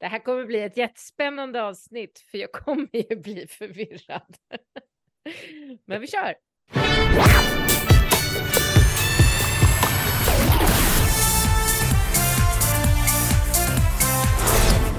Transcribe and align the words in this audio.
Det 0.00 0.06
här 0.06 0.18
kommer 0.18 0.44
bli 0.44 0.62
ett 0.62 0.76
jättespännande 0.76 1.62
avsnitt 1.62 2.18
för 2.30 2.38
jag 2.38 2.52
kommer 2.52 2.88
ju 2.92 3.16
bli 3.16 3.46
förvirrad. 3.46 4.36
Men 5.84 6.00
vi 6.00 6.06
kör! 6.06 6.34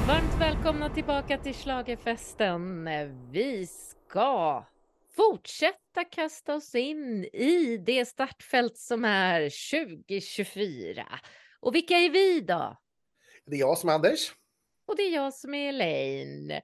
Varmt 0.08 0.40
välkomna 0.40 0.90
tillbaka 0.90 1.38
till 1.38 1.54
Schlagerfesten. 1.56 2.90
Vi 3.32 3.68
ska 3.68 4.66
fortsätta 5.16 6.04
kasta 6.12 6.56
oss 6.56 6.76
in 6.76 7.26
i 7.34 7.78
det 7.78 8.06
startfält 8.06 8.78
som 8.78 9.06
är 9.06 9.42
2024. 10.06 11.06
Och 11.60 11.76
vilka 11.76 11.94
är 11.94 12.10
vi 12.10 12.42
då? 12.42 12.78
Det 13.46 13.56
är 13.56 13.60
jag 13.60 13.78
som 13.78 13.90
är 13.90 13.94
Anders. 13.94 14.34
Och 14.92 14.98
det 14.98 15.04
är 15.04 15.14
jag 15.14 15.34
som 15.34 15.54
är 15.54 15.70
Elaine. 15.70 16.62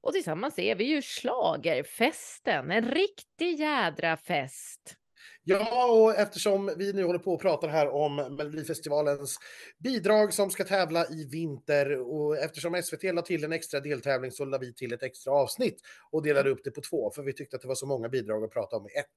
Och 0.00 0.12
tillsammans 0.12 0.58
är 0.58 0.74
vi 0.74 0.84
ju 0.84 1.02
Schlagerfesten, 1.02 2.70
en 2.70 2.90
riktig 2.90 3.60
jädra 3.60 4.16
fest. 4.16 4.96
Ja, 5.44 5.86
och 5.86 6.14
eftersom 6.14 6.74
vi 6.78 6.92
nu 6.92 7.04
håller 7.04 7.18
på 7.18 7.32
och 7.32 7.40
pratar 7.40 7.68
här 7.68 7.88
om 7.88 8.16
Melodifestivalens 8.16 9.38
bidrag 9.78 10.32
som 10.32 10.50
ska 10.50 10.64
tävla 10.64 11.06
i 11.06 11.28
vinter 11.32 12.00
och 12.00 12.38
eftersom 12.38 12.82
SVT 12.82 13.02
la 13.02 13.22
till 13.22 13.44
en 13.44 13.52
extra 13.52 13.80
deltävling 13.80 14.30
så 14.30 14.44
la 14.44 14.58
vi 14.58 14.74
till 14.74 14.92
ett 14.92 15.02
extra 15.02 15.32
avsnitt 15.32 15.80
och 16.10 16.22
delade 16.22 16.50
upp 16.50 16.60
det 16.64 16.70
på 16.70 16.80
två 16.80 17.10
för 17.10 17.22
vi 17.22 17.32
tyckte 17.32 17.56
att 17.56 17.62
det 17.62 17.68
var 17.68 17.74
så 17.74 17.86
många 17.86 18.08
bidrag 18.08 18.44
att 18.44 18.52
prata 18.52 18.76
om 18.76 18.86
i 18.86 18.98
ett. 18.98 19.16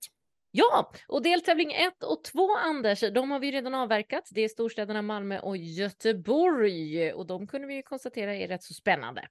Ja, 0.51 0.91
och 1.07 1.21
deltävling 1.21 1.71
1 1.71 2.03
och 2.03 2.23
2, 2.23 2.55
Anders, 2.55 2.99
de 2.99 3.31
har 3.31 3.39
vi 3.39 3.51
redan 3.51 3.73
avverkat. 3.73 4.29
Det 4.31 4.41
är 4.41 4.49
storstäderna 4.49 5.01
Malmö 5.01 5.39
och 5.39 5.57
Göteborg 5.57 7.13
och 7.13 7.27
de 7.27 7.47
kunde 7.47 7.67
vi 7.67 7.75
ju 7.75 7.83
konstatera 7.83 8.35
är 8.35 8.47
rätt 8.47 8.63
så 8.63 8.73
spännande. 8.73 9.27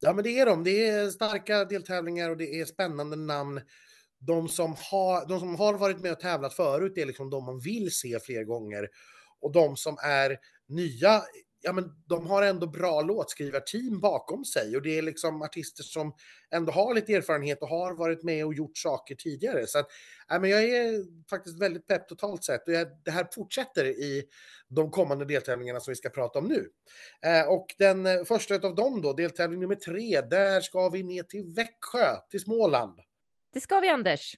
Ja, 0.00 0.12
men 0.12 0.24
det 0.24 0.38
är 0.38 0.46
de. 0.46 0.64
Det 0.64 0.88
är 0.88 1.08
starka 1.08 1.64
deltävlingar 1.64 2.30
och 2.30 2.36
det 2.36 2.60
är 2.60 2.64
spännande 2.64 3.16
namn. 3.16 3.60
De 4.18 4.48
som 4.48 4.74
har, 4.90 5.28
de 5.28 5.40
som 5.40 5.56
har 5.56 5.74
varit 5.74 6.00
med 6.00 6.12
och 6.12 6.20
tävlat 6.20 6.54
förut 6.54 6.98
är 6.98 7.06
liksom 7.06 7.30
de 7.30 7.44
man 7.44 7.60
vill 7.60 7.90
se 7.94 8.20
fler 8.20 8.44
gånger. 8.44 8.88
Och 9.40 9.52
de 9.52 9.76
som 9.76 9.96
är 10.04 10.38
nya 10.68 11.22
ja, 11.62 11.72
men 11.72 11.84
de 12.06 12.26
har 12.26 12.42
ändå 12.42 12.66
bra 12.66 13.02
låtskrivarteam 13.02 14.00
bakom 14.00 14.44
sig 14.44 14.76
och 14.76 14.82
det 14.82 14.98
är 14.98 15.02
liksom 15.02 15.42
artister 15.42 15.82
som 15.82 16.14
ändå 16.50 16.72
har 16.72 16.94
lite 16.94 17.14
erfarenhet 17.14 17.62
och 17.62 17.68
har 17.68 17.94
varit 17.94 18.22
med 18.22 18.46
och 18.46 18.54
gjort 18.54 18.78
saker 18.78 19.14
tidigare. 19.14 19.66
Så 19.66 19.78
att, 19.78 19.86
ja, 20.28 20.38
men 20.38 20.50
jag 20.50 20.64
är 20.64 21.04
faktiskt 21.30 21.60
väldigt 21.60 21.86
pepp 21.86 22.08
totalt 22.08 22.44
sett 22.44 22.68
och 22.68 22.74
jag, 22.74 22.88
det 23.04 23.10
här 23.10 23.26
fortsätter 23.34 23.84
i 23.84 24.24
de 24.68 24.90
kommande 24.90 25.24
deltävlingarna 25.24 25.80
som 25.80 25.92
vi 25.92 25.96
ska 25.96 26.08
prata 26.08 26.38
om 26.38 26.48
nu. 26.48 26.70
Eh, 27.22 27.48
och 27.48 27.74
den 27.78 28.06
eh, 28.06 28.24
första 28.24 28.54
av 28.54 28.74
dem 28.74 29.02
då, 29.02 29.12
deltävling 29.12 29.60
nummer 29.60 29.74
tre, 29.74 30.20
där 30.20 30.60
ska 30.60 30.88
vi 30.88 31.02
ner 31.02 31.22
till 31.22 31.52
Växjö, 31.56 32.16
till 32.30 32.40
Småland. 32.40 33.00
Det 33.52 33.60
ska 33.60 33.80
vi 33.80 33.88
Anders. 33.88 34.36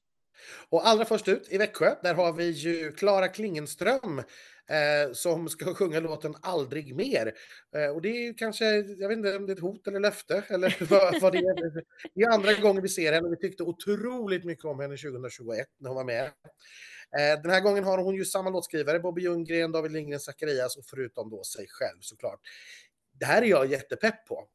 Och 0.69 0.87
allra 0.87 1.05
först 1.05 1.29
ut 1.29 1.49
i 1.51 1.59
Växjö, 1.59 1.95
där 2.03 2.15
har 2.15 2.33
vi 2.33 2.51
ju 2.51 2.93
Klara 2.93 3.29
Klingenström 3.29 4.23
eh, 4.71 5.13
som 5.13 5.49
ska 5.49 5.65
sjunga 5.75 6.01
låten 6.01 6.35
Aldrig 6.43 6.97
mer. 6.97 7.33
Eh, 7.77 7.91
och 7.91 8.03
det 8.03 8.09
är 8.09 8.23
ju 8.23 8.35
kanske, 8.35 8.65
jag 8.77 9.09
vet 9.09 9.19
inte 9.19 9.37
om 9.37 9.47
det 9.47 9.53
är 9.53 9.57
ett 9.57 9.63
hot 9.63 9.87
eller 9.87 10.01
löfte 10.01 10.43
eller 10.49 10.77
vad, 10.91 11.21
vad 11.21 11.33
det 11.33 11.39
är. 11.39 11.85
Det 12.15 12.23
är 12.23 12.31
andra 12.31 12.55
gången 12.55 12.83
vi 12.83 12.89
ser 12.89 13.13
henne 13.13 13.27
och 13.27 13.33
vi 13.33 13.37
tyckte 13.37 13.63
otroligt 13.63 14.45
mycket 14.45 14.65
om 14.65 14.81
henne 14.81 14.97
2021 14.97 15.67
när 15.79 15.89
hon 15.89 15.97
var 15.97 16.05
med. 16.05 16.25
Eh, 16.25 17.43
den 17.43 17.51
här 17.51 17.61
gången 17.61 17.85
har 17.85 17.99
hon 17.99 18.15
ju 18.15 18.25
samma 18.25 18.51
låtskrivare, 18.51 19.01
Bobby 19.01 19.23
Ljunggren, 19.23 19.73
David 19.73 19.93
Lindgren, 19.93 20.21
Zacharias 20.21 20.77
och 20.77 20.85
förutom 20.87 21.31
då 21.31 21.45
sig 21.45 21.67
själv 21.69 21.99
såklart. 22.01 22.41
Det 23.13 23.25
här 23.25 23.43
är 23.43 23.47
jag 23.47 23.67
jättepepp 23.67 24.27
på. 24.27 24.49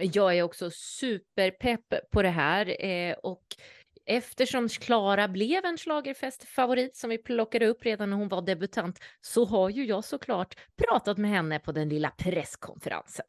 Jag 0.00 0.36
är 0.36 0.42
också 0.42 0.70
superpepp 0.70 1.94
på 2.10 2.22
det 2.22 2.28
här 2.28 2.84
eh, 2.84 3.16
och 3.22 3.42
Eftersom 4.10 4.68
Klara 4.68 5.28
blev 5.28 5.64
en 5.64 5.78
slagerfestfavorit 5.78 6.96
som 6.96 7.10
vi 7.10 7.18
plockade 7.18 7.66
upp 7.66 7.84
redan 7.84 8.10
när 8.10 8.16
hon 8.16 8.28
var 8.28 8.42
debutant 8.42 9.00
så 9.20 9.44
har 9.44 9.68
ju 9.70 9.84
jag 9.84 10.04
såklart 10.04 10.54
pratat 10.76 11.18
med 11.18 11.30
henne 11.30 11.58
på 11.58 11.72
den 11.72 11.88
lilla 11.88 12.10
presskonferensen. 12.10 13.26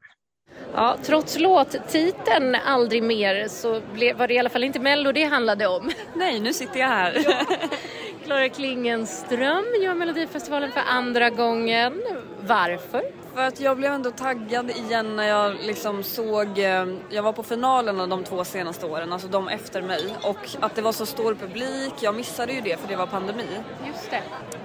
Ja, 0.73 0.97
trots 1.03 1.39
låttiteln 1.39 2.55
Aldrig 2.55 3.03
mer 3.03 3.47
så 3.47 3.73
var 4.15 4.27
det 4.27 4.33
i 4.33 4.39
alla 4.39 4.49
fall 4.49 4.63
inte 4.63 4.79
Mello 4.79 5.11
det 5.11 5.23
handlade 5.23 5.67
om. 5.67 5.91
Nej, 6.13 6.39
nu 6.39 6.53
sitter 6.53 6.79
jag 6.79 6.87
här. 6.87 7.17
Ja. 7.25 7.45
Klara 8.25 8.49
Klingenström 8.49 9.65
gör 9.83 9.93
Melodifestivalen 9.93 10.71
för 10.71 10.81
andra 10.87 11.29
gången. 11.29 12.01
Varför? 12.41 13.18
För 13.33 13.41
att 13.41 13.59
jag 13.59 13.77
blev 13.77 13.93
ändå 13.93 14.11
taggad 14.11 14.69
igen 14.69 15.15
när 15.15 15.27
jag 15.27 15.55
liksom 15.61 16.03
såg, 16.03 16.59
eh, 16.59 16.85
jag 17.09 17.23
var 17.23 17.33
på 17.33 17.43
finalen 17.43 17.99
av 17.99 18.07
de 18.07 18.23
två 18.23 18.43
senaste 18.43 18.85
åren, 18.85 19.13
alltså 19.13 19.27
de 19.27 19.47
efter 19.47 19.81
mig. 19.81 20.15
Och 20.23 20.49
att 20.59 20.75
det 20.75 20.81
var 20.81 20.91
så 20.91 21.05
stor 21.05 21.35
publik, 21.35 21.93
jag 22.01 22.15
missade 22.15 22.53
ju 22.53 22.61
det 22.61 22.79
för 22.79 22.87
det 22.87 22.95
var 22.95 23.07
pandemi. 23.07 23.47
Just 23.87 24.11
det. 24.11 24.21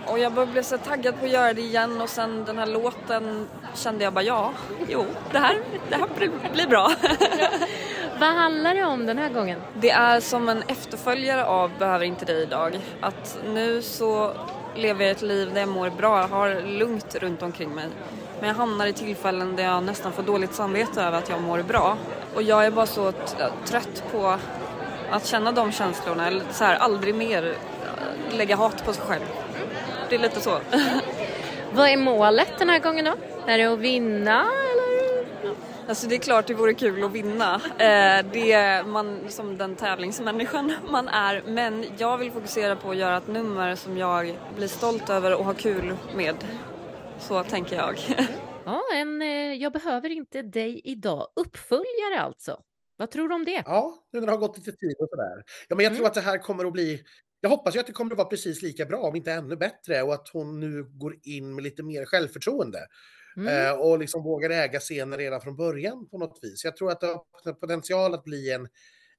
Och 0.06 0.18
jag 0.18 0.48
blev 0.48 0.62
så 0.62 0.78
taggad 0.78 1.18
på 1.18 1.24
att 1.24 1.32
göra 1.32 1.52
det 1.52 1.60
igen 1.60 2.00
och 2.00 2.08
sen 2.08 2.44
den 2.44 2.58
här 2.58 2.66
låten 2.66 3.48
kände 3.74 4.04
jag 4.04 4.12
bara 4.12 4.24
ja, 4.24 4.52
jo, 4.88 5.04
det 5.32 5.38
här, 5.38 5.58
det 5.88 5.96
här 5.96 6.08
blir 6.52 6.66
bra. 6.66 6.92
Vad 8.20 8.28
handlar 8.34 8.74
det 8.74 8.84
om 8.84 9.06
den 9.06 9.18
här 9.18 9.28
gången? 9.28 9.60
Det 9.74 9.90
är 9.90 10.20
som 10.20 10.48
en 10.48 10.62
efterföljare 10.62 11.44
av 11.44 11.70
Behöver 11.78 12.04
inte 12.04 12.24
dig 12.24 12.42
idag. 12.42 12.80
Att 13.00 13.38
nu 13.54 13.82
så 13.82 14.34
lever 14.74 15.04
jag 15.04 15.10
ett 15.10 15.22
liv 15.22 15.50
där 15.54 15.60
jag 15.60 15.68
mår 15.68 15.90
bra, 15.90 16.26
har 16.26 16.62
lugnt 16.62 17.14
runt 17.14 17.42
omkring 17.42 17.74
mig. 17.74 17.88
Men 18.40 18.48
jag 18.48 18.56
hamnar 18.56 18.86
i 18.86 18.92
tillfällen 18.92 19.56
där 19.56 19.64
jag 19.64 19.82
nästan 19.82 20.12
får 20.12 20.22
dåligt 20.22 20.54
samvete 20.54 21.02
över 21.02 21.18
att 21.18 21.28
jag 21.28 21.42
mår 21.42 21.62
bra. 21.62 21.96
Och 22.34 22.42
jag 22.42 22.66
är 22.66 22.70
bara 22.70 22.86
så 22.86 23.12
trött 23.64 24.02
på 24.12 24.38
att 25.10 25.26
känna 25.26 25.52
de 25.52 25.72
känslorna, 25.72 26.26
eller 26.26 26.42
så 26.50 26.64
här, 26.64 26.76
aldrig 26.76 27.14
mer 27.14 27.44
äh, 27.46 28.36
lägga 28.36 28.56
hat 28.56 28.84
på 28.84 28.92
sig 28.92 29.04
själv. 29.06 29.24
Det 30.08 30.14
är 30.14 30.20
lite 30.20 30.40
så. 30.40 30.58
Vad 31.72 31.88
är 31.88 31.96
målet 31.96 32.52
den 32.58 32.70
här 32.70 32.78
gången 32.78 33.04
då? 33.04 33.14
Är 33.46 33.58
det 33.58 33.64
att 33.64 33.78
vinna? 33.78 34.44
Alltså 35.88 36.06
det 36.06 36.14
är 36.14 36.18
klart 36.18 36.46
det 36.46 36.54
vore 36.54 36.74
kul 36.74 37.04
att 37.04 37.12
vinna. 37.12 37.54
Eh, 37.54 38.26
det 38.32 38.52
är 38.52 38.84
man 38.84 39.20
som 39.28 39.58
den 39.58 39.76
tävlingsmänniskan 39.76 40.72
man 40.90 41.08
är. 41.08 41.42
Men 41.46 41.84
jag 41.98 42.18
vill 42.18 42.32
fokusera 42.32 42.76
på 42.76 42.90
att 42.90 42.96
göra 42.96 43.16
ett 43.16 43.28
nummer 43.28 43.74
som 43.74 43.98
jag 43.98 44.38
blir 44.56 44.68
stolt 44.68 45.10
över 45.10 45.34
och 45.34 45.44
har 45.44 45.54
kul 45.54 45.96
med. 46.16 46.34
Så 47.18 47.44
tänker 47.44 47.76
jag. 47.76 47.98
Ja, 48.66 48.82
en 48.94 49.22
eh, 49.22 49.28
Jag 49.52 49.72
behöver 49.72 50.10
inte 50.10 50.42
dig 50.42 50.80
idag. 50.84 51.28
Uppföljare 51.36 52.20
alltså. 52.20 52.60
Vad 52.96 53.10
tror 53.10 53.28
du 53.28 53.34
om 53.34 53.44
det? 53.44 53.62
Ja, 53.66 53.94
nu 54.12 54.20
när 54.20 54.26
det 54.26 54.32
har 54.32 54.38
gått 54.38 54.58
lite 54.58 54.72
tid 54.72 54.96
och 54.98 55.08
sådär. 55.10 55.42
Ja, 55.68 55.76
men 55.76 55.84
jag 55.84 55.90
mm. 55.90 55.96
tror 55.96 56.06
att 56.06 56.14
det 56.14 56.20
här 56.20 56.38
kommer 56.38 56.64
att 56.64 56.72
bli 56.72 57.02
jag 57.44 57.50
hoppas 57.50 57.76
ju 57.76 57.80
att 57.80 57.86
det 57.86 57.92
kommer 57.92 58.12
att 58.12 58.18
vara 58.18 58.28
precis 58.28 58.62
lika 58.62 58.84
bra, 58.84 58.98
om 58.98 59.16
inte 59.16 59.32
ännu 59.32 59.56
bättre, 59.56 60.02
och 60.02 60.14
att 60.14 60.28
hon 60.32 60.60
nu 60.60 60.84
går 60.84 61.16
in 61.22 61.54
med 61.54 61.64
lite 61.64 61.82
mer 61.82 62.04
självförtroende. 62.04 62.78
Mm. 63.36 63.66
Eh, 63.66 63.72
och 63.72 63.98
liksom 63.98 64.22
vågar 64.22 64.50
äga 64.50 64.80
scenen 64.80 65.18
redan 65.18 65.40
från 65.40 65.56
början 65.56 66.08
på 66.08 66.18
något 66.18 66.38
vis. 66.42 66.64
Jag 66.64 66.76
tror 66.76 66.90
att 66.90 67.00
det 67.00 67.06
har 67.06 67.52
potential 67.52 68.14
att 68.14 68.24
bli 68.24 68.52
en, 68.52 68.68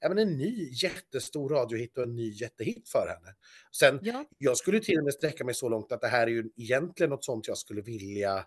även 0.01 0.17
en 0.17 0.37
ny 0.37 0.69
jättestor 0.83 1.49
radiohit 1.49 1.97
och 1.97 2.03
en 2.03 2.15
ny 2.15 2.31
jättehit 2.31 2.89
för 2.89 3.07
henne. 3.07 3.35
Sen, 3.71 3.99
ja. 4.01 4.25
jag 4.37 4.57
skulle 4.57 4.79
till 4.79 4.97
och 4.97 5.03
med 5.03 5.13
sträcka 5.13 5.43
mig 5.43 5.53
så 5.53 5.69
långt 5.69 5.91
att 5.91 6.01
det 6.01 6.07
här 6.07 6.27
är 6.27 6.31
ju 6.31 6.49
egentligen 6.57 7.09
något 7.09 7.25
sånt 7.25 7.47
jag 7.47 7.57
skulle 7.57 7.81
vilja 7.81 8.45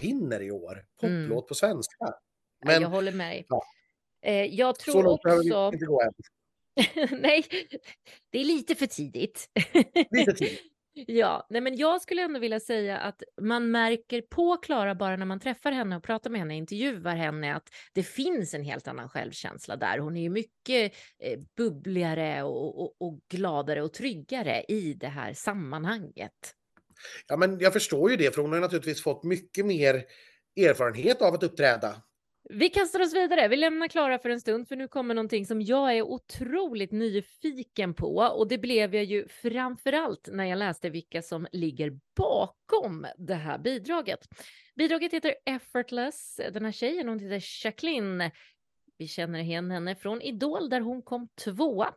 vinner 0.00 0.42
i 0.42 0.50
år. 0.50 0.84
Poplåt 1.00 1.10
mm. 1.10 1.46
på 1.48 1.54
svenska. 1.54 2.14
Men, 2.64 2.82
jag 2.82 2.88
håller 2.88 3.12
med. 3.12 3.44
Ja. 3.48 3.62
Eh, 4.22 4.44
jag 4.44 4.78
tror 4.78 4.92
så 4.92 5.02
långt 5.02 5.20
också... 5.24 5.70
inte 5.72 5.86
gå 5.86 6.02
än. 6.02 6.12
Nej, 7.20 7.44
det 8.30 8.40
är 8.40 8.44
lite 8.44 8.74
för 8.74 8.86
tidigt. 8.86 9.48
Lite 10.10 10.32
tidigt. 10.32 10.60
Ja, 10.92 11.46
nej 11.50 11.60
men 11.60 11.76
jag 11.76 12.02
skulle 12.02 12.22
ändå 12.22 12.40
vilja 12.40 12.60
säga 12.60 12.98
att 12.98 13.22
man 13.40 13.70
märker 13.70 14.22
på 14.22 14.56
Klara 14.56 14.94
bara 14.94 15.16
när 15.16 15.26
man 15.26 15.40
träffar 15.40 15.72
henne 15.72 15.96
och 15.96 16.02
pratar 16.02 16.30
med 16.30 16.40
henne, 16.40 16.56
intervjuar 16.56 17.16
henne, 17.16 17.54
att 17.54 17.68
det 17.92 18.02
finns 18.02 18.54
en 18.54 18.64
helt 18.64 18.88
annan 18.88 19.08
självkänsla 19.08 19.76
där. 19.76 19.98
Hon 19.98 20.16
är 20.16 20.22
ju 20.22 20.30
mycket 20.30 20.92
eh, 21.18 21.38
bubbligare 21.56 22.42
och, 22.42 22.82
och, 22.82 22.96
och, 22.98 23.20
gladare 23.28 23.82
och 23.82 23.92
tryggare 23.92 24.64
i 24.68 24.94
det 24.94 25.08
här 25.08 25.32
sammanhanget. 25.32 26.54
Ja, 27.28 27.36
men 27.36 27.58
jag 27.58 27.72
förstår 27.72 28.10
ju 28.10 28.16
det, 28.16 28.34
för 28.34 28.42
hon 28.42 28.52
har 28.52 28.60
naturligtvis 28.60 29.02
fått 29.02 29.24
mycket 29.24 29.66
mer 29.66 30.04
erfarenhet 30.56 31.22
av 31.22 31.34
att 31.34 31.42
uppträda 31.42 32.02
vi 32.52 32.68
kastar 32.68 33.00
oss 33.00 33.14
vidare. 33.14 33.48
Vi 33.48 33.56
lämnar 33.56 33.88
Klara 33.88 34.18
för 34.18 34.30
en 34.30 34.40
stund, 34.40 34.68
för 34.68 34.76
nu 34.76 34.88
kommer 34.88 35.14
någonting 35.14 35.46
som 35.46 35.62
jag 35.62 35.96
är 35.96 36.02
otroligt 36.02 36.92
nyfiken 36.92 37.94
på. 37.94 38.16
Och 38.16 38.48
det 38.48 38.58
blev 38.58 38.94
jag 38.94 39.04
ju 39.04 39.28
framförallt 39.28 40.28
när 40.32 40.44
jag 40.44 40.58
läste 40.58 40.90
vilka 40.90 41.22
som 41.22 41.46
ligger 41.52 41.98
bakom 42.16 43.06
det 43.18 43.34
här 43.34 43.58
bidraget. 43.58 44.28
Bidraget 44.76 45.12
heter 45.12 45.34
Effortless. 45.44 46.40
Den 46.52 46.64
här 46.64 46.72
tjejen, 46.72 47.08
hon 47.08 47.18
heter 47.18 47.64
Jacqueline. 47.64 48.30
Vi 48.98 49.08
känner 49.08 49.38
igen 49.38 49.70
henne 49.70 49.96
från 49.96 50.22
Idol 50.22 50.68
där 50.68 50.80
hon 50.80 51.02
kom 51.02 51.28
tvåa 51.44 51.94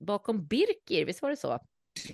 bakom 0.00 0.46
Birkir, 0.46 1.06
visst 1.06 1.22
var 1.22 1.30
det 1.30 1.36
så? 1.36 1.58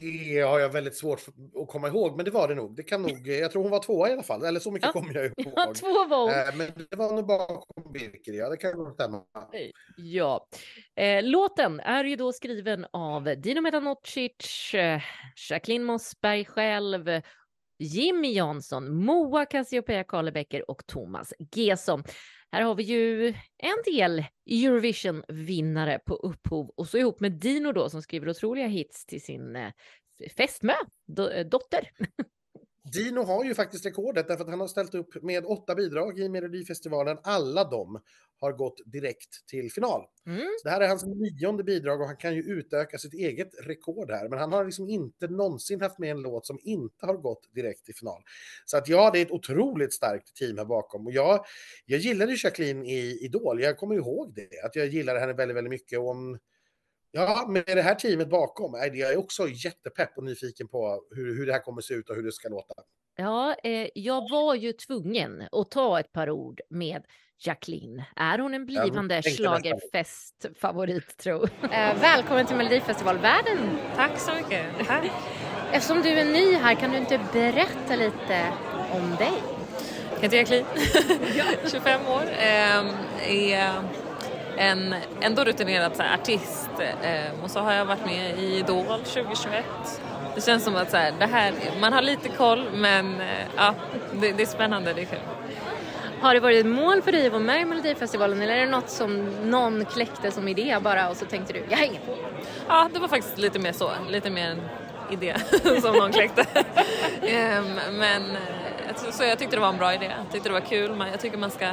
Det 0.01 0.41
har 0.41 0.59
jag 0.61 0.69
väldigt 0.69 0.97
svårt 0.97 1.21
att 1.63 1.69
komma 1.69 1.89
ihåg, 1.89 2.17
men 2.17 2.25
det 2.25 2.31
var 2.31 2.49
det 2.49 2.55
nog. 2.55 2.77
Det 2.77 2.83
kan 2.83 3.03
nog 3.03 3.27
jag 3.29 3.51
tror 3.53 3.63
hon 3.63 3.71
var 3.71 3.83
tvåa 3.83 4.09
i 4.09 4.13
alla 4.13 4.23
fall, 4.23 4.45
eller 4.45 4.61
så 4.61 4.71
mycket 4.71 4.87
Ja. 4.87 4.93
kommer 5.01 5.15
jag 5.15 5.25
ihåg. 5.39 5.53
Ja, 5.57 5.73
två 5.75 6.07
var 6.07 6.21
hon. 6.21 6.31
Eh, 6.31 6.57
Men 6.57 6.87
det 6.91 6.97
var 6.97 7.13
nog 7.15 7.27
bakom 7.27 7.93
Birker, 7.93 8.33
ja, 8.33 8.49
det 8.49 8.57
kan 8.57 8.79
nog 8.79 8.93
stämma. 8.93 9.23
Ja. 9.97 10.49
Eh, 10.97 11.23
låten 11.23 11.81
är 11.81 12.05
ju 12.05 12.17
då 12.17 12.33
skriven 12.33 12.87
av 12.93 13.25
Dino 13.25 13.61
Metanocic, 13.61 14.75
eh, 14.75 15.01
Jacqueline 15.51 15.85
Mossberg 15.85 16.45
själv, 16.45 17.21
Jimmy 17.79 18.33
Jansson, 18.35 19.05
Moa 19.05 19.47
Cassiopeia 19.47 20.05
Karlebäcker 20.05 20.71
och 20.71 20.87
Thomas 20.87 21.33
Gesson. 21.55 22.05
Här 22.53 22.63
har 22.63 22.75
vi 22.75 22.83
ju 22.83 23.29
en 23.59 23.83
del 23.85 24.25
Eurovision-vinnare 24.51 25.99
på 25.99 26.15
upphov 26.15 26.71
och 26.77 26.89
så 26.89 26.99
ihop 26.99 27.21
med 27.21 27.33
Dino 27.33 27.73
då 27.73 27.91
som 27.91 28.03
skriver 28.03 28.29
otroliga 28.29 28.67
hits 28.67 29.07
till 29.07 29.23
sin 29.23 29.57
eh, 29.57 29.73
fästmö, 30.37 30.73
dotter. 31.51 31.91
Dino 32.93 33.23
har 33.23 33.45
ju 33.45 33.55
faktiskt 33.55 33.87
rekordet 33.87 34.29
därför 34.29 34.45
att 34.45 34.51
han 34.51 34.61
har 34.61 34.69
ställt 34.69 34.95
upp 34.95 35.23
med 35.23 35.45
åtta 35.45 35.75
bidrag 35.75 36.19
i 36.19 36.29
Melodifestivalen. 36.29 37.19
Alla 37.23 37.65
de 37.65 38.01
har 38.41 38.53
gått 38.53 38.81
direkt 38.85 39.47
till 39.47 39.73
final. 39.73 40.05
Mm. 40.27 40.41
Så 40.41 40.69
det 40.69 40.71
här 40.71 40.81
är 40.81 40.89
hans 40.89 41.05
nionde 41.05 41.65
bidrag 41.65 42.01
och 42.01 42.07
han 42.07 42.17
kan 42.17 42.35
ju 42.35 42.43
utöka 42.43 42.99
sitt 42.99 43.15
eget 43.15 43.51
rekord 43.67 44.11
här. 44.11 44.29
Men 44.29 44.39
han 44.39 44.53
har 44.53 44.65
liksom 44.65 44.89
inte 44.89 45.29
någonsin 45.29 45.81
haft 45.81 45.99
med 45.99 46.11
en 46.11 46.23
låt 46.23 46.47
som 46.47 46.59
inte 46.63 47.07
har 47.07 47.17
gått 47.17 47.55
direkt 47.55 47.85
till 47.85 47.95
final. 47.95 48.23
Så 48.65 48.77
att 48.77 48.89
ja, 48.89 49.11
det 49.11 49.19
är 49.19 49.23
ett 49.23 49.31
otroligt 49.31 49.95
starkt 49.95 50.37
team 50.37 50.59
här 50.59 50.65
bakom. 50.65 51.07
Och 51.07 51.13
jag, 51.13 51.45
jag 51.87 52.01
gillade 52.01 52.37
Jacqueline 52.45 52.85
i 52.85 53.19
Idol. 53.25 53.63
Jag 53.63 53.79
kommer 53.79 53.95
ihåg 53.95 54.35
det, 54.35 54.61
att 54.65 54.77
jag 54.77 54.87
gillade 54.87 55.21
henne 55.21 55.33
väldigt, 55.33 55.57
väldigt 55.57 55.71
mycket. 55.71 55.99
Och 55.99 56.09
om, 56.09 56.39
ja, 57.13 57.47
med 57.49 57.65
det 57.67 57.83
här 57.83 57.95
teamet 57.95 58.31
bakom, 58.31 58.75
är 58.75 58.95
jag 58.95 59.13
är 59.13 59.19
också 59.19 59.49
jättepepp 59.49 60.11
och 60.17 60.25
nyfiken 60.25 60.69
på 60.69 61.03
hur, 61.11 61.37
hur 61.37 61.47
det 61.47 61.53
här 61.53 61.61
kommer 61.61 61.83
se 61.83 61.95
ut 61.95 62.11
och 62.11 62.17
hur 62.17 62.23
det 62.23 62.33
ska 62.33 62.49
låta. 62.49 62.75
Ja, 63.17 63.55
eh, 63.65 63.89
jag 63.95 64.31
var 64.31 64.55
ju 64.55 64.73
tvungen 64.73 65.43
att 65.53 65.71
ta 65.71 66.01
ett 66.01 66.13
par 66.13 66.31
ord 66.31 66.61
med 66.71 67.05
Jacqueline. 67.39 68.03
Är 68.17 68.39
hon 68.39 68.55
en 68.55 68.67
blivande 68.67 69.23
schlagerfestfavorit 69.23 71.17
tro? 71.17 71.45
Eh, 71.45 72.01
välkommen 72.01 72.47
till 72.47 72.57
Melodifestivalvärlden. 72.57 73.59
Tack 73.97 74.19
så 74.19 74.35
mycket. 74.35 74.67
Tack. 74.87 75.11
Eftersom 75.73 76.03
du 76.03 76.09
är 76.09 76.25
ny 76.25 76.55
här, 76.55 76.75
kan 76.75 76.91
du 76.91 76.97
inte 76.97 77.21
berätta 77.33 77.97
lite 77.97 78.53
om 78.93 79.17
dig? 79.19 79.43
Jag 80.15 80.21
heter 80.23 80.37
Jacqueline, 80.37 80.67
25 81.71 82.07
år. 82.09 82.23
Ehm, 82.39 82.87
är 83.27 83.83
en 84.61 84.95
ändå 85.21 85.45
rutinerad 85.45 85.97
så 85.97 86.03
här, 86.03 86.15
artist. 86.15 86.71
Ehm, 87.03 87.41
och 87.45 87.51
så 87.51 87.61
har 87.61 87.73
jag 87.73 87.85
varit 87.85 88.05
med 88.07 88.39
i 88.39 88.57
Idol 88.59 88.87
2021. 88.87 89.65
Det 90.35 90.41
känns 90.45 90.65
som 90.65 90.77
att 90.77 90.91
så 90.91 90.97
här, 90.97 91.13
det 91.19 91.27
här, 91.27 91.53
man 91.81 91.93
har 91.93 92.03
lite 92.03 92.29
koll 92.29 92.67
men 92.75 93.21
eh, 93.21 93.27
ja, 93.57 93.75
det, 94.13 94.33
det 94.33 94.43
är 94.43 94.47
spännande, 94.47 94.93
det 94.93 95.01
är 95.01 95.05
kul. 95.05 95.19
Har 96.21 96.35
det 96.35 96.41
varit 96.41 96.61
ett 96.61 96.67
mål 96.73 97.03
för 97.03 97.13
dig 97.13 97.27
att 97.27 97.33
vara 97.33 97.43
med 97.43 97.61
i 97.61 97.65
Melodifestivalen 97.65 98.43
eller 98.43 98.55
är 98.55 98.61
det 98.61 98.67
något 98.71 98.91
som 98.91 99.25
någon 99.51 99.85
kläckte 99.85 100.31
som 100.31 100.49
idé 100.49 100.79
bara 100.81 101.09
och 101.11 101.17
så 101.17 101.25
tänkte 101.25 101.53
du, 101.53 101.65
jag 101.71 101.77
hänger 101.77 102.01
på? 102.07 102.17
Ja, 102.69 102.89
det 102.93 102.99
var 103.01 103.09
faktiskt 103.09 103.39
lite 103.39 103.59
mer 103.59 103.73
så. 103.73 103.91
Lite 104.09 104.31
mer 104.31 104.51
en 104.51 104.61
idé 105.11 105.35
som 105.83 105.97
någon 105.97 106.13
kläckte. 106.13 106.45
Ehm, 107.23 107.79
Men 107.93 108.31
eh, 108.31 109.11
så- 109.11 109.25
jag 109.25 109.39
tyckte 109.39 109.57
det 109.57 109.61
var 109.61 109.69
en 109.69 109.77
bra 109.79 109.95
idé. 109.95 110.11
Jag 110.19 110.33
tyckte 110.33 110.49
det 110.49 110.53
var 110.53 110.61
kul. 110.61 111.05
Jag 111.11 111.21
tycker 111.21 111.39
man 111.39 111.51
ska, 111.51 111.67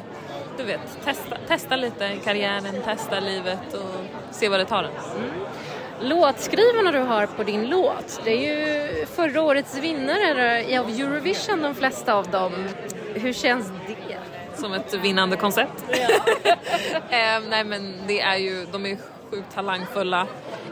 du 0.58 0.64
vet, 0.64 1.00
testa, 1.04 1.38
testa 1.48 1.76
lite 1.76 2.16
karriären, 2.24 2.82
testa 2.84 3.20
livet 3.20 3.74
och 3.74 4.36
se 4.36 4.50
vad 4.50 4.60
det 4.60 4.66
tar 4.66 4.84
en. 4.84 4.92
Låtskrivarna 6.02 6.92
du 6.92 7.00
har 7.00 7.26
på 7.26 7.44
din 7.44 7.70
låt, 7.70 8.22
det 8.24 8.32
är 8.32 8.56
ju 8.56 9.06
förra 9.06 9.42
årets 9.42 9.78
vinnare 9.78 10.80
av 10.80 10.90
Eurovision 10.90 11.62
de 11.62 11.76
flesta 11.76 12.14
av 12.14 12.28
dem. 12.28 12.52
Hur 13.14 13.34
känns 13.34 13.72
det? 13.88 14.18
Som 14.62 14.74
ett 14.74 14.94
vinnande 14.94 15.38
koncept. 15.38 15.86
Ehm, 17.10 17.44
nej 17.50 17.64
men 17.64 17.94
det 18.08 18.22
är 18.22 18.38
ju, 18.38 18.66
de 18.72 18.86
är 18.86 18.98
sjukt 19.32 19.56
talangfulla 19.56 20.28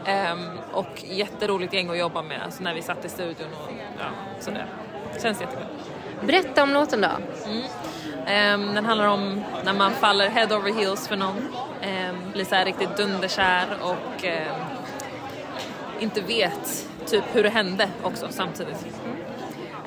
ehm, 0.06 0.50
och 0.72 1.04
jätteroligt 1.04 1.74
gäng 1.74 1.90
att 1.90 1.98
jobba 1.98 2.22
med. 2.22 2.42
Alltså 2.42 2.64
när 2.64 2.74
vi 2.74 2.82
satt 2.82 3.06
i 3.06 3.10
studion 3.10 3.48
och 3.54 3.72
ja, 4.00 4.06
så 4.40 4.52
det 4.52 4.66
känns 5.22 5.42
jättekul. 5.42 5.66
Berätta 6.26 6.64
om 6.64 6.74
låten 6.74 7.02
då. 7.02 7.10
Ehm, 8.28 8.76
den 8.76 8.86
handlar 8.86 9.08
om 9.08 9.44
när 9.64 9.74
man 9.74 9.92
faller 9.92 10.30
head 10.30 10.58
over 10.58 10.74
heels 10.74 11.08
för 11.08 11.16
någon, 11.16 11.56
ehm, 11.82 12.32
blir 12.34 12.46
så 12.46 12.56
riktigt 12.56 12.98
dunderkär 12.98 13.66
och 13.82 14.26
ehm, 14.26 14.56
inte 16.00 16.22
vet 16.22 16.88
typ 17.06 17.24
hur 17.34 17.44
det 17.44 17.50
hände 17.50 17.90
också 18.04 18.28
samtidigt. 18.30 18.86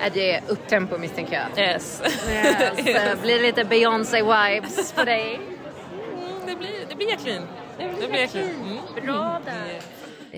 Är 0.00 0.10
det 0.10 0.40
upptempo 0.48 0.98
misstänker 0.98 1.48
jag? 1.54 1.64
Yes. 1.64 2.02
Yes, 2.30 2.78
eh, 2.86 3.20
blir 3.22 3.36
det 3.36 3.42
lite 3.42 3.64
Beyoncé-vibes 3.64 4.94
på 4.94 5.04
dig? 5.04 5.34
Mm, 5.34 6.46
det 6.46 6.56
blir, 6.56 6.86
det 6.88 6.94
blir 6.94 7.08
Jacqueline. 7.08 7.46
Det 7.78 8.08
blir 8.08 8.20
Jacqueline. 8.20 8.54
Mm. 8.62 9.06
Bra 9.06 9.40
där. 9.44 9.52
Eh, 9.52 9.82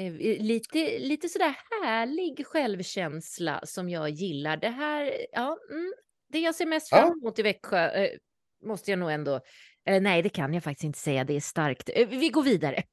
Lite, 0.08 0.98
lite 0.98 1.28
sådär 1.28 1.56
härlig 1.84 2.46
självkänsla 2.46 3.60
som 3.64 3.88
jag 3.88 4.10
gillar. 4.10 4.56
Det 4.56 4.68
här, 4.68 5.26
ja, 5.32 5.58
mm, 5.70 5.92
det 6.32 6.38
jag 6.38 6.54
ser 6.54 6.66
mest 6.66 6.88
fram 6.88 7.12
emot 7.22 7.38
i 7.38 7.42
Växjö 7.42 7.88
eh, 7.90 8.10
måste 8.64 8.90
jag 8.90 8.98
nog 8.98 9.10
ändå, 9.10 9.40
eh, 9.86 10.00
nej 10.02 10.22
det 10.22 10.28
kan 10.28 10.54
jag 10.54 10.62
faktiskt 10.64 10.84
inte 10.84 10.98
säga, 10.98 11.24
det 11.24 11.36
är 11.36 11.40
starkt. 11.40 11.90
Eh, 11.94 12.08
vi 12.08 12.28
går 12.28 12.42
vidare. 12.42 12.82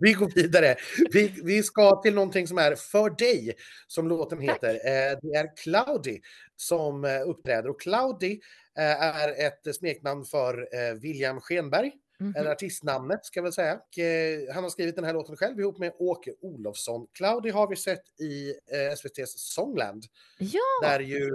Vi 0.00 0.12
går 0.12 0.30
vidare. 0.34 0.76
Vi, 1.12 1.34
vi 1.44 1.62
ska 1.62 2.02
till 2.02 2.14
någonting 2.14 2.46
som 2.46 2.58
är 2.58 2.74
För 2.74 3.10
dig, 3.10 3.54
som 3.86 4.08
låten 4.08 4.38
Tack. 4.38 4.48
heter. 4.48 4.74
Eh, 4.74 5.18
Det 5.22 5.36
är 5.36 5.56
Cloudy 5.56 6.20
som 6.56 7.04
eh, 7.04 7.20
uppträder 7.26 7.68
och 7.68 7.80
Cloudy 7.80 8.40
eh, 8.78 9.02
är 9.02 9.46
ett 9.46 9.76
smeknamn 9.76 10.24
för 10.24 10.68
eh, 10.74 10.94
William 10.94 11.40
Schenberg, 11.40 11.92
Mhm. 12.20 12.34
eller 12.36 12.50
artistnamnet 12.50 13.24
ska 13.24 13.38
jag 13.38 13.42
väl 13.44 13.52
säga. 13.52 13.74
Och, 13.74 13.98
eh, 13.98 14.54
Han 14.54 14.62
har 14.62 14.70
skrivit 14.70 14.96
den 14.96 15.04
här 15.04 15.14
låten 15.14 15.36
själv 15.36 15.60
ihop 15.60 15.78
med 15.78 15.92
Åke 15.98 16.34
Olofsson. 16.40 17.06
Cloudy 17.12 17.50
har 17.50 17.68
vi 17.68 17.76
sett 17.76 18.20
i 18.20 18.50
eh, 18.72 18.92
SVTs 18.92 19.32
Songland 19.54 20.04
Ja, 20.38 20.60
där 20.82 21.00
ju 21.00 21.30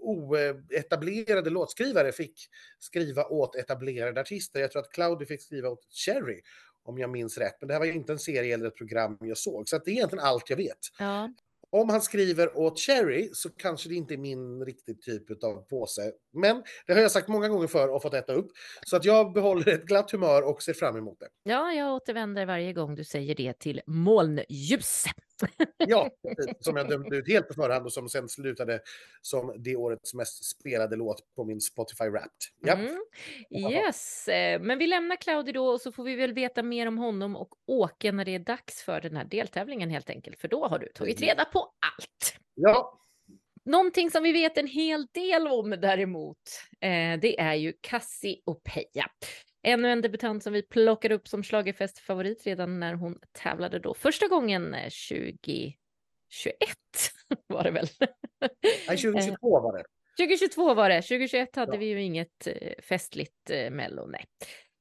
oetablerade 0.00 1.50
låtskrivare 1.50 2.12
fick 2.12 2.34
skriva 2.78 3.24
åt 3.24 3.56
etablerade 3.56 4.20
artister. 4.20 4.60
Jag 4.60 4.72
tror 4.72 4.82
att 4.82 4.90
Cloudy 4.92 5.26
fick 5.26 5.42
skriva 5.42 5.68
åt 5.68 5.86
Cherry, 5.90 6.40
om 6.84 6.98
jag 6.98 7.10
minns 7.10 7.38
rätt. 7.38 7.56
Men 7.60 7.68
det 7.68 7.74
här 7.74 7.78
var 7.78 7.86
ju 7.86 7.92
inte 7.94 8.12
en 8.12 8.18
serie 8.18 8.54
eller 8.54 8.66
ett 8.66 8.76
program 8.76 9.18
jag 9.20 9.38
såg, 9.38 9.68
så 9.68 9.78
det 9.78 9.90
är 9.90 9.92
egentligen 9.92 10.24
allt 10.24 10.50
jag 10.50 10.56
vet. 10.56 10.78
ja. 10.98 11.30
Om 11.70 11.88
han 11.88 12.02
skriver 12.02 12.58
åt 12.58 12.78
Cherry 12.80 13.30
så 13.32 13.50
kanske 13.50 13.88
det 13.88 13.94
inte 13.94 14.14
är 14.14 14.18
min 14.18 14.64
riktigt 14.64 15.02
typ 15.02 15.44
av 15.44 15.62
påse. 15.68 16.12
Men 16.34 16.62
det 16.86 16.92
har 16.92 17.00
jag 17.00 17.10
sagt 17.10 17.28
många 17.28 17.48
gånger 17.48 17.66
förr 17.66 17.88
och 17.88 18.02
fått 18.02 18.14
äta 18.14 18.32
upp. 18.32 18.50
Så 18.86 18.96
att 18.96 19.04
jag 19.04 19.32
behåller 19.32 19.68
ett 19.68 19.84
glatt 19.84 20.10
humör 20.10 20.42
och 20.42 20.62
ser 20.62 20.72
fram 20.72 20.96
emot 20.96 21.20
det. 21.20 21.28
ja, 21.42 21.72
jag 21.72 21.94
återvänder 21.94 22.46
varje 22.46 22.72
gång 22.72 22.94
du 22.94 23.04
säger 23.04 23.34
det 23.34 23.58
till 23.58 23.80
molnljus. 23.86 25.04
Ja, 25.78 26.10
som 26.60 26.76
jag 26.76 26.88
dömde 26.88 27.16
ut 27.16 27.28
helt 27.28 27.48
på 27.48 27.54
förhand 27.54 27.86
och 27.86 27.92
som 27.92 28.08
sen 28.08 28.28
slutade 28.28 28.80
som 29.22 29.54
det 29.58 29.76
årets 29.76 30.14
mest 30.14 30.44
spelade 30.44 30.96
låt 30.96 31.34
på 31.36 31.44
min 31.44 31.60
Spotify 31.60 32.04
Wrapped. 32.04 32.30
Ja. 32.60 32.72
Mm. 32.72 33.72
Yes, 33.72 34.28
eh, 34.28 34.60
men 34.60 34.78
vi 34.78 34.86
lämnar 34.86 35.16
Claudio 35.16 35.52
då 35.52 35.66
och 35.66 35.80
så 35.80 35.92
får 35.92 36.04
vi 36.04 36.14
väl 36.14 36.32
veta 36.32 36.62
mer 36.62 36.86
om 36.88 36.98
honom 36.98 37.36
och 37.36 37.48
Åke 37.66 38.12
när 38.12 38.24
det 38.24 38.34
är 38.34 38.38
dags 38.38 38.82
för 38.82 39.00
den 39.00 39.16
här 39.16 39.24
deltävlingen 39.24 39.90
helt 39.90 40.10
enkelt. 40.10 40.40
För 40.40 40.48
då 40.48 40.66
har 40.66 40.78
du 40.78 40.88
tagit 40.88 41.20
reda 41.20 41.44
på 41.44 41.58
allt. 41.58 42.36
ja, 42.54 43.03
Någonting 43.64 44.10
som 44.10 44.22
vi 44.22 44.32
vet 44.32 44.58
en 44.58 44.66
hel 44.66 45.06
del 45.06 45.48
om 45.48 45.70
däremot, 45.70 46.38
eh, 46.80 47.18
det 47.20 47.40
är 47.40 47.54
ju 47.54 47.72
Cassiopeia. 47.80 49.10
Ännu 49.62 49.90
en 49.90 50.00
debutant 50.00 50.42
som 50.42 50.52
vi 50.52 50.62
plockade 50.62 51.14
upp 51.14 51.28
som 51.28 51.42
schlagerfestfavorit 51.42 52.46
redan 52.46 52.80
när 52.80 52.94
hon 52.94 53.18
tävlade 53.32 53.78
då 53.78 53.94
första 53.94 54.28
gången 54.28 54.74
eh, 54.74 54.82
2021 54.82 55.76
var 57.46 57.64
det 57.64 57.70
väl? 57.70 57.88
nej, 58.88 58.96
2022 58.98 59.60
var 59.60 59.78
det. 59.78 59.84
2022 60.18 60.74
var 60.74 60.88
det, 60.88 61.02
2021 61.02 61.56
hade 61.56 61.72
Ja. 61.72 61.78
vi 61.78 61.86
ju 61.86 62.02
inget 62.02 62.46
eh, 62.46 62.72
festligt 62.82 63.50
eh, 63.50 63.70
mello, 63.70 64.06
nej. 64.06 64.24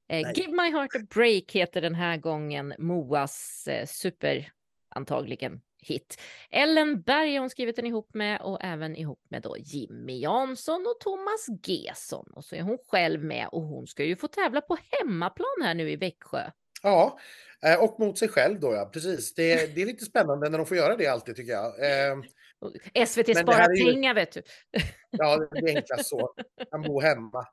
Eh. 0.09 0.31
Give 0.35 0.51
My 0.51 0.71
Heart 0.71 0.95
a 0.95 0.99
Break 1.15 1.51
heter 1.51 1.81
den 1.81 1.95
här 1.95 2.17
gången 2.17 2.73
Moas 2.77 3.67
eh, 3.67 3.85
super, 3.85 4.51
antagligen, 4.89 5.61
hit. 5.83 6.17
Ellen 6.51 7.01
Berg 7.01 7.33
har 7.33 7.39
hon 7.39 7.49
skrivit 7.49 7.75
den 7.75 7.85
ihop 7.85 8.13
med 8.13 8.41
och 8.41 8.57
även 8.63 8.95
ihop 8.95 9.21
med 9.29 9.41
då 9.41 9.57
Jimmy 9.57 10.19
Jansson 10.19 10.85
och 10.87 10.99
Thomas 10.99 11.45
Gesson. 11.67 12.25
Och 12.35 12.45
så 12.45 12.55
är 12.55 12.61
hon 12.61 12.77
själv 12.87 13.23
med 13.23 13.47
och 13.51 13.61
hon 13.61 13.87
ska 13.87 14.03
ju 14.03 14.15
få 14.15 14.27
tävla 14.27 14.61
på 14.61 14.77
hemmaplan 14.91 15.47
här 15.63 15.73
nu 15.73 15.91
i 15.91 15.95
Växjö. 15.95 16.41
Ja, 16.83 17.19
eh, 17.65 17.83
och 17.83 17.99
mot 17.99 18.17
sig 18.17 18.27
själv 18.27 18.59
då 18.59 18.73
ja, 18.73 18.89
precis. 18.93 19.33
Det, 19.33 19.75
det 19.75 19.81
är 19.81 19.85
lite 19.85 20.05
spännande 20.05 20.49
när 20.49 20.57
de 20.57 20.67
får 20.67 20.77
göra 20.77 20.95
det 20.95 21.07
alltid 21.07 21.35
tycker 21.35 21.51
jag. 21.51 21.65
Eh, 21.65 22.17
Och 22.59 23.07
SVT 23.07 23.37
sparar 23.37 23.73
ju- 23.73 23.91
pengar 23.91 24.13
vet 24.13 24.31
du. 24.31 24.41
Ja, 25.11 25.47
det 25.51 25.57
är 25.71 25.75
enklast 25.75 26.09
så. 26.09 26.33
Han 26.71 26.81
bor 26.81 27.01
hemma. 27.01 27.45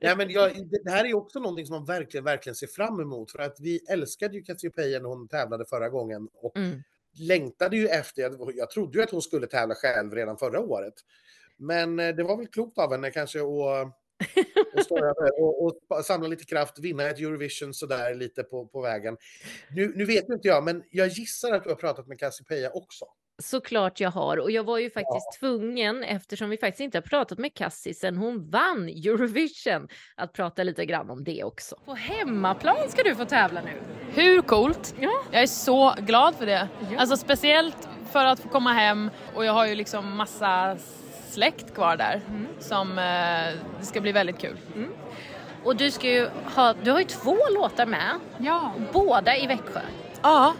Nej, 0.00 0.16
men 0.16 0.30
jag, 0.30 0.52
det 0.84 0.90
här 0.90 1.04
är 1.04 1.14
också 1.14 1.38
någonting 1.40 1.66
som 1.66 1.76
man 1.76 1.84
verkligen, 1.84 2.24
verkligen 2.24 2.54
ser 2.56 2.66
fram 2.66 3.00
emot. 3.00 3.32
För 3.32 3.38
att 3.38 3.56
vi 3.60 3.80
älskade 3.90 4.36
ju 4.36 4.42
Cassiopeia 4.42 4.98
när 4.98 5.08
hon 5.08 5.28
tävlade 5.28 5.64
förra 5.70 5.88
gången. 5.88 6.28
Och 6.34 6.56
Mm. 6.56 6.82
Längtade 7.18 7.76
ju 7.76 7.88
efter, 7.88 8.32
jag, 8.54 8.70
trodde 8.70 8.98
ju 8.98 9.04
att 9.04 9.10
hon 9.10 9.22
skulle 9.22 9.46
tävla 9.46 9.74
själv 9.74 10.14
redan 10.14 10.38
förra 10.38 10.60
året. 10.60 10.94
Men 11.56 11.98
eh, 11.98 12.14
det 12.14 12.22
var 12.22 12.36
väl 12.36 12.46
klokt 12.46 12.78
av 12.78 12.92
henne 12.92 13.10
kanske 13.10 13.38
att 13.38 13.92
och, 15.38 15.64
och, 15.64 15.80
och 15.88 16.04
samla 16.04 16.28
lite 16.28 16.44
kraft, 16.44 16.78
vinna 16.78 17.10
ett 17.10 17.18
Eurovision 17.18 17.74
sådär 17.74 18.14
lite 18.14 18.42
på, 18.42 18.66
på 18.66 18.80
vägen. 18.80 19.16
Nu, 19.70 19.92
nu 19.96 20.04
vet 20.04 20.28
inte 20.28 20.48
jag, 20.48 20.64
men 20.64 20.82
jag 20.90 21.08
gissar 21.08 21.52
att 21.52 21.64
du 21.64 21.68
har 21.68 21.76
pratat 21.76 22.06
med 22.06 22.18
Cassiopeia 22.18 22.70
också. 22.70 23.04
Såklart 23.42 24.00
jag 24.00 24.10
har 24.10 24.36
och 24.36 24.50
jag 24.50 24.64
var 24.64 24.78
ju 24.78 24.90
faktiskt 24.90 25.28
ja. 25.32 25.38
tvungen 25.38 26.04
eftersom 26.04 26.50
vi 26.50 26.56
faktiskt 26.56 26.80
inte 26.80 26.98
har 26.98 27.02
pratat 27.02 27.38
med 27.38 27.54
Cassie 27.54 27.94
sen 27.94 28.16
hon 28.16 28.50
vann 28.50 28.88
Eurovision 28.88 29.88
att 30.16 30.32
prata 30.32 30.62
lite 30.62 30.86
grann 30.86 31.10
om 31.10 31.24
det 31.24 31.44
också. 31.44 31.76
På 31.84 31.94
hemmaplan 31.94 32.88
ska 32.88 33.02
du 33.02 33.14
få 33.14 33.24
tävla 33.24 33.60
nu. 33.62 33.82
Hur 34.14 34.42
coolt? 34.42 34.94
Ja. 35.00 35.22
Jag 35.30 35.42
är 35.42 35.46
så 35.46 35.94
glad 35.98 36.34
för 36.34 36.46
det. 36.46 36.68
Ja. 36.90 36.98
Alltså 36.98 37.16
speciellt 37.16 37.88
för 38.12 38.24
att 38.24 38.40
få 38.40 38.48
komma 38.48 38.72
hem 38.72 39.10
och 39.34 39.44
jag 39.44 39.52
har 39.52 39.66
ju 39.66 39.74
liksom 39.74 40.16
massa 40.16 40.76
släkt 41.28 41.74
kvar 41.74 41.96
där 41.96 42.20
mm. 42.28 42.46
som 42.58 42.98
eh, 42.98 43.60
det 43.80 43.86
ska 43.86 44.00
bli 44.00 44.12
väldigt 44.12 44.38
kul. 44.38 44.56
Mm. 44.74 44.90
Och 45.64 45.76
du 45.76 45.90
ska 45.90 46.08
ju 46.08 46.28
ha, 46.54 46.74
du 46.82 46.90
har 46.90 46.98
ju 46.98 47.04
två 47.04 47.36
låtar 47.54 47.86
med. 47.86 48.20
Ja. 48.38 48.72
Båda 48.92 49.36
i 49.36 49.46
Växjö. 49.46 49.80
Ja. 50.22 50.54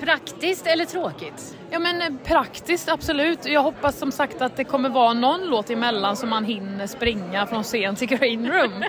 Praktiskt 0.00 0.66
eller 0.66 0.84
tråkigt? 0.84 1.56
Ja 1.70 1.78
men 1.78 2.02
eh, 2.02 2.08
praktiskt 2.24 2.88
absolut. 2.88 3.46
Jag 3.46 3.62
hoppas 3.62 3.98
som 3.98 4.12
sagt 4.12 4.42
att 4.42 4.56
det 4.56 4.64
kommer 4.64 4.88
vara 4.88 5.12
någon 5.12 5.40
låt 5.46 5.70
emellan 5.70 6.16
så 6.16 6.26
man 6.26 6.44
hinner 6.44 6.86
springa 6.86 7.46
från 7.46 7.62
scen 7.62 7.96
till 7.96 8.08
green 8.08 8.52
room. 8.52 8.84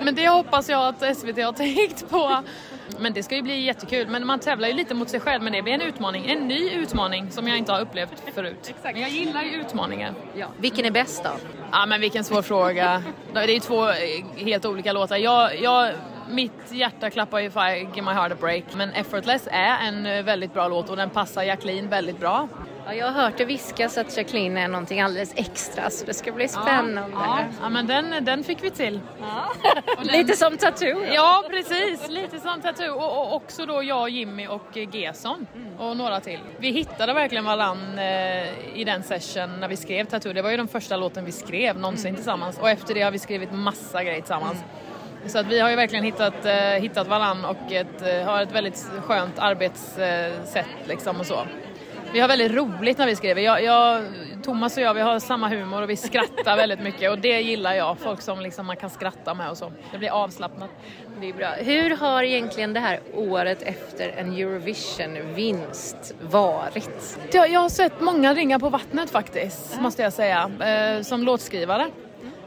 men 0.00 0.14
det 0.14 0.28
hoppas 0.28 0.68
jag 0.68 0.88
att 0.88 1.16
SVT 1.16 1.36
har 1.44 1.52
tänkt 1.52 2.10
på. 2.10 2.42
Men 2.98 3.12
det 3.12 3.22
ska 3.22 3.36
ju 3.36 3.42
bli 3.42 3.60
jättekul. 3.60 4.08
Men 4.08 4.26
man 4.26 4.38
tävlar 4.38 4.68
ju 4.68 4.74
lite 4.74 4.94
mot 4.94 5.08
sig 5.08 5.20
själv 5.20 5.42
men 5.42 5.52
det 5.52 5.62
blir 5.62 5.72
en 5.72 5.80
utmaning. 5.80 6.26
En 6.26 6.48
ny 6.48 6.70
utmaning 6.70 7.30
som 7.30 7.48
jag 7.48 7.58
inte 7.58 7.72
har 7.72 7.80
upplevt 7.80 8.22
förut. 8.34 8.74
Men 8.82 9.00
jag 9.00 9.10
gillar 9.10 9.42
ju 9.42 9.50
utmaningar. 9.60 10.14
Ja. 10.34 10.46
Vilken 10.56 10.84
är 10.84 10.90
bäst 10.90 11.24
då? 11.24 11.30
Ja 11.72 11.86
men 11.86 12.00
vilken 12.00 12.24
svår 12.24 12.42
fråga. 12.42 13.02
Det 13.32 13.40
är 13.40 13.48
ju 13.48 13.60
två 13.60 13.88
eh, 13.88 13.94
helt 14.36 14.64
olika 14.64 14.92
låtar. 14.92 15.16
Jag, 15.16 15.60
jag 15.60 15.92
mitt 16.28 16.72
hjärta 16.72 17.10
klappar 17.10 17.38
ju 17.38 17.50
för 17.50 17.74
Give 17.74 18.02
My 18.02 18.12
Heart 18.12 18.32
A 18.32 18.36
Break. 18.40 18.64
Men 18.76 18.90
Effortless 18.90 19.48
är 19.50 19.78
en 19.88 20.06
eh, 20.06 20.22
väldigt 20.22 20.54
bra 20.54 20.68
låt 20.68 20.90
och 20.90 20.96
den 20.96 21.10
passar 21.10 21.42
Jacqueline 21.42 21.88
väldigt 21.88 22.20
bra. 22.20 22.48
Ja, 22.86 22.94
jag 22.94 23.06
har 23.06 23.22
hört 23.22 23.38
det 23.38 23.44
viskas 23.44 23.98
att 23.98 24.16
Jacqueline 24.16 24.56
är 24.56 24.68
någonting 24.68 25.00
alldeles 25.00 25.32
extra 25.36 25.90
så 25.90 26.06
det 26.06 26.14
ska 26.14 26.32
bli 26.32 26.48
spännande. 26.48 27.02
Ja, 27.12 27.38
ja. 27.40 27.44
ja 27.62 27.68
men 27.68 27.86
den, 27.86 28.24
den 28.24 28.44
fick 28.44 28.64
vi 28.64 28.70
till. 28.70 29.00
Ja. 29.20 29.52
Lite 30.02 30.36
som 30.36 30.56
Tattoo. 30.56 31.04
Ja 31.14 31.44
precis, 31.50 32.08
lite 32.08 32.40
som 32.40 32.60
Tattoo 32.60 32.94
och, 32.94 33.18
och 33.18 33.34
också 33.34 33.66
då 33.66 33.82
jag, 33.82 34.08
Jimmy 34.08 34.46
och 34.46 34.76
Gesson 34.92 35.46
mm. 35.54 35.80
och 35.80 35.96
några 35.96 36.20
till. 36.20 36.40
Vi 36.58 36.70
hittade 36.70 37.12
verkligen 37.12 37.44
varann 37.44 37.98
eh, 37.98 38.78
i 38.78 38.84
den 38.86 39.02
session 39.02 39.60
när 39.60 39.68
vi 39.68 39.76
skrev 39.76 40.04
Tattoo. 40.04 40.32
Det 40.32 40.42
var 40.42 40.50
ju 40.50 40.56
den 40.56 40.68
första 40.68 40.96
låten 40.96 41.24
vi 41.24 41.32
skrev 41.32 41.78
någonsin 41.78 42.06
mm. 42.06 42.16
tillsammans 42.16 42.58
och 42.58 42.70
efter 42.70 42.94
det 42.94 43.02
har 43.02 43.10
vi 43.10 43.18
skrivit 43.18 43.52
massa 43.52 44.04
grejer 44.04 44.20
tillsammans. 44.20 44.58
Mm. 44.58 44.83
Så 45.26 45.38
att 45.38 45.46
vi 45.46 45.60
har 45.60 45.70
ju 45.70 45.76
verkligen 45.76 46.04
hittat, 46.04 46.46
eh, 46.46 46.54
hittat 46.54 47.06
varann 47.06 47.44
och 47.44 47.72
ett, 47.72 48.02
eh, 48.02 48.24
har 48.24 48.42
ett 48.42 48.52
väldigt 48.52 48.90
skönt 49.04 49.38
arbetssätt 49.38 50.66
liksom 50.86 51.20
och 51.20 51.26
så. 51.26 51.46
Vi 52.12 52.20
har 52.20 52.28
väldigt 52.28 52.52
roligt 52.52 52.98
när 52.98 53.06
vi 53.06 53.16
skriver. 53.16 53.42
Jag, 53.42 53.64
jag, 53.64 54.04
Thomas 54.44 54.76
och 54.76 54.82
jag 54.82 54.94
vi 54.94 55.00
har 55.00 55.18
samma 55.18 55.48
humor 55.48 55.82
och 55.82 55.90
vi 55.90 55.96
skrattar 55.96 56.56
väldigt 56.56 56.80
mycket 56.80 57.10
och 57.10 57.18
det 57.18 57.40
gillar 57.40 57.74
jag. 57.74 57.98
Folk 57.98 58.20
som 58.20 58.40
liksom 58.40 58.66
man 58.66 58.76
kan 58.76 58.90
skratta 58.90 59.34
med 59.34 59.50
och 59.50 59.58
så. 59.58 59.72
Det 59.92 59.98
blir 59.98 60.10
avslappnat. 60.10 60.70
Det 61.20 61.28
är 61.28 61.32
bra. 61.32 61.48
Hur 61.48 61.96
har 61.96 62.22
egentligen 62.22 62.72
det 62.72 62.80
här 62.80 63.00
året 63.14 63.62
efter 63.62 64.08
en 64.16 64.32
Eurovision-vinst 64.32 66.14
varit? 66.20 67.18
Jag, 67.32 67.50
jag 67.50 67.60
har 67.60 67.68
sett 67.68 68.00
många 68.00 68.34
ringar 68.34 68.58
på 68.58 68.68
vattnet 68.68 69.10
faktiskt, 69.10 69.80
måste 69.80 70.02
jag 70.02 70.12
säga, 70.12 70.50
eh, 70.60 71.02
som 71.02 71.22
låtskrivare. 71.22 71.90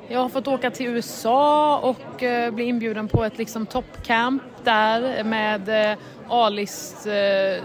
Jag 0.09 0.19
har 0.19 0.29
fått 0.29 0.47
åka 0.47 0.71
till 0.71 0.87
USA 0.87 1.77
och 1.77 2.23
eh, 2.23 2.51
bli 2.51 2.65
inbjuden 2.65 3.07
på 3.07 3.23
ett 3.23 3.37
liksom 3.37 3.65
toppcamp 3.65 4.43
där 4.63 5.23
med 5.23 5.91
eh, 5.91 5.97
A-list 6.29 7.07
eh, 7.07 7.63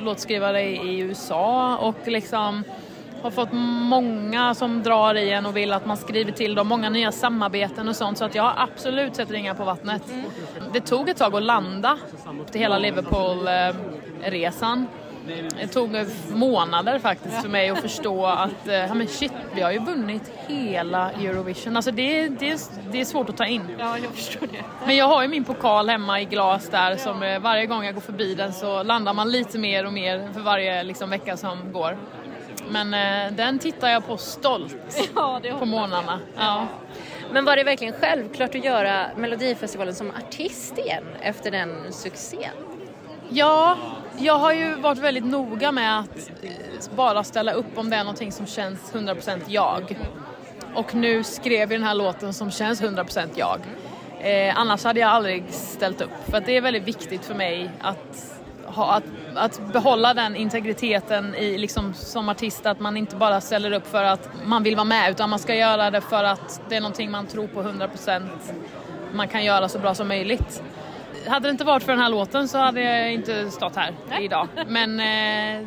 låtskrivare 0.00 0.62
i 0.62 0.98
USA 0.98 1.76
och 1.76 2.08
liksom 2.08 2.64
har 3.22 3.30
fått 3.30 3.52
många 3.52 4.54
som 4.54 4.82
drar 4.82 5.14
i 5.14 5.30
en 5.30 5.46
och 5.46 5.56
vill 5.56 5.72
att 5.72 5.86
man 5.86 5.96
skriver 5.96 6.32
till 6.32 6.54
dem, 6.54 6.68
många 6.68 6.90
nya 6.90 7.12
samarbeten 7.12 7.88
och 7.88 7.96
sånt 7.96 8.18
så 8.18 8.24
att 8.24 8.34
jag 8.34 8.42
har 8.42 8.54
absolut 8.56 9.16
sett 9.16 9.30
ringar 9.30 9.54
på 9.54 9.64
vattnet. 9.64 10.02
Det 10.72 10.80
tog 10.80 11.08
ett 11.08 11.16
tag 11.16 11.34
att 11.34 11.42
landa 11.42 11.98
till 12.50 12.60
hela 12.60 12.78
Liverpool-resan. 12.78 14.78
Eh, 14.78 14.84
det 15.60 15.66
tog 15.66 16.06
månader 16.32 16.98
faktiskt 16.98 17.42
för 17.42 17.48
mig 17.48 17.70
att 17.70 17.80
förstå 17.80 18.26
att, 18.26 18.68
eh, 18.68 18.74
ja 18.74 18.94
men 18.94 19.08
shit, 19.08 19.32
vi 19.54 19.60
har 19.60 19.70
ju 19.70 19.78
vunnit 19.78 20.32
hela 20.46 21.10
Eurovision. 21.10 21.76
Alltså 21.76 21.90
det, 21.90 22.28
det, 22.28 22.70
det 22.92 23.00
är 23.00 23.04
svårt 23.04 23.28
att 23.28 23.36
ta 23.36 23.46
in. 23.46 23.62
Ja, 23.78 23.98
jag 23.98 24.12
förstår 24.12 24.46
det. 24.46 24.64
Men 24.86 24.96
jag 24.96 25.06
har 25.06 25.22
ju 25.22 25.28
min 25.28 25.44
pokal 25.44 25.88
hemma 25.88 26.20
i 26.20 26.24
glas 26.24 26.68
där 26.68 26.96
som 26.96 27.22
eh, 27.22 27.40
varje 27.40 27.66
gång 27.66 27.84
jag 27.84 27.94
går 27.94 28.00
förbi 28.00 28.34
den 28.34 28.52
så 28.52 28.82
landar 28.82 29.14
man 29.14 29.30
lite 29.32 29.58
mer 29.58 29.86
och 29.86 29.92
mer 29.92 30.32
för 30.32 30.40
varje 30.40 30.82
liksom, 30.82 31.10
vecka 31.10 31.36
som 31.36 31.72
går. 31.72 31.96
Men 32.70 32.94
eh, 32.94 33.32
den 33.36 33.58
tittar 33.58 33.88
jag 33.88 34.06
på 34.06 34.16
stolt 34.16 34.76
ja, 35.14 35.40
på 35.58 35.66
morgnarna. 35.66 36.20
Ja. 36.36 36.66
Men 37.32 37.44
var 37.44 37.56
det 37.56 37.64
verkligen 37.64 37.94
självklart 38.00 38.54
att 38.54 38.64
göra 38.64 39.06
Melodifestivalen 39.16 39.94
som 39.94 40.10
artist 40.10 40.78
igen 40.78 41.04
efter 41.20 41.50
den 41.50 41.92
succén? 41.92 42.71
Ja, 43.28 43.76
jag 44.18 44.38
har 44.38 44.52
ju 44.52 44.74
varit 44.74 44.98
väldigt 44.98 45.24
noga 45.24 45.72
med 45.72 45.98
att 45.98 46.30
eh, 46.42 46.50
bara 46.96 47.24
ställa 47.24 47.52
upp 47.52 47.78
om 47.78 47.90
det 47.90 47.96
är 47.96 48.04
någonting 48.04 48.32
som 48.32 48.46
känns 48.46 48.92
100% 48.92 49.40
jag. 49.46 49.98
Och 50.74 50.94
nu 50.94 51.24
skrev 51.24 51.60
jag 51.60 51.80
den 51.80 51.82
här 51.82 51.94
låten 51.94 52.34
som 52.34 52.50
känns 52.50 52.82
100% 52.82 53.28
jag. 53.34 53.60
Eh, 54.20 54.58
annars 54.58 54.84
hade 54.84 55.00
jag 55.00 55.10
aldrig 55.10 55.44
ställt 55.50 56.00
upp. 56.00 56.10
För 56.30 56.40
det 56.40 56.56
är 56.56 56.60
väldigt 56.60 56.82
viktigt 56.88 57.24
för 57.24 57.34
mig 57.34 57.70
att, 57.80 58.40
ha, 58.64 58.92
att, 58.94 59.04
att 59.34 59.72
behålla 59.72 60.14
den 60.14 60.36
integriteten 60.36 61.34
i, 61.34 61.58
liksom, 61.58 61.94
som 61.94 62.28
artist. 62.28 62.66
Att 62.66 62.80
man 62.80 62.96
inte 62.96 63.16
bara 63.16 63.40
ställer 63.40 63.72
upp 63.72 63.86
för 63.86 64.04
att 64.04 64.28
man 64.44 64.62
vill 64.62 64.76
vara 64.76 64.84
med 64.84 65.10
utan 65.10 65.30
man 65.30 65.38
ska 65.38 65.54
göra 65.54 65.90
det 65.90 66.00
för 66.00 66.24
att 66.24 66.60
det 66.68 66.76
är 66.76 66.80
någonting 66.80 67.10
man 67.10 67.26
tror 67.26 67.46
på 67.46 67.62
100% 67.62 68.28
man 69.12 69.28
kan 69.28 69.44
göra 69.44 69.68
så 69.68 69.78
bra 69.78 69.94
som 69.94 70.08
möjligt 70.08 70.62
hade 71.26 71.48
det 71.48 71.50
inte 71.50 71.64
varit 71.64 71.82
för 71.82 71.92
den 71.92 72.00
här 72.00 72.10
låten 72.10 72.48
så 72.48 72.58
hade 72.58 72.80
jag 72.80 73.12
inte 73.12 73.50
stått 73.50 73.76
här 73.76 73.94
idag. 74.20 74.48
Men 74.66 75.00
eh, 75.00 75.66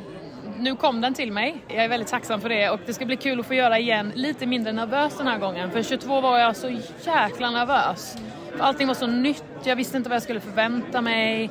nu 0.60 0.76
kom 0.76 1.02
den 1.02 1.14
till 1.14 1.32
mig. 1.32 1.58
Jag 1.68 1.84
är 1.84 1.90
väldigt 1.90 2.10
tacksam 2.10 2.42
för 2.42 2.50
det 2.50 2.70
och 2.70 2.80
det 2.86 2.94
ska 2.94 3.06
bli 3.06 3.18
kul 3.18 3.40
att 3.40 3.46
få 3.46 3.54
göra 3.54 3.80
igen 3.80 4.12
lite 4.16 4.46
mindre 4.46 4.74
nervös 4.74 5.18
den 5.18 5.28
här 5.28 5.40
gången. 5.40 5.72
För 5.72 5.84
22 5.84 6.22
var 6.22 6.40
jag 6.40 6.56
så 6.56 6.70
jäkla 7.06 7.52
nervös. 7.52 8.18
Allting 8.60 8.88
var 8.88 8.94
så 8.94 9.08
nytt, 9.08 9.44
jag 9.64 9.76
visste 9.76 9.98
inte 9.98 10.10
vad 10.10 10.16
jag 10.16 10.24
skulle 10.24 10.40
förvänta 10.40 11.02
mig 11.02 11.44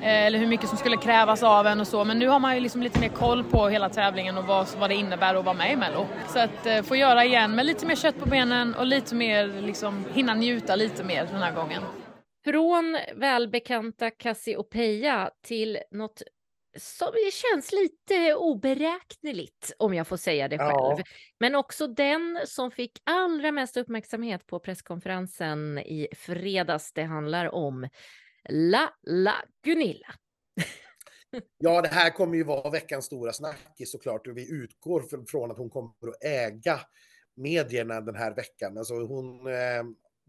eh, 0.00 0.26
eller 0.26 0.38
hur 0.38 0.46
mycket 0.46 0.68
som 0.68 0.78
skulle 0.78 0.96
krävas 0.96 1.42
av 1.42 1.66
en 1.66 1.80
och 1.80 1.86
så. 1.86 2.04
Men 2.04 2.18
nu 2.18 2.28
har 2.28 2.38
man 2.38 2.54
ju 2.54 2.60
liksom 2.60 2.82
lite 2.82 3.00
mer 3.00 3.08
koll 3.08 3.44
på 3.44 3.68
hela 3.68 3.88
tävlingen 3.88 4.38
och 4.38 4.44
vad, 4.44 4.66
vad 4.78 4.90
det 4.90 4.94
innebär 4.94 5.34
att 5.34 5.44
vara 5.44 5.56
med 5.56 5.72
i 5.72 5.76
Mello. 5.76 6.06
Så 6.28 6.38
att 6.38 6.66
eh, 6.66 6.82
få 6.82 6.96
göra 6.96 7.24
igen 7.24 7.54
med 7.54 7.66
lite 7.66 7.86
mer 7.86 7.96
kött 7.96 8.20
på 8.20 8.28
benen 8.28 8.74
och 8.74 8.86
lite 8.86 9.14
mer 9.14 9.62
liksom 9.62 10.04
hinna 10.12 10.34
njuta 10.34 10.76
lite 10.76 11.04
mer 11.04 11.28
den 11.32 11.42
här 11.42 11.52
gången. 11.52 11.82
Från 12.44 12.98
välbekanta 13.14 14.10
Cassiopeia 14.10 15.30
till 15.42 15.78
något 15.90 16.22
som 16.76 17.12
känns 17.32 17.72
lite 17.72 18.34
oberäkneligt, 18.34 19.72
om 19.78 19.94
jag 19.94 20.06
får 20.06 20.16
säga 20.16 20.48
det 20.48 20.58
själv. 20.58 20.98
Ja. 20.98 21.02
Men 21.40 21.54
också 21.54 21.86
den 21.86 22.40
som 22.46 22.70
fick 22.70 23.02
allra 23.04 23.52
mest 23.52 23.76
uppmärksamhet 23.76 24.46
på 24.46 24.58
presskonferensen 24.58 25.78
i 25.78 26.08
fredags. 26.16 26.92
Det 26.92 27.02
handlar 27.02 27.54
om 27.54 27.88
La 28.48 28.90
La 29.02 29.34
Gunilla. 29.64 30.14
Ja, 31.58 31.82
det 31.82 31.88
här 31.88 32.10
kommer 32.10 32.36
ju 32.36 32.44
vara 32.44 32.70
veckans 32.70 33.04
stora 33.04 33.32
snackis 33.32 33.92
såklart 33.92 34.26
och 34.26 34.36
vi 34.36 34.52
utgår 34.52 35.26
från 35.26 35.50
att 35.50 35.58
hon 35.58 35.70
kommer 35.70 35.88
att 35.88 36.24
äga 36.24 36.80
medierna 37.36 38.00
den 38.00 38.14
här 38.14 38.34
veckan. 38.34 38.78
Alltså 38.78 38.94
hon 38.94 39.46
eh, 39.46 39.84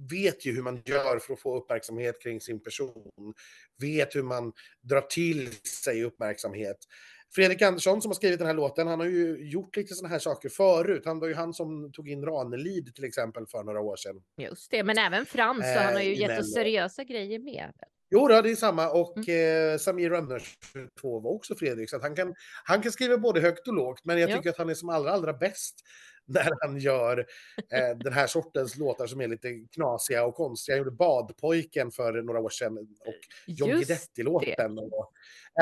vet 0.09 0.45
ju 0.45 0.55
hur 0.55 0.61
man 0.61 0.81
gör 0.85 1.19
för 1.19 1.33
att 1.33 1.39
få 1.39 1.57
uppmärksamhet 1.57 2.21
kring 2.21 2.41
sin 2.41 2.63
person, 2.63 3.33
vet 3.81 4.15
hur 4.15 4.23
man 4.23 4.53
drar 4.81 5.01
till 5.01 5.51
sig 5.83 6.03
uppmärksamhet. 6.03 6.77
Fredrik 7.35 7.61
Andersson 7.61 8.01
som 8.01 8.09
har 8.09 8.15
skrivit 8.15 8.39
den 8.39 8.47
här 8.47 8.53
låten, 8.53 8.87
han 8.87 8.99
har 8.99 9.07
ju 9.07 9.49
gjort 9.49 9.75
lite 9.75 9.95
sådana 9.95 10.11
här 10.11 10.19
saker 10.19 10.49
förut. 10.49 11.01
Han 11.05 11.19
var 11.19 11.27
ju 11.27 11.33
han 11.33 11.53
som 11.53 11.91
tog 11.91 12.09
in 12.09 12.25
Ranelid 12.25 12.95
till 12.95 13.03
exempel 13.03 13.47
för 13.47 13.63
några 13.63 13.81
år 13.81 13.95
sedan. 13.95 14.23
Just 14.37 14.71
det, 14.71 14.83
men 14.83 14.97
även 14.97 15.25
Frans, 15.25 15.63
så 15.73 15.79
han 15.79 15.93
har 15.93 16.01
ju 16.01 16.13
eh, 16.13 16.19
gett 16.19 16.39
oss 16.39 16.53
seriösa 16.53 17.03
grejer 17.03 17.39
med. 17.39 17.73
Jo, 18.09 18.27
det 18.27 18.35
är 18.35 18.55
samma 18.55 18.89
och 18.89 19.17
Mm. 19.17 19.71
eh, 19.73 19.77
Samir 19.77 20.09
Rönners 20.09 20.57
2 21.01 21.19
var 21.19 21.31
också 21.31 21.55
Fredrik. 21.55 21.89
Så 21.89 21.99
han, 22.01 22.15
kan, 22.15 22.35
han 22.63 22.81
kan 22.81 22.91
skriva 22.91 23.17
både 23.17 23.41
högt 23.41 23.67
och 23.67 23.73
lågt, 23.73 24.05
men 24.05 24.19
jag 24.19 24.29
Ja. 24.29 24.35
tycker 24.37 24.49
att 24.49 24.57
han 24.57 24.69
är 24.69 24.73
som 24.73 24.89
allra, 24.89 25.11
allra 25.11 25.33
bäst 25.33 25.75
när 26.27 26.51
han 26.61 26.77
gör 26.77 27.19
eh, 27.71 27.97
den 27.97 28.13
här 28.13 28.27
sortens 28.27 28.75
låtar 28.77 29.07
som 29.07 29.21
är 29.21 29.27
lite 29.27 29.49
knasiga 29.73 30.25
och 30.25 30.35
konstiga. 30.35 30.77
Jag 30.77 30.85
gjorde 30.85 30.95
Badpojken 30.95 31.91
för 31.91 32.13
några 32.21 32.39
år 32.39 32.49
sedan 32.49 32.77
och 32.77 33.13
John 33.47 33.69
Guidetti-låten. 33.69 34.79
Och 34.79 35.11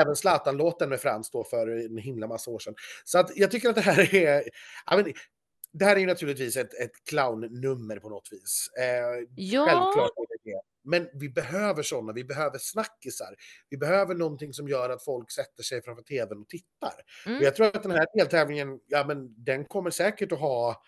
även 0.02 0.16
Zlatan-låten 0.16 0.88
med 0.88 1.00
Frans 1.00 1.30
då 1.30 1.44
för 1.44 1.68
en 1.68 1.98
himla 1.98 2.26
massa 2.26 2.50
år 2.50 2.58
sedan. 2.58 2.74
Så 3.04 3.18
att 3.18 3.36
jag 3.36 3.50
tycker 3.50 3.68
att 3.68 3.74
det 3.74 3.80
här 3.80 4.14
är... 4.14 4.44
Men, 4.96 5.12
det 5.72 5.84
här 5.84 5.96
är 5.96 6.00
ju 6.00 6.06
naturligtvis 6.06 6.56
ett, 6.56 6.74
ett 6.74 7.04
clownnummer 7.08 7.96
på 7.98 8.08
något 8.08 8.28
vis. 8.32 8.70
Eh, 8.78 8.84
Ja, 9.36 9.66
Självklart. 9.66 10.10
Men 10.84 11.08
vi 11.14 11.28
behöver 11.28 11.82
sådana, 11.82 12.12
vi 12.12 12.24
behöver 12.24 12.58
snackisar. 12.58 13.34
Vi 13.68 13.76
behöver 13.76 14.14
någonting 14.14 14.52
som 14.52 14.68
gör 14.68 14.90
att 14.90 15.04
folk 15.04 15.30
sätter 15.30 15.62
sig 15.62 15.82
framför 15.82 16.02
tvn 16.02 16.38
och 16.40 16.48
tittar. 16.48 16.94
Mm. 17.26 17.38
Och 17.38 17.44
jag 17.44 17.56
tror 17.56 17.66
att 17.66 17.82
den 17.82 17.92
här 17.92 18.06
deltävlingen, 18.14 18.80
ja 18.86 19.04
men 19.06 19.44
den 19.44 19.64
kommer 19.64 19.90
säkert 19.90 20.32
att 20.32 20.40
ha 20.40 20.82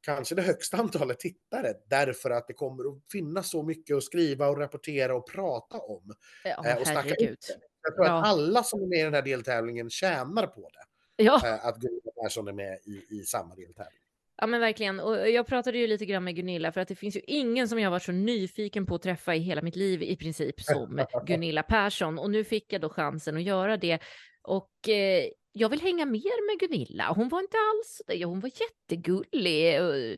kanske 0.00 0.34
det 0.34 0.42
högsta 0.42 0.76
antalet 0.76 1.18
tittare 1.20 1.74
därför 1.90 2.30
att 2.30 2.46
det 2.46 2.52
kommer 2.54 2.84
att 2.92 3.02
finnas 3.12 3.50
så 3.50 3.62
mycket 3.62 3.96
att 3.96 4.04
skriva 4.04 4.48
och 4.48 4.58
rapportera 4.58 5.16
och 5.16 5.26
prata 5.30 5.78
om. 5.78 6.14
ja 6.44 6.66
eh, 6.66 6.76
och 6.80 6.86
snacka 6.86 7.14
ut. 7.14 7.56
Jag 7.82 7.94
tror 7.94 8.06
Ja. 8.06 8.18
att 8.20 8.26
alla 8.26 8.62
som 8.62 8.82
är 8.82 8.86
med 8.86 8.98
i 8.98 9.02
den 9.02 9.14
här 9.14 9.22
deltävlingen 9.22 9.90
tjänar 9.90 10.46
på 10.46 10.70
det. 10.72 10.84
Ja. 11.24 11.46
eh, 11.46 11.66
Att 11.66 11.76
Gunilla 11.76 12.10
Persson 12.22 12.48
är 12.48 12.52
med 12.52 12.78
i, 12.84 13.16
i 13.20 13.22
samma 13.24 13.54
deltävling. 13.54 14.00
Ja 14.36 14.46
men 14.46 14.60
verkligen. 14.60 15.00
Och 15.00 15.30
jag 15.30 15.46
pratade 15.46 15.78
ju 15.78 15.86
lite 15.86 16.06
grann 16.06 16.24
med 16.24 16.36
Gunilla 16.36 16.72
för 16.72 16.80
att 16.80 16.88
det 16.88 16.94
finns 16.94 17.16
ju 17.16 17.20
ingen 17.26 17.68
som 17.68 17.78
jag 17.78 17.90
varit 17.90 18.02
så 18.02 18.12
nyfiken 18.12 18.86
på 18.86 18.94
att 18.94 19.02
träffa 19.02 19.34
i 19.34 19.38
hela 19.38 19.62
mitt 19.62 19.76
liv 19.76 20.02
i 20.02 20.16
princip 20.16 20.60
som 20.60 21.04
Gunilla 21.26 21.62
Persson. 21.62 22.18
Och 22.18 22.30
nu 22.30 22.44
fick 22.44 22.72
jag 22.72 22.80
då 22.80 22.88
chansen 22.88 23.36
att 23.36 23.42
göra 23.42 23.76
det. 23.76 23.98
Och 24.42 24.88
eh, 24.88 25.24
jag 25.52 25.68
vill 25.68 25.80
hänga 25.80 26.06
mer 26.06 26.46
med 26.46 26.60
Gunilla. 26.60 27.12
Hon 27.16 27.28
var 27.28 27.40
inte 27.40 27.56
alls 27.56 28.02
det. 28.06 28.24
Hon 28.24 28.40
var 28.40 28.50
jättegullig. 28.60 29.82
Och, 29.82 29.96
eh, 29.96 30.16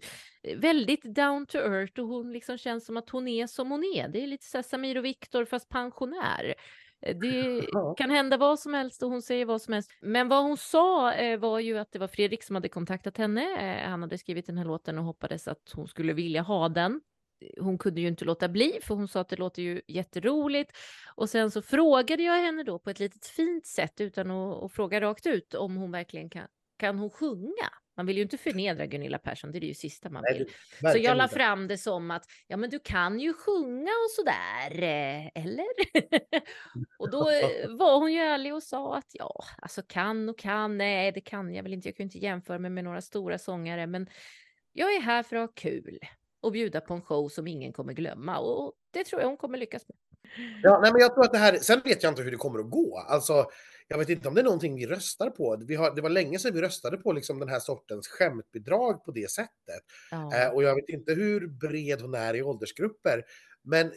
väldigt 0.56 1.02
down 1.02 1.46
to 1.46 1.58
earth 1.58 2.00
och 2.00 2.08
hon 2.08 2.32
liksom 2.32 2.58
känns 2.58 2.86
som 2.86 2.96
att 2.96 3.10
hon 3.10 3.28
är 3.28 3.46
som 3.46 3.70
hon 3.70 3.84
är. 3.84 4.08
Det 4.08 4.22
är 4.22 4.26
lite 4.26 4.46
så 4.46 4.58
här 4.58 4.62
Samir 4.62 4.98
och 4.98 5.04
Viktor 5.04 5.44
fast 5.44 5.68
pensionär. 5.68 6.54
Eh, 7.08 7.16
Det 7.16 7.66
kan 7.96 8.10
hända 8.10 8.36
vad 8.36 8.58
som 8.58 8.74
helst 8.74 9.02
och 9.02 9.10
hon 9.10 9.22
säger 9.22 9.44
vad 9.44 9.62
som 9.62 9.74
helst. 9.74 9.90
Men 10.00 10.28
vad 10.28 10.42
hon 10.42 10.56
sa 10.56 11.12
eh, 11.12 11.38
var 11.38 11.60
ju 11.60 11.78
att 11.78 11.92
det 11.92 11.98
var 11.98 12.08
Fredrik 12.08 12.42
som 12.42 12.56
hade 12.56 12.68
kontaktat 12.68 13.16
henne. 13.16 13.42
Eh, 13.60 13.90
han 13.90 14.02
hade 14.02 14.18
skrivit 14.18 14.46
den 14.46 14.58
här 14.58 14.64
låten 14.64 14.98
och 14.98 15.04
hoppades 15.04 15.48
att 15.48 15.72
hon 15.74 15.88
skulle 15.88 16.12
vilja 16.12 16.42
ha 16.42 16.68
den. 16.68 17.00
Hon 17.60 17.78
kunde 17.78 18.00
ju 18.00 18.08
inte 18.08 18.24
låta 18.24 18.48
bli 18.48 18.78
för 18.82 18.94
hon 18.94 19.08
sa 19.08 19.20
att 19.20 19.28
det 19.28 19.36
låter 19.36 19.62
ju 19.62 19.80
jätteroligt. 19.88 20.70
Och 21.14 21.30
sen 21.30 21.50
så 21.50 21.62
frågade 21.62 22.22
jag 22.22 22.42
henne 22.42 22.62
då 22.62 22.78
på 22.78 22.90
ett 22.90 22.98
litet 22.98 23.26
fint 23.26 23.66
sätt 23.66 24.00
utan 24.00 24.30
att, 24.30 24.62
att 24.62 24.72
fråga 24.72 25.00
rakt 25.00 25.26
ut 25.26 25.54
om 25.54 25.76
hon 25.76 25.90
verkligen 25.90 26.30
kan, 26.30 26.46
kan 26.78 26.98
hon 26.98 27.10
sjunga? 27.10 27.70
Man 27.96 28.06
vill 28.06 28.16
ju 28.16 28.22
inte 28.22 28.38
förnedra 28.38 28.86
Gunilla 28.86 29.18
Persson, 29.18 29.52
det 29.52 29.58
är 29.58 29.60
det 29.60 29.66
ju 29.66 29.74
sista 29.74 30.10
man 30.10 30.24
vill. 30.32 30.50
Så 30.92 30.98
jag 30.98 31.16
la 31.16 31.28
fram 31.28 31.68
det 31.68 31.78
som 31.78 32.10
att, 32.10 32.24
ja 32.46 32.56
men 32.56 32.70
du 32.70 32.78
kan 32.78 33.20
ju 33.20 33.32
sjunga 33.32 33.90
och 33.90 34.10
sådär, 34.10 34.82
eh, 34.82 35.42
eller? 35.44 35.66
och 36.98 37.10
då 37.10 37.30
eh, 37.30 37.68
var 37.68 37.98
hon 37.98 38.12
ju 38.12 38.18
ärlig 38.18 38.54
och 38.54 38.62
sa 38.62 38.96
att 38.96 39.10
ja, 39.12 39.44
alltså 39.62 39.82
kan 39.82 40.28
och 40.28 40.38
kan, 40.38 40.78
nej 40.78 41.12
det 41.12 41.20
kan 41.20 41.54
jag 41.54 41.62
väl 41.62 41.72
inte, 41.72 41.88
jag 41.88 41.96
kan 41.96 42.04
ju 42.04 42.06
inte 42.06 42.18
jämföra 42.18 42.58
mig 42.58 42.70
med 42.70 42.84
några 42.84 43.00
stora 43.00 43.38
sångare, 43.38 43.86
men 43.86 44.06
jag 44.72 44.94
är 44.94 45.00
här 45.00 45.22
för 45.22 45.36
att 45.36 45.42
ha 45.42 45.54
kul 45.54 45.98
och 46.40 46.52
bjuda 46.52 46.80
på 46.80 46.94
en 46.94 47.02
show 47.02 47.28
som 47.28 47.46
ingen 47.46 47.72
kommer 47.72 47.92
glömma 47.92 48.38
och 48.38 48.72
det 48.90 49.04
tror 49.04 49.20
jag 49.20 49.28
hon 49.28 49.36
kommer 49.36 49.58
lyckas 49.58 49.82
med. 49.88 49.96
Ja, 50.62 50.78
nej, 50.82 50.92
men 50.92 51.00
jag 51.00 51.14
tror 51.14 51.24
att 51.24 51.32
det 51.32 51.38
här, 51.38 51.56
sen 51.56 51.80
vet 51.84 52.02
jag 52.02 52.12
inte 52.12 52.22
hur 52.22 52.30
det 52.30 52.36
kommer 52.36 52.58
att 52.58 52.70
gå. 52.70 52.98
Alltså, 52.98 53.46
jag 53.88 53.98
vet 53.98 54.08
inte 54.08 54.28
om 54.28 54.34
det 54.34 54.40
är 54.40 54.44
någonting 54.44 54.74
vi 54.76 54.86
röstar 54.86 55.30
på. 55.30 55.62
Vi 55.66 55.74
har, 55.74 55.94
det 55.94 56.02
var 56.02 56.10
länge 56.10 56.38
sedan 56.38 56.54
vi 56.54 56.60
röstade 56.62 56.96
på 56.96 57.12
liksom 57.12 57.38
den 57.38 57.48
här 57.48 57.60
sortens 57.60 58.08
skämtbidrag 58.08 59.04
på 59.04 59.10
det 59.12 59.30
sättet. 59.30 59.82
Ja. 60.10 60.36
Eh, 60.36 60.48
och 60.54 60.62
jag 60.62 60.74
vet 60.74 60.88
inte 60.88 61.12
hur 61.14 61.46
bred 61.48 62.00
hon 62.00 62.14
är 62.14 62.34
i 62.34 62.42
åldersgrupper. 62.42 63.22
Men, 63.64 63.92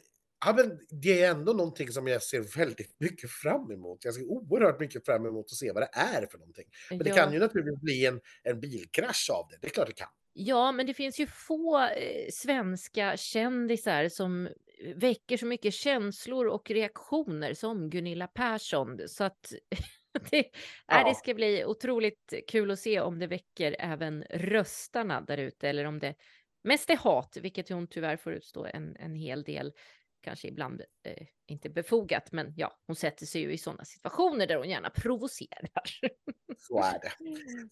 ja, 0.46 0.53
men 0.58 0.79
det 1.01 1.24
är 1.24 1.31
ändå 1.31 1.53
någonting 1.53 1.91
som 1.91 2.08
jag 2.08 2.24
ser 2.24 2.58
väldigt 2.58 2.96
mycket 3.00 3.31
fram 3.31 3.72
emot. 3.72 4.05
Jag 4.05 4.13
ser 4.13 4.24
oerhört 4.24 4.79
mycket 4.79 5.05
fram 5.05 5.25
emot 5.25 5.46
att 5.46 5.58
se 5.58 5.72
vad 5.72 5.84
det 5.84 5.89
är 5.93 6.27
för 6.31 6.38
någonting. 6.38 6.65
Men 6.89 7.00
det 7.00 7.10
Ja. 7.10 7.15
kan 7.15 7.34
ju 7.34 7.39
naturligtvis 7.39 7.81
bli 7.81 8.05
en, 8.05 8.19
en 8.43 8.60
bilkrasch 8.60 9.29
av 9.34 9.48
det. 9.50 9.58
Det 9.62 9.67
är 9.67 9.72
klart 9.72 9.88
det 9.88 9.93
kan. 9.93 10.08
Ja, 10.34 10.72
men 10.72 10.86
det 10.88 10.93
finns 10.93 11.19
ju 11.19 11.27
få 11.27 11.79
eh, 11.79 12.29
svenska 12.34 13.17
kändisar 13.17 14.10
som 14.10 14.50
väcker 14.95 15.38
så 15.38 15.45
mycket 15.45 15.74
känslor 15.74 16.48
och 16.48 16.71
reaktioner 16.71 17.53
som 17.53 17.89
Gunilla 17.89 18.27
Persson. 18.27 19.00
Så 19.07 19.24
att 19.24 19.53
det, 20.31 20.50
Ja. 20.87 21.03
det 21.03 21.15
ska 21.15 21.33
bli 21.33 21.65
otroligt 21.65 22.33
kul 22.48 22.72
att 22.72 22.79
se 22.79 23.00
om 23.00 23.20
det 23.20 23.27
väcker 23.27 23.75
även 23.79 24.24
röstarna 24.29 25.22
där 25.22 25.37
ute 25.37 25.70
eller 25.70 25.85
om 25.85 26.00
det 26.00 26.15
mest 26.63 26.89
är 26.89 26.98
hat, 26.98 27.37
vilket 27.42 27.70
hon 27.70 27.87
tyvärr 27.87 28.18
får 28.18 28.33
utstå 28.33 28.65
en, 28.65 28.96
en 28.96 29.15
hel 29.15 29.44
del. 29.44 29.74
Kanske 30.22 30.48
ibland 30.48 30.82
eh, 31.03 31.25
inte 31.48 31.70
befogat, 31.70 32.32
men 32.32 32.53
ja, 32.58 32.77
hon 32.88 32.96
sätter 32.96 33.25
sig 33.25 33.42
ju 33.42 33.53
i 33.53 33.58
sådana 33.58 33.86
situationer 33.86 34.48
där 34.48 34.55
hon 34.55 34.70
gärna 34.70 34.90
provocerar. 34.90 35.84
Så 36.58 36.84
är 36.84 37.00
det. 37.01 37.12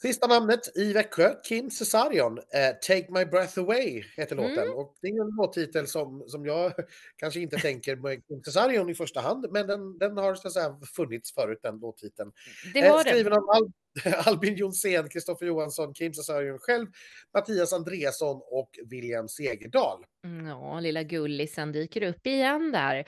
Sista 0.02 0.28
namnet 0.28 0.78
i 0.78 0.94
Växjö, 0.94 1.36
Kim 1.44 1.70
Cesarion. 1.70 2.38
Eh, 2.38 2.76
Take 2.88 3.06
My 3.12 3.26
Breath 3.26 3.60
Away 3.60 4.04
heter 4.18 4.36
låten. 4.36 4.58
Mm. 4.64 4.74
Och 4.78 4.96
det 5.02 5.08
är 5.08 5.22
en 5.22 5.36
låttitel 5.38 5.88
som, 5.88 6.24
som 6.28 6.46
jag 6.46 6.74
kanske 7.16 7.40
inte 7.40 7.58
tänker 7.58 7.96
med 7.96 8.28
Kim 8.28 8.44
Cesarion 8.44 8.90
i 8.90 8.96
första 8.96 9.22
hand, 9.22 9.46
men 9.52 9.68
den, 9.68 9.98
den 9.98 10.18
har 10.18 10.36
så 10.36 10.48
att 10.48 10.54
säga 10.54 10.80
funnits 10.96 11.34
förut, 11.34 11.60
den 11.64 11.80
låttiteln. 11.80 12.32
Det 12.74 12.80
Eh, 12.80 12.92
har 12.92 13.04
det. 13.04 13.10
skriven 13.10 13.34
av 13.34 13.50
Al 13.50 13.72
Albin 14.26 14.56
Jonsén, 14.56 15.10
Kristoffer 15.10 15.46
Johansson, 15.46 15.94
Kim 15.94 16.14
Cesarion 16.14 16.60
själv, 16.60 16.88
Mattias 17.34 17.74
Andreasson 17.74 18.42
och 18.52 18.70
William 18.90 19.28
Segerdahl. 19.28 20.06
Mm, 20.24 20.48
Ja, 20.48 20.80
lilla 20.80 21.04
gullisen 21.04 21.72
dyker 21.72 22.02
upp 22.02 22.28
igen 22.28 22.72
där. 22.72 23.06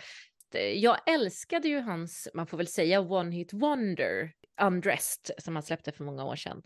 Jag 0.74 0.98
älskade 1.10 1.68
ju 1.68 1.80
hans, 1.80 2.28
man 2.34 2.48
får 2.48 2.58
väl 2.58 2.68
säga 2.68 3.02
One 3.02 3.36
Hit 3.36 3.54
Wonder, 3.54 4.32
Undressed, 4.62 5.36
som 5.38 5.56
han 5.56 5.64
släppte 5.64 5.92
för 5.92 6.04
många 6.04 6.26
år 6.26 6.36
sedan. 6.36 6.62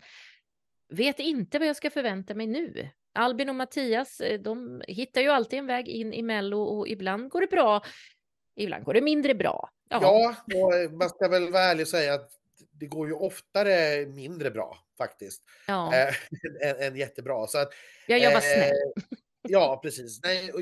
Vet 0.88 1.18
inte 1.18 1.58
vad 1.58 1.68
jag 1.68 1.76
ska 1.76 1.90
förvänta 1.90 2.34
mig 2.34 2.46
nu. 2.46 2.88
Albin 3.14 3.48
och 3.48 3.54
Mattias, 3.54 4.20
eh, 4.20 4.40
de 4.40 4.82
hittar 4.88 5.20
ju 5.20 5.28
alltid 5.28 5.58
en 5.58 5.66
väg 5.66 5.88
in 5.88 6.12
i 6.12 6.22
Mello 6.22 6.60
och 6.62 6.88
ibland 6.88 7.30
går 7.30 7.40
det 7.40 7.46
bra, 7.46 7.82
ibland 8.56 8.84
går 8.84 8.94
det 8.94 9.00
mindre 9.00 9.34
bra. 9.34 9.70
Ja, 9.88 9.98
Ja, 10.02 10.36
och 10.56 10.92
man 10.92 11.08
ska 11.08 11.28
väl 11.28 11.52
vara 11.52 11.62
ärlig 11.62 11.82
och 11.82 11.88
säga 11.88 12.14
att 12.14 12.30
det 12.80 12.86
går 12.86 13.06
ju 13.08 13.12
oftare 13.14 14.06
mindre 14.06 14.50
bra 14.50 14.78
faktiskt, 14.98 15.42
ja. 15.66 15.94
eh, 15.94 16.14
än, 16.68 16.76
än 16.76 16.96
jättebra. 16.96 17.46
Så 17.46 17.58
att, 17.58 17.68
jag 18.06 18.18
jobbar 18.18 18.36
eh, 18.36 18.40
snällt. 18.40 18.94
Ja, 19.48 19.80
precis. 19.82 20.20
Nej, 20.22 20.52
och, 20.52 20.60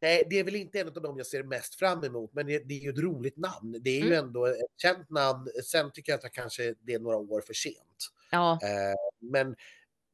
nej, 0.00 0.22
det 0.30 0.38
är 0.38 0.44
väl 0.44 0.56
inte 0.56 0.80
en 0.80 0.88
av 0.88 0.94
dem 0.94 1.16
jag 1.16 1.26
ser 1.26 1.42
mest 1.42 1.74
fram 1.74 2.04
emot, 2.04 2.32
men 2.34 2.46
det, 2.46 2.58
det 2.58 2.74
är 2.74 2.78
ju 2.80 2.90
ett 2.90 2.98
roligt 2.98 3.36
namn. 3.36 3.76
Det 3.80 3.90
är 3.90 4.00
ju 4.00 4.06
Mm. 4.06 4.24
ändå 4.24 4.46
ett 4.46 4.56
känt 4.82 5.10
namn. 5.10 5.48
Sen 5.64 5.92
tycker 5.92 6.12
jag 6.12 6.24
att 6.26 6.32
kanske 6.32 6.74
det 6.80 6.94
är 6.94 6.98
några 6.98 7.16
år 7.16 7.40
för 7.40 7.54
sent. 7.54 8.10
Ja, 8.30 8.58
Eh, 8.62 8.94
men 9.20 9.56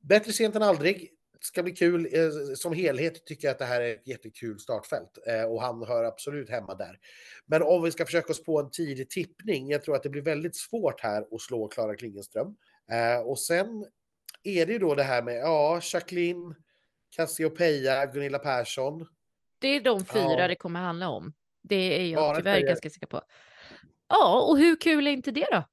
bättre 0.00 0.32
sent 0.32 0.56
än 0.56 0.62
aldrig. 0.62 1.10
Ska 1.42 1.62
bli 1.62 1.72
kul. 1.72 2.08
Eh, 2.12 2.30
som 2.56 2.72
helhet 2.72 3.26
tycker 3.26 3.48
jag 3.48 3.52
att 3.52 3.58
det 3.58 3.64
här 3.64 3.80
är 3.80 3.94
ett 3.94 4.06
jättekul 4.06 4.58
startfält 4.60 5.18
eh, 5.26 5.42
och 5.42 5.62
han 5.62 5.82
hör 5.82 6.04
absolut 6.04 6.50
hemma 6.50 6.74
där. 6.74 6.98
Men 7.46 7.62
om 7.62 7.82
vi 7.82 7.90
ska 7.90 8.04
försöka 8.06 8.32
oss 8.32 8.44
på 8.44 8.60
en 8.60 8.70
tidig 8.70 9.10
tippning. 9.10 9.70
Jag 9.70 9.82
tror 9.82 9.96
att 9.96 10.02
det 10.02 10.08
blir 10.08 10.22
väldigt 10.22 10.56
svårt 10.56 11.00
här 11.00 11.26
att 11.34 11.40
slå 11.40 11.68
Klara 11.68 11.96
Klingenström. 11.96 12.56
Eh, 12.90 13.20
och 13.20 13.38
sen 13.38 13.86
är 14.42 14.66
det 14.66 14.72
ju 14.72 14.78
då 14.78 14.94
det 14.94 15.02
här 15.02 15.22
med 15.22 15.36
ja, 15.36 15.80
Jacqueline, 15.92 16.54
Cassiopeia, 17.16 18.06
Gunilla 18.06 18.38
Persson. 18.38 19.06
det 19.58 19.68
är 19.68 19.80
de 19.80 20.04
fyra 20.04 20.38
Ja. 20.38 20.48
det 20.48 20.56
kommer 20.56 20.80
handla 20.80 21.08
om. 21.08 21.32
Det 21.62 22.00
är 22.00 22.06
jag 22.06 22.20
Bara 22.22 22.36
tyvärr 22.36 22.60
ganska 22.60 22.90
säker 22.90 23.06
på. 23.06 23.22
Ja, 24.08 24.46
och 24.48 24.58
hur 24.58 24.76
kul 24.80 25.06
är 25.06 25.10
inte 25.10 25.30
det 25.30 25.46
då? 25.52 25.64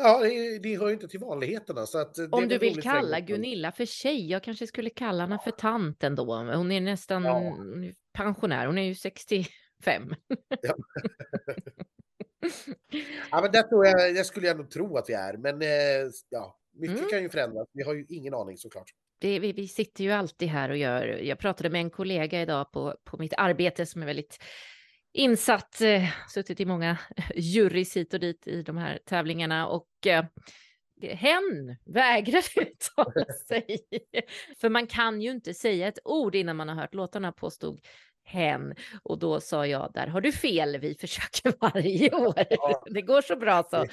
Ja, 0.00 0.18
det, 0.22 0.58
det 0.58 0.78
hör 0.78 0.86
ju 0.88 0.92
inte 0.94 1.08
till 1.08 1.20
vanligheterna. 1.20 1.86
Så 1.86 1.98
att 1.98 2.14
det 2.14 2.22
är 2.22 2.34
Om 2.34 2.48
du 2.48 2.58
vill 2.58 2.82
kalla. 2.82 3.20
Gunilla 3.20 3.72
för 3.72 3.86
tjej, 3.86 4.30
jag 4.30 4.42
kanske 4.42 4.66
skulle 4.66 4.90
kalla 4.90 5.22
henne 5.24 5.38
för 5.44 5.50
tant 5.50 6.04
ändå. 6.04 6.34
Hon 6.34 6.72
är 6.72 6.80
nästan 6.80 7.24
Ja. 7.24 7.56
pensionär, 8.12 8.66
hon 8.66 8.78
är 8.78 8.82
ju 8.82 8.94
65. 8.94 10.14
Ja. 10.62 10.74
Ja, 13.30 13.40
men 13.42 13.52
där 13.52 13.62
tror 13.62 13.86
jag, 13.86 14.12
jag 14.16 14.26
skulle 14.26 14.46
jag 14.46 14.56
nog 14.56 14.70
tro 14.70 14.96
att 14.96 15.08
vi 15.08 15.12
är. 15.14 15.36
Men 15.36 15.62
eh, 15.62 16.10
ja, 16.28 16.58
mycket 16.72 16.98
Mm. 16.98 17.10
kan 17.10 17.22
ju 17.22 17.28
förändras. 17.30 17.68
Vi 17.72 17.82
har 17.82 17.94
ju 17.94 18.06
ingen 18.08 18.34
aning 18.34 18.56
såklart. 18.56 18.90
Det, 19.20 19.38
vi, 19.38 19.52
vi 19.52 19.68
sitter 19.68 20.04
ju 20.04 20.10
alltid 20.10 20.48
här 20.48 20.70
och 20.70 20.76
gör, 20.76 21.06
jag 21.06 21.38
pratade 21.38 21.70
med 21.70 21.80
en 21.80 21.90
kollega 21.90 22.42
idag 22.42 22.72
på, 22.72 22.96
på 23.04 23.16
mitt 23.18 23.34
arbete 23.36 23.86
som 23.86 24.02
är 24.02 24.06
väldigt 24.06 24.38
insatt, 25.12 25.80
eh, 25.80 26.08
suttit 26.28 26.60
i 26.60 26.66
många 26.66 26.98
jurys 27.34 27.96
hit 27.96 28.14
och 28.14 28.20
dit 28.20 28.46
i 28.46 28.62
de 28.62 28.76
här 28.76 28.98
tävlingarna 29.04 29.68
och 29.68 30.06
eh, 30.06 30.24
hen 31.02 31.76
vägrar 31.84 32.44
uttala 32.60 33.24
sig. 33.48 33.78
För 34.60 34.68
man 34.68 34.86
kan 34.86 35.22
ju 35.22 35.30
inte 35.30 35.54
säga 35.54 35.88
ett 35.88 35.98
ord 36.04 36.34
innan 36.34 36.56
man 36.56 36.68
har 36.68 36.76
hört 36.76 36.94
låtarna 36.94 37.32
påstod 37.32 37.80
hen. 38.28 38.74
Och 39.02 39.18
då 39.18 39.40
sa 39.40 39.66
jag, 39.66 39.90
där 39.94 40.06
har 40.06 40.20
du 40.20 40.32
fel, 40.32 40.78
vi 40.78 40.94
försöker 41.00 41.54
varje 41.60 42.14
år. 42.14 42.44
Ja. 42.50 42.84
Det 42.90 43.02
går 43.02 43.22
så 43.22 43.36
bra 43.36 43.62
så. 43.70 43.86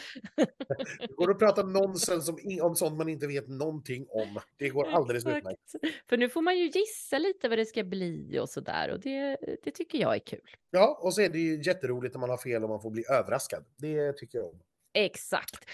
Det 0.99 1.07
går 1.15 1.31
att 1.31 1.39
prata 1.39 1.63
nonsens 1.63 2.29
om, 2.29 2.37
om 2.61 2.75
sånt 2.75 2.97
man 2.97 3.09
inte 3.09 3.27
vet 3.27 3.47
någonting 3.47 4.05
om. 4.09 4.39
Det 4.57 4.69
går 4.69 4.87
alldeles 4.87 5.25
Exakt. 5.25 5.37
utmärkt. 5.37 6.05
För 6.09 6.17
nu 6.17 6.29
får 6.29 6.41
man 6.41 6.57
ju 6.57 6.69
gissa 6.69 7.17
lite 7.17 7.49
vad 7.49 7.57
det 7.57 7.65
ska 7.65 7.83
bli 7.83 8.39
och 8.39 8.49
sådär 8.49 8.91
och 8.91 8.99
det, 8.99 9.37
det 9.63 9.71
tycker 9.71 9.97
jag 9.97 10.15
är 10.15 10.19
kul. 10.19 10.49
Ja, 10.71 10.99
och 11.01 11.13
så 11.13 11.21
är 11.21 11.29
det 11.29 11.39
ju 11.39 11.61
jätteroligt 11.63 12.15
när 12.15 12.19
man 12.19 12.29
har 12.29 12.37
fel 12.37 12.63
och 12.63 12.69
man 12.69 12.81
får 12.81 12.91
bli 12.91 13.03
överraskad. 13.09 13.65
Det 13.77 14.13
tycker 14.13 14.37
jag 14.37 14.47
om. 14.47 14.59
Exakt. 14.93 15.69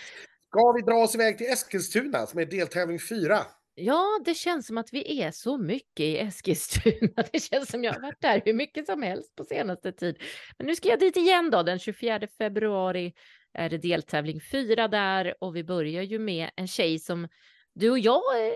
Ska 0.47 0.71
vi 0.75 0.81
dra 0.81 1.03
oss 1.03 1.15
iväg 1.15 1.37
till 1.37 1.47
Eskilstuna 1.47 2.25
som 2.25 2.39
är 2.39 2.45
deltävling 2.45 2.99
4? 2.99 3.37
Ja, 3.75 4.19
det 4.25 4.33
känns 4.33 4.67
som 4.67 4.77
att 4.77 4.93
vi 4.93 5.21
är 5.21 5.31
så 5.31 5.57
mycket 5.57 5.99
i 5.99 6.17
Eskilstuna. 6.17 7.23
Det 7.31 7.39
känns 7.39 7.69
som 7.69 7.83
jag 7.83 7.93
har 7.93 8.01
varit 8.01 8.21
där 8.21 8.41
hur 8.45 8.53
mycket 8.53 8.85
som 8.85 9.01
helst 9.01 9.35
på 9.35 9.43
senaste 9.43 9.91
tid. 9.91 10.17
Men 10.57 10.67
nu 10.67 10.75
ska 10.75 10.89
jag 10.89 10.99
dit 10.99 11.17
igen 11.17 11.49
då. 11.49 11.63
Den 11.63 11.79
24 11.79 12.27
februari 12.37 13.13
är 13.53 13.69
det 13.69 13.77
deltävling 13.77 14.41
4 14.51 14.87
där 14.87 15.35
och 15.39 15.55
vi 15.55 15.63
börjar 15.63 16.03
ju 16.03 16.19
med 16.19 16.49
en 16.55 16.67
tjej 16.67 16.99
som 16.99 17.27
du 17.73 17.89
och 17.89 17.99
jag 17.99 18.47
eh, 18.47 18.53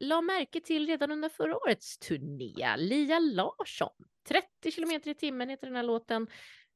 la 0.00 0.20
märke 0.22 0.60
till 0.60 0.86
redan 0.86 1.10
under 1.10 1.28
förra 1.28 1.56
årets 1.56 1.98
turné. 1.98 2.76
Lia 2.76 3.18
Larsson. 3.18 3.92
30 4.28 4.70
kilometer 4.72 5.10
i 5.10 5.14
timmen 5.14 5.48
heter 5.48 5.66
den 5.66 5.76
här 5.76 5.82
låten. 5.82 6.26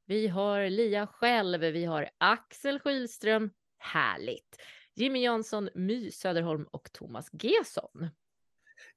Vi 0.05 0.27
har 0.27 0.69
Lia 0.69 1.07
själv, 1.07 1.61
vi 1.61 1.85
har 1.85 2.09
Axel 2.17 2.79
Skylström. 2.79 3.51
Härligt. 3.77 4.57
Jimmy 4.99 5.23
Jansson, 5.23 5.69
My 5.75 6.11
Söderholm 6.11 6.65
och 6.71 6.91
Thomas 6.91 7.29
Gesson. 7.31 8.09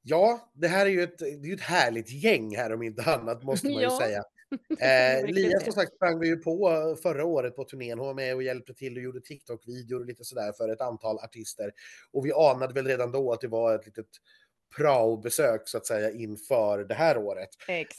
Ja, 0.02 0.52
det 0.54 0.68
här 0.68 0.86
är 0.86 0.90
ju 0.90 1.02
ett, 1.02 1.18
det 1.18 1.50
är 1.50 1.54
ett 1.54 1.60
härligt 1.60 2.10
gäng 2.10 2.56
här 2.56 2.72
om 2.72 2.82
inte 2.82 3.02
annat 3.02 3.42
måste 3.42 3.66
man 3.66 3.76
ju 3.76 3.82
Ja. 3.82 3.98
säga. 4.00 4.22
Eh, 4.80 5.26
Lia 5.26 5.60
som 5.60 5.72
sagt 5.72 5.94
sprang 5.94 6.18
vi 6.18 6.28
ju 6.28 6.36
på 6.36 6.96
förra 7.02 7.24
året 7.24 7.56
på 7.56 7.64
turnén. 7.64 7.98
Hon 7.98 8.06
var 8.06 8.14
med 8.14 8.34
och 8.34 8.42
hjälpte 8.42 8.74
till 8.74 8.96
och 8.96 9.02
gjorde 9.02 9.20
TikTok-videor 9.20 10.00
och 10.00 10.06
lite 10.06 10.24
sådär 10.24 10.52
för 10.52 10.68
ett 10.68 10.80
antal 10.80 11.18
artister. 11.18 11.72
Och 12.12 12.26
vi 12.26 12.32
anade 12.32 12.74
väl 12.74 12.86
redan 12.86 13.12
då 13.12 13.32
att 13.32 13.40
det 13.40 13.48
var 13.48 13.74
ett 13.74 13.86
litet 13.86 14.06
prao-besök 14.76 15.68
så 15.68 15.76
att 15.76 15.86
säga 15.86 16.10
inför 16.10 16.84
det 16.84 16.94
här 16.94 17.18
året. 17.18 17.48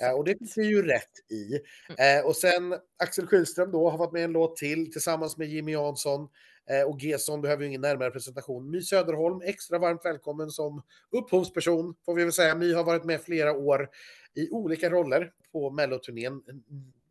Eh, 0.02 0.12
och 0.12 0.26
det 0.26 0.32
fick 0.39 0.58
vi 0.58 0.66
ju 0.66 0.84
rätt 0.84 1.32
i. 1.32 1.54
Eh, 1.98 2.26
och 2.26 2.36
sen 2.36 2.76
Axel 3.04 3.28
Skylström 3.28 3.72
då 3.72 3.89
har 3.89 3.98
varit 3.98 4.13
med 4.13 4.24
en 4.24 4.32
låt 4.32 4.56
till 4.56 4.92
tillsammans 4.92 5.38
med 5.38 5.48
Jimmy 5.48 5.72
Jansson. 5.72 6.30
Eh, 6.69 6.82
och 6.82 6.99
Gesson 6.99 7.41
behöver 7.41 7.63
ju 7.63 7.67
ingen 7.67 7.82
närmare 7.82 8.12
presentation. 8.12 8.71
My 8.71 8.82
Söderholm, 8.82 9.41
extra 9.43 9.80
varmt 9.80 10.06
välkommen 10.06 10.49
som 10.49 10.84
upphovsperson 11.12 11.95
får 12.06 12.15
vi 12.15 12.23
väl 12.23 12.34
säga. 12.34 12.56
My 12.56 12.73
har 12.73 12.84
varit 12.84 13.04
med 13.04 13.21
flera 13.21 13.54
år 13.54 13.89
i 14.34 14.49
olika 14.49 14.89
roller 14.89 15.32
på 15.52 15.69
melloturnén. 15.69 16.41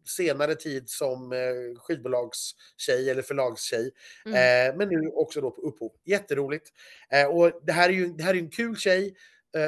Senare 0.04 0.54
tid 0.54 0.88
som 0.88 1.32
eh, 1.32 1.38
skivbolagstjej 1.78 3.10
eller 3.10 3.22
förlagstjej. 3.22 3.90
Mm. 4.26 4.34
Eh, 4.70 4.76
men 4.76 4.88
nu 4.88 5.08
också 5.08 5.40
då 5.40 5.50
på 5.50 5.62
upphov. 5.62 5.92
Jätteroligt. 6.04 6.72
Och 7.30 7.60
det 7.62 7.72
här 7.72 7.88
är 7.88 7.92
ju 7.92 8.06
det 8.06 8.22
här 8.22 8.34
är 8.34 8.38
en 8.38 8.50
kul 8.50 8.76
tjej, 8.76 9.14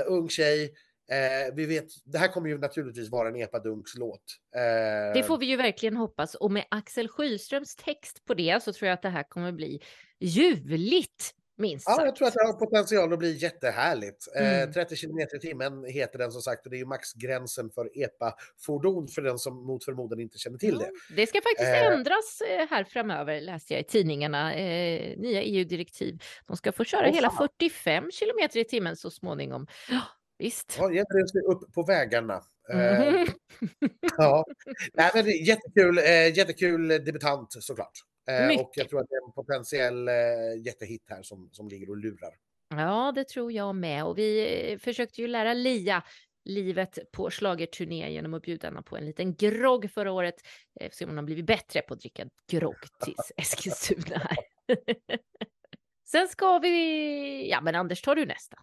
ung 0.07 0.29
tjej. 0.29 0.75
Eh, 1.13 1.55
vi 1.55 1.67
vet, 1.67 1.87
det 2.05 2.19
här 2.19 2.29
kommer 2.29 2.49
ju 2.49 2.59
naturligtvis 2.59 3.11
vara 3.11 3.29
en 3.29 3.37
epadunks-låt. 3.37 4.21
Eh, 4.57 5.15
Det 5.15 5.23
får 5.27 5.39
vi 5.39 5.47
ju 5.47 5.57
verkligen 5.57 5.97
hoppas. 5.97 6.35
Och 6.35 6.51
med 6.53 6.65
Axel 6.71 7.09
Skylströms 7.09 7.77
text 7.77 8.25
på 8.25 8.35
det 8.35 8.63
så 8.63 8.73
tror 8.73 8.87
jag 8.89 8.95
att 8.95 9.03
det 9.03 9.09
här 9.09 9.23
kommer 9.23 9.53
bli 9.53 9.81
ljuvligt, 10.21 11.31
minst 11.57 11.85
Ja, 11.89 11.95
sagt. 11.95 12.05
jag 12.07 12.17
tror 12.17 12.29
att 12.29 12.35
det 12.35 12.45
har 12.47 12.53
potential 12.53 13.13
att 13.13 13.19
bli 13.19 13.33
jättehärligt. 13.37 14.27
Mm. 14.37 14.69
Eh, 14.69 14.73
30 14.73 14.97
km 14.97 15.19
i 15.19 15.39
timmen 15.41 15.85
heter 15.85 16.19
den 16.19 16.33
som 16.33 16.43
sagt 16.43 16.65
och 16.67 16.71
det 16.71 16.77
är 16.77 16.79
ju 16.79 16.87
maxgränsen 16.87 17.71
för 17.71 17.99
EPA-fordon 17.99 19.09
för 19.09 19.23
den 19.23 19.39
som 19.39 19.67
mot 19.67 19.85
förmodan 19.85 20.21
inte 20.21 20.39
känner 20.39 20.59
till 20.59 20.79
det. 20.79 20.85
Ja, 20.85 21.15
det 21.17 21.27
ska 21.27 21.39
faktiskt 21.41 21.69
Eh. 21.69 21.87
ändras 21.93 22.41
eh, 22.41 22.67
här 22.71 22.85
framöver, 22.85 23.41
läste 23.41 23.73
jag 23.75 23.81
i 23.81 23.85
tidningarna. 23.85 24.49
Nya 24.49 25.43
EU-direktiv. 25.43 26.19
De 26.47 26.57
ska 26.57 26.73
få 26.73 26.85
köra 26.85 27.09
Åh, 27.09 27.15
hela 27.15 27.31
fan. 27.31 27.49
45 27.59 28.11
kilometer 28.11 28.61
i 28.61 28.65
timmen 28.65 28.97
så 28.97 29.11
småningom. 29.11 29.67
Visst. 30.39 30.77
Ja, 30.79 30.93
gäller 30.93 31.33
det 31.33 31.55
upp 31.55 31.73
på 31.75 31.83
vägarna. 31.83 32.43
Eh, 32.73 33.13
Mhm. 33.13 33.27
ja. 34.19 34.45
Nej, 34.95 35.11
men 35.15 35.27
jättekul, 35.27 35.99
eh, 35.99 36.37
jättekul 36.37 36.89
debutant 36.89 37.49
såklart. 37.51 37.93
Eh, 38.29 38.61
och 38.61 38.71
jag 38.75 38.89
tror 38.89 39.01
att 39.01 39.09
det 39.09 39.15
är 39.15 39.27
en 39.27 39.33
potentiell 39.33 40.09
eh, 40.09 40.15
jättehit 40.67 41.03
här 41.09 41.23
som, 41.23 41.49
som 41.53 41.69
ligger 41.69 41.91
och 41.91 41.97
lurar. 41.97 42.35
Ja, 42.69 43.13
det 43.15 43.29
tror 43.29 43.53
jag 43.53 43.75
med. 43.77 44.05
Och 44.05 44.19
vi 44.19 44.79
försökte 44.81 45.21
ju 45.21 45.27
lära 45.29 45.55
Lia 45.55 46.03
livet 46.45 46.99
på 47.13 47.31
schlagerturné 47.31 48.13
genom 48.13 48.35
att 48.35 48.43
bjuda 48.43 48.69
henne 48.69 48.83
på 48.83 48.97
en 48.97 49.07
liten 49.07 49.35
grogg 49.35 49.91
förra 49.91 50.13
året. 50.13 50.35
Se 50.93 51.05
om 51.05 51.11
hon 51.11 51.19
har 51.19 51.25
blivit 51.25 51.47
bättre 51.47 51.81
på 51.81 51.95
att 51.95 52.01
dricka 52.01 52.27
grogg 52.51 52.77
till 53.05 53.15
Eskilstuna. 53.37 54.17
här. 54.19 54.39
Sen 56.07 56.29
ska 56.29 56.59
vi... 56.59 57.51
Ja, 57.51 57.61
men 57.61 57.75
Anders, 57.75 58.03
tar 58.03 58.15
du 58.15 58.27
nästa? 58.27 58.57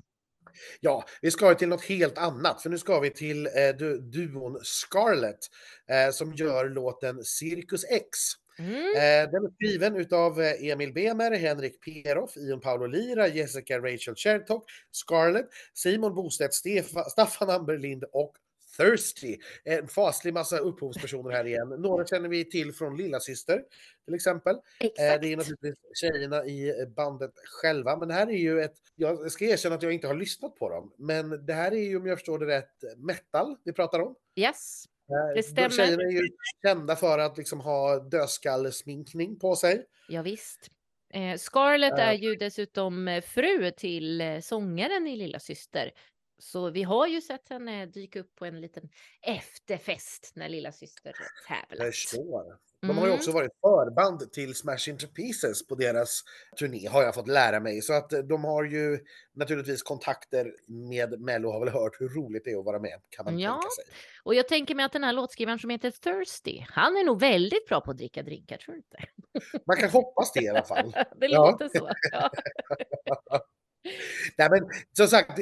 Ja, 0.79 1.05
vi 1.21 1.31
ska 1.31 1.49
ju 1.49 1.55
till 1.55 1.67
något 1.67 1.85
helt 1.85 2.17
annat, 2.17 2.61
för 2.61 2.69
nu 2.69 2.77
ska 2.77 2.99
vi 2.99 3.09
till 3.09 3.45
eh, 3.45 3.51
du, 3.77 3.97
duon 3.97 4.59
Scarlett 4.63 5.39
eh, 5.89 6.11
som 6.11 6.33
gör 6.33 6.69
låten 6.69 7.23
Cirkus 7.23 7.85
X. 7.89 8.17
Mm. 8.59 8.95
Eh, 8.95 9.31
den 9.31 9.45
är 9.45 9.53
skriven 9.55 9.95
utav 9.95 10.41
eh, 10.41 10.69
Emil 10.71 10.93
Bemer, 10.93 11.31
Henrik 11.31 11.81
Peroff, 11.81 12.37
Ion 12.37 12.59
Paolo 12.59 12.85
Lira, 12.85 13.27
Jessica 13.27 13.79
Rachel 13.79 14.15
Chertok, 14.15 14.63
Scarlett, 14.91 15.45
Simon 15.73 16.15
Bostedt, 16.15 16.53
Staffan 17.11 17.49
Amberlind 17.49 18.03
och 18.03 18.33
Thirsty. 18.81 19.37
En 19.63 19.87
faslig 19.87 20.33
massa 20.33 20.57
upphovspersoner 20.57 21.31
här 21.31 21.47
igen. 21.47 21.69
Några 21.69 22.05
känner 22.05 22.29
vi 22.29 22.49
till 22.49 22.73
från 22.73 22.97
Lilla 22.97 23.19
Syster 23.19 23.61
till 24.05 24.15
exempel. 24.15 24.55
Eh, 24.55 24.61
Exakt. 24.79 25.21
Det 25.21 25.33
är 25.33 25.37
naturligtvis 25.37 25.75
tjejerna 26.01 26.45
i 26.45 26.85
bandet 26.95 27.31
själva, 27.61 27.97
men 27.97 28.07
det 28.07 28.13
här 28.13 28.27
är 28.27 28.37
ju 28.37 28.61
ett, 28.61 28.75
jag 28.95 29.31
ska 29.31 29.45
erkänna 29.45 29.75
att 29.75 29.83
jag 29.83 29.91
inte 29.93 30.07
har 30.07 30.15
lyssnat 30.15 30.55
på 30.55 30.69
dem, 30.69 30.93
men 30.97 31.45
det 31.45 31.53
här 31.53 31.71
är 31.71 31.83
ju 31.89 31.97
om 31.97 32.05
jag 32.05 32.17
förstår 32.17 32.39
det 32.39 32.45
rätt 32.45 32.83
metal 32.97 33.55
vi 33.63 33.73
pratar 33.73 33.99
om. 33.99 34.15
Yes. 34.35 34.85
Eh, 35.09 35.35
Det 35.35 35.43
stämmer. 35.43 35.69
De 35.69 35.75
tjejerna 35.75 36.03
är 36.03 36.11
ju 36.11 36.27
kända 36.65 36.95
för 36.95 37.19
att 37.19 37.37
liksom 37.37 37.59
ha 37.59 37.99
dödskallesminkning 37.99 39.39
på 39.39 39.55
sig. 39.55 39.85
Ja, 40.07 40.21
visst. 40.21 40.67
Eh, 41.13 41.37
Scarlett 41.37 41.93
Eh. 41.99 42.07
är 42.07 42.13
ju 42.13 42.35
dessutom 42.35 43.07
eh, 43.07 43.21
fru 43.21 43.71
till 43.71 44.21
eh, 44.21 44.39
sångaren 44.39 45.07
i 45.07 45.15
Lilla 45.15 45.39
Syster. 45.39 45.91
Så 46.41 46.69
vi 46.69 46.83
har 46.83 47.07
ju 47.07 47.21
sett 47.21 47.49
henne 47.49 47.85
dyka 47.85 48.19
upp 48.19 48.35
på 48.35 48.45
en 48.45 48.61
liten 48.61 48.89
efterfest 49.21 50.31
när 50.35 50.49
Lilla 50.49 50.71
Syster 50.71 51.13
Jag 51.47 51.67
tävlat. 51.69 51.87
förstår. 51.87 52.57
De 52.81 52.87
har 52.97 53.05
ju 53.05 53.11
Mm. 53.11 53.15
också 53.17 53.31
varit 53.31 53.51
förband 53.61 54.31
till 54.33 54.55
Smash 54.55 54.89
Into 54.89 55.07
Pieces 55.07 55.67
på 55.67 55.75
deras 55.75 56.21
turné, 56.59 56.87
har 56.87 57.03
jag 57.03 57.15
fått 57.15 57.27
lära 57.27 57.59
mig. 57.59 57.81
Så 57.81 57.93
att 57.93 58.13
eh, 58.13 58.19
de 58.19 58.43
har 58.43 58.63
ju 58.63 58.99
naturligtvis 59.33 59.83
kontakter 59.83 60.55
med 60.67 61.21
Mello 61.21 61.51
har 61.51 61.59
väl 61.59 61.69
hört 61.73 62.01
hur 62.01 62.09
roligt 62.09 62.45
det 62.45 62.51
är 62.51 62.59
att 62.59 62.65
vara 62.65 62.79
med, 62.79 63.01
kan 63.09 63.25
man 63.25 63.39
Ja. 63.39 63.51
tänka 63.51 63.69
sig. 63.69 63.83
Och 64.23 64.35
jag 64.35 64.47
tänker 64.47 64.75
mig 64.75 64.85
att 64.85 64.93
den 64.93 65.03
här 65.03 65.13
låtskrivaren 65.13 65.59
som 65.59 65.69
heter 65.69 65.91
Thirsty, 65.91 66.65
han 66.69 66.97
är 66.97 67.03
nog 67.03 67.19
väldigt 67.19 67.67
bra 67.67 67.81
på 67.81 67.91
att 67.91 67.97
dricka 67.97 68.23
drinkar, 68.23 68.57
tror 68.57 68.73
du 68.73 68.77
inte? 68.77 68.97
Man 69.67 69.77
kan 69.77 69.89
hoppas 69.89 70.31
det 70.33 70.41
i 70.43 70.47
alla 70.49 70.63
fall. 70.63 70.91
Det 71.19 71.25
Ja. 71.27 71.51
låter 71.51 71.69
så. 71.79 71.89
Ja. 72.11 72.29
Nej, 74.37 74.49
men 74.51 74.69
som 74.93 75.07
sagt, 75.07 75.39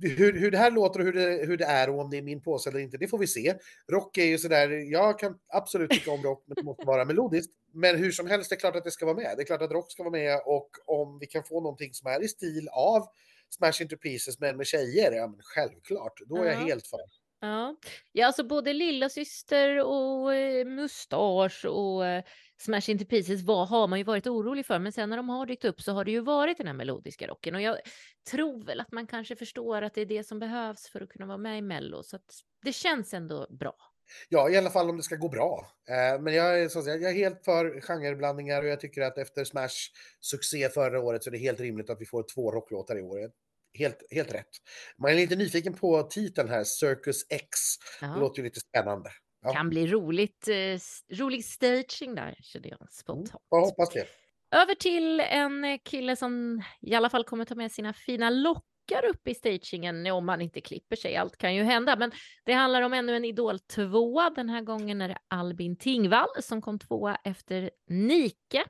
hur, 0.00 0.32
hur 0.32 0.50
det 0.50 0.58
här 0.58 0.70
låter 0.70 1.00
och 1.00 1.06
hur 1.06 1.12
det, 1.12 1.46
hur 1.46 1.56
det 1.56 1.64
är 1.64 1.90
och 1.90 2.00
om 2.00 2.10
det 2.10 2.16
är 2.18 2.22
min 2.22 2.42
påse 2.42 2.70
eller 2.70 2.78
inte, 2.80 2.96
det 2.96 3.08
får 3.08 3.18
vi 3.18 3.26
se. 3.26 3.54
Rock 3.92 4.18
är 4.18 4.24
ju 4.24 4.38
sådär, 4.38 4.68
jag 4.92 5.18
kan 5.18 5.38
absolut 5.48 5.90
tycka 5.90 6.10
om 6.10 6.22
rock, 6.22 6.44
men 6.46 6.54
det 6.54 6.62
måste 6.62 6.86
vara 6.86 7.04
melodiskt. 7.04 7.52
Men 7.74 7.96
hur 7.98 8.10
som 8.12 8.26
helst, 8.26 8.50
det 8.50 8.56
är 8.56 8.60
klart 8.60 8.76
att 8.76 8.84
det 8.84 8.90
ska 8.90 9.06
vara 9.06 9.16
med. 9.16 9.34
Det 9.36 9.42
är 9.42 9.46
klart 9.46 9.62
att 9.62 9.70
rock 9.70 9.92
ska 9.92 10.02
vara 10.02 10.10
med 10.12 10.40
och 10.44 10.70
om 10.86 11.18
vi 11.18 11.26
kan 11.26 11.44
få 11.44 11.60
någonting 11.60 11.94
som 11.94 12.10
är 12.10 12.24
i 12.24 12.28
stil 12.28 12.68
av 12.72 13.06
Smash 13.50 13.82
Into 13.82 13.96
Pieces 13.96 14.40
men 14.40 14.56
med 14.56 14.66
tjejer, 14.66 15.12
ja 15.12 15.26
men 15.26 15.40
självklart, 15.42 16.20
då 16.26 16.36
är 16.36 16.44
jag 16.44 16.54
Ja. 16.54 16.66
helt 16.66 16.86
för. 16.86 17.00
Ja. 17.40 17.76
ja, 18.12 18.26
alltså 18.26 18.44
både 18.44 18.72
Lilla 18.72 19.08
Syster 19.08 19.80
och 19.84 20.34
eh, 20.34 20.64
Mustasch 20.66 21.64
och 21.64 22.06
eh, 22.06 22.22
Smash 22.64 22.90
Into 22.90 23.04
Pieces 23.04 23.42
var, 23.42 23.66
har 23.66 23.88
man 23.88 23.98
ju 23.98 24.04
varit 24.04 24.26
orolig 24.26 24.66
för, 24.66 24.78
men 24.78 24.92
sen 24.92 25.10
när 25.10 25.16
de 25.16 25.28
har 25.28 25.46
dykt 25.46 25.64
upp 25.64 25.80
så 25.82 25.92
har 25.92 26.04
det 26.04 26.10
ju 26.10 26.20
varit 26.20 26.58
den 26.58 26.66
här 26.66 26.74
melodiska 26.74 27.26
rocken 27.26 27.54
och 27.54 27.60
jag 27.60 27.78
tror 28.30 28.64
väl 28.64 28.80
att 28.80 28.92
man 28.92 29.06
kanske 29.06 29.36
förstår 29.36 29.82
att 29.82 29.94
det 29.94 30.00
är 30.00 30.06
det 30.06 30.24
som 30.24 30.38
behövs 30.38 30.88
för 30.88 31.00
att 31.00 31.08
kunna 31.08 31.26
vara 31.26 31.38
med 31.38 31.58
i 31.58 31.62
Mello, 31.62 32.02
så 32.02 32.16
att 32.16 32.24
det 32.64 32.72
känns 32.72 33.14
ändå 33.14 33.46
bra. 33.50 33.74
Ja, 34.28 34.50
i 34.50 34.56
alla 34.56 34.70
fall 34.70 34.90
om 34.90 34.96
det 34.96 35.02
ska 35.02 35.16
gå 35.16 35.28
bra. 35.28 35.66
Eh, 35.88 36.20
men 36.22 36.34
jag 36.34 36.60
är, 36.62 36.68
så 36.68 36.78
att 36.78 36.84
säga, 36.84 36.96
jag 36.96 37.10
är 37.10 37.16
helt 37.16 37.44
för 37.44 37.80
genreblandningar 37.80 38.62
och 38.62 38.68
jag 38.68 38.80
tycker 38.80 39.02
att 39.02 39.18
efter 39.18 39.44
Smash 39.44 39.68
succé 40.20 40.68
förra 40.68 41.00
året 41.00 41.24
så 41.24 41.30
är 41.30 41.32
det 41.32 41.38
helt 41.38 41.60
rimligt 41.60 41.90
att 41.90 42.00
vi 42.00 42.06
får 42.06 42.24
två 42.34 42.50
rocklåtar 42.50 42.98
i 42.98 43.02
år. 43.02 43.30
Helt, 43.78 43.98
helt 44.10 44.34
rätt. 44.34 44.48
Man 44.98 45.10
är 45.10 45.14
lite 45.14 45.36
nyfiken 45.36 45.74
på 45.74 46.02
titeln 46.02 46.48
här, 46.48 46.64
Circus 46.64 47.26
X. 47.30 47.58
Det 48.00 48.06
Ja. 48.06 48.16
låter 48.16 48.38
ju 48.38 48.44
lite 48.44 48.60
spännande. 48.60 49.10
Ja, 49.42 49.52
Kan 49.52 49.68
bli 49.68 49.86
roligt, 49.86 50.48
eh, 50.48 50.78
rolig 51.18 51.44
staging 51.44 52.14
där, 52.14 52.36
kände 52.40 52.68
jag 52.68 52.92
spontant. 52.92 53.42
jag 53.50 53.60
hoppas 53.60 53.90
det. 53.90 54.06
Över 54.50 54.74
till 54.74 55.20
en 55.20 55.64
eh, 55.64 55.78
kille 55.84 56.16
som 56.16 56.62
i 56.80 56.94
alla 56.94 57.10
fall 57.10 57.24
kommer 57.24 57.44
ta 57.44 57.54
med 57.54 57.72
sina 57.72 57.92
fina 57.92 58.30
lockar 58.30 59.04
upp 59.10 59.28
i 59.28 59.34
stagingen 59.34 60.06
om 60.06 60.26
man 60.26 60.40
inte 60.40 60.60
klipper 60.60 60.96
sig. 60.96 61.16
Allt 61.16 61.36
kan 61.36 61.54
ju 61.54 61.62
hända, 61.62 61.96
men 61.96 62.12
det 62.44 62.52
handlar 62.52 62.82
om 62.82 62.92
ännu 62.92 63.16
en 63.16 63.24
Idol 63.24 63.58
2. 63.58 64.30
Den 64.30 64.48
här 64.48 64.62
gången 64.62 65.00
är 65.00 65.08
det 65.08 65.18
Albin 65.28 65.76
Tingvall 65.76 66.28
som 66.42 66.62
kom 66.62 66.78
tvåa 66.78 67.16
efter 67.24 67.70
Nike 67.88 68.64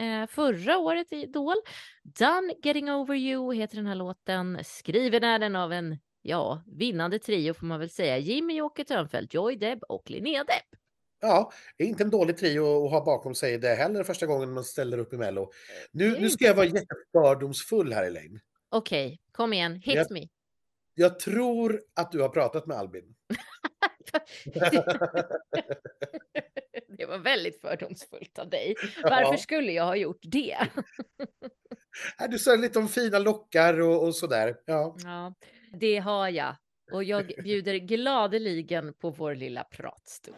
eh, 0.00 0.26
förra 0.28 0.78
året 0.78 1.12
i 1.12 1.16
Idol. 1.16 1.54
Done 2.02 2.54
Getting 2.62 2.90
Over 2.92 3.14
You 3.14 3.54
heter 3.54 3.76
den 3.76 3.86
här 3.86 3.94
låten. 3.94 4.58
Skriven 4.64 5.24
är 5.24 5.38
den 5.38 5.56
av 5.56 5.72
en, 5.72 5.98
ja, 6.26 6.62
vinnande 6.66 7.18
trio 7.18 7.54
får 7.54 7.66
man 7.66 7.80
väl 7.80 7.90
säga. 7.90 8.18
Jimmy 8.18 8.56
Jocke 8.56 8.84
Törnfeldt, 8.84 9.34
Joy 9.34 9.56
Deb 9.56 9.82
och 9.82 10.10
Linnea 10.10 10.44
Deb. 10.44 10.80
Ja, 11.20 11.52
det 11.76 11.84
är 11.84 11.88
inte 11.88 12.04
en 12.04 12.10
dålig 12.10 12.36
trio 12.36 12.84
att 12.84 12.90
ha 12.90 13.04
bakom 13.04 13.34
sig 13.34 13.58
det 13.58 13.74
heller 13.74 14.04
första 14.04 14.26
gången 14.26 14.52
man 14.52 14.64
ställer 14.64 14.98
upp 14.98 15.12
i 15.12 15.16
Mello. 15.16 15.50
Nu, 15.92 16.20
nu 16.20 16.30
ska 16.30 16.44
jag 16.44 16.54
vara 16.54 16.66
jättefördomsfull 16.66 17.92
här 17.92 18.04
Elaine. 18.04 18.40
Okej, 18.68 19.06
okay, 19.06 19.18
kom 19.32 19.52
igen, 19.52 19.74
hit 19.74 19.94
jag, 19.94 20.10
me. 20.10 20.28
Jag 20.94 21.18
tror 21.18 21.82
att 21.94 22.12
du 22.12 22.20
har 22.20 22.28
pratat 22.28 22.66
med 22.66 22.76
Albin. 22.76 23.14
det 26.98 27.06
var 27.06 27.18
väldigt 27.18 27.60
fördomsfullt 27.60 28.38
av 28.38 28.50
dig. 28.50 28.74
Varför 29.02 29.32
ja. 29.32 29.38
skulle 29.38 29.72
jag 29.72 29.84
ha 29.84 29.96
gjort 29.96 30.20
det? 30.22 30.56
du 32.30 32.38
sa 32.38 32.56
lite 32.56 32.78
om 32.78 32.88
fina 32.88 33.18
lockar 33.18 33.80
och, 33.80 34.06
och 34.06 34.16
sådär. 34.16 34.56
Ja. 34.64 34.96
ja, 35.04 35.34
det 35.80 35.98
har 35.98 36.28
jag. 36.28 36.54
Och 36.92 37.04
jag 37.04 37.26
bjuder 37.44 37.74
gladeligen 37.74 38.92
på 39.00 39.10
vår 39.10 39.34
lilla 39.34 39.64
pratstund. 39.64 40.36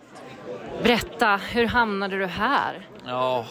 Berätta, 0.83 1.37
hur 1.37 1.67
hamnade 1.67 2.19
du 2.19 2.27
här? 2.27 2.89
Ja, 3.07 3.47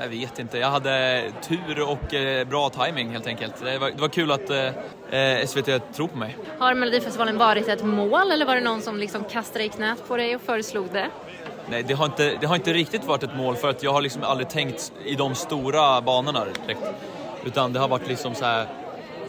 jag 0.00 0.08
vet 0.08 0.38
inte. 0.38 0.58
Jag 0.58 0.70
hade 0.70 1.24
tur 1.42 1.80
och 1.82 2.14
eh, 2.14 2.48
bra 2.48 2.70
timing 2.70 3.10
helt 3.10 3.26
enkelt. 3.26 3.64
Det 3.64 3.78
var, 3.78 3.90
det 3.90 4.00
var 4.00 4.08
kul 4.08 4.30
att 4.30 4.50
eh, 4.50 5.46
SVT 5.46 5.94
tror 5.94 6.08
på 6.08 6.18
mig. 6.18 6.36
Har 6.58 6.74
Melodifestivalen 6.74 7.38
varit 7.38 7.68
ett 7.68 7.84
mål 7.84 8.32
eller 8.32 8.46
var 8.46 8.54
det 8.54 8.60
någon 8.60 8.82
som 8.82 8.98
liksom 8.98 9.24
kastade 9.24 9.64
i 9.64 9.68
knät 9.68 10.08
på 10.08 10.16
dig 10.16 10.34
och 10.36 10.42
föreslog 10.42 10.86
det? 10.92 11.10
Nej, 11.70 11.82
det 11.82 11.94
har, 11.94 12.06
inte, 12.06 12.36
det 12.40 12.46
har 12.46 12.56
inte 12.56 12.72
riktigt 12.72 13.04
varit 13.04 13.22
ett 13.22 13.36
mål 13.36 13.56
för 13.56 13.70
att 13.70 13.82
jag 13.82 13.92
har 13.92 14.00
liksom 14.00 14.22
aldrig 14.22 14.48
tänkt 14.48 14.92
i 15.04 15.14
de 15.14 15.34
stora 15.34 16.00
banorna 16.00 16.44
direkt. 16.44 16.82
Utan 17.44 17.72
det 17.72 17.80
har 17.80 17.88
varit 17.88 18.08
liksom 18.08 18.34
så 18.34 18.44
här 18.44 18.66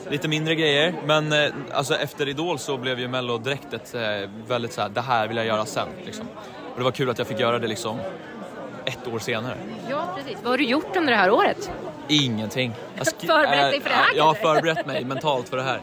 lite 0.10 0.28
mindre 0.28 0.56
grejer. 0.56 0.94
Men 1.06 1.34
eh, 1.34 1.50
alltså, 1.72 1.96
efter 1.96 2.28
Idol 2.28 2.60
så 2.60 2.78
blev 2.78 3.00
ju 3.00 3.08
Mello 3.08 3.38
direkt 3.38 3.74
ett 3.74 3.96
eh, 3.96 4.02
väldigt 4.48 4.74
så 4.74 4.82
här, 4.82 4.90
det 4.90 5.02
här 5.02 5.28
vill 5.28 5.38
jag 5.38 5.46
göra 5.46 5.66
sen. 5.66 5.88
Liksom. 6.06 6.26
Och 6.74 6.78
det 6.78 6.84
var 6.84 6.92
kul 6.92 7.10
att 7.10 7.18
jag 7.18 7.28
fick 7.28 7.40
göra 7.40 7.60
det 7.60 7.68
liksom 7.68 8.00
ett 8.86 9.08
år 9.08 9.20
senare. 9.20 9.58
Ja, 9.90 10.14
precis. 10.18 10.38
Vad 10.44 10.52
har 10.52 10.58
du 10.58 10.64
gjort 10.64 10.96
under 10.96 11.12
det 11.14 11.20
här 11.20 11.32
året? 11.32 11.72
Ingenting. 12.08 12.74
Jag 12.96 13.08
förberett 13.28 13.72
dig 13.72 13.82
för 13.82 13.90
det 13.90 13.96
här? 13.96 14.16
Jag 14.16 14.24
har 14.24 14.34
förberett 14.34 14.86
mig 14.88 15.06
mentalt 15.06 15.50
för 15.50 15.58
det 15.58 15.64
här. 15.64 15.82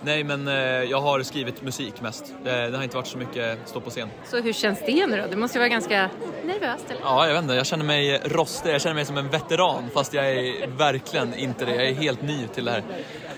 Nej, 0.00 0.24
men 0.24 0.48
eh, 0.48 0.54
jag 0.64 1.00
har 1.00 1.22
skrivit 1.22 1.62
musik 1.62 2.00
mest. 2.00 2.34
Det, 2.44 2.70
det, 2.70 2.76
har 2.76 2.84
inte 2.84 2.96
varit 2.96 3.06
så 3.06 3.18
mycket 3.18 3.58
stå 3.64 3.80
på 3.80 3.90
scen. 3.90 4.08
Så 4.24 4.40
hur 4.40 4.52
känns 4.52 4.78
det 4.86 5.06
nu 5.06 5.16
då? 5.16 5.26
Du 5.30 5.36
måste 5.36 5.58
ju 5.58 5.60
vara 5.60 5.68
ganska 5.68 6.10
nervös 6.44 6.80
eller? 6.88 7.00
Ja, 7.02 7.26
jag 7.26 7.34
vet 7.34 7.42
inte. 7.42 7.54
Jag 7.54 7.66
känner 7.66 7.84
mig 7.84 8.20
rostig. 8.24 8.74
Jag 8.74 8.80
känner 8.80 8.94
mig 8.94 9.04
som 9.04 9.18
en 9.18 9.28
veteran 9.28 9.90
fast 9.94 10.14
jag 10.14 10.30
är 10.30 10.66
verkligen 10.66 11.34
inte 11.34 11.64
det. 11.64 11.74
Jag 11.74 11.86
är 11.86 11.94
helt 11.94 12.22
ny 12.22 12.46
till 12.54 12.64
det 12.64 12.70
här. 12.70 12.82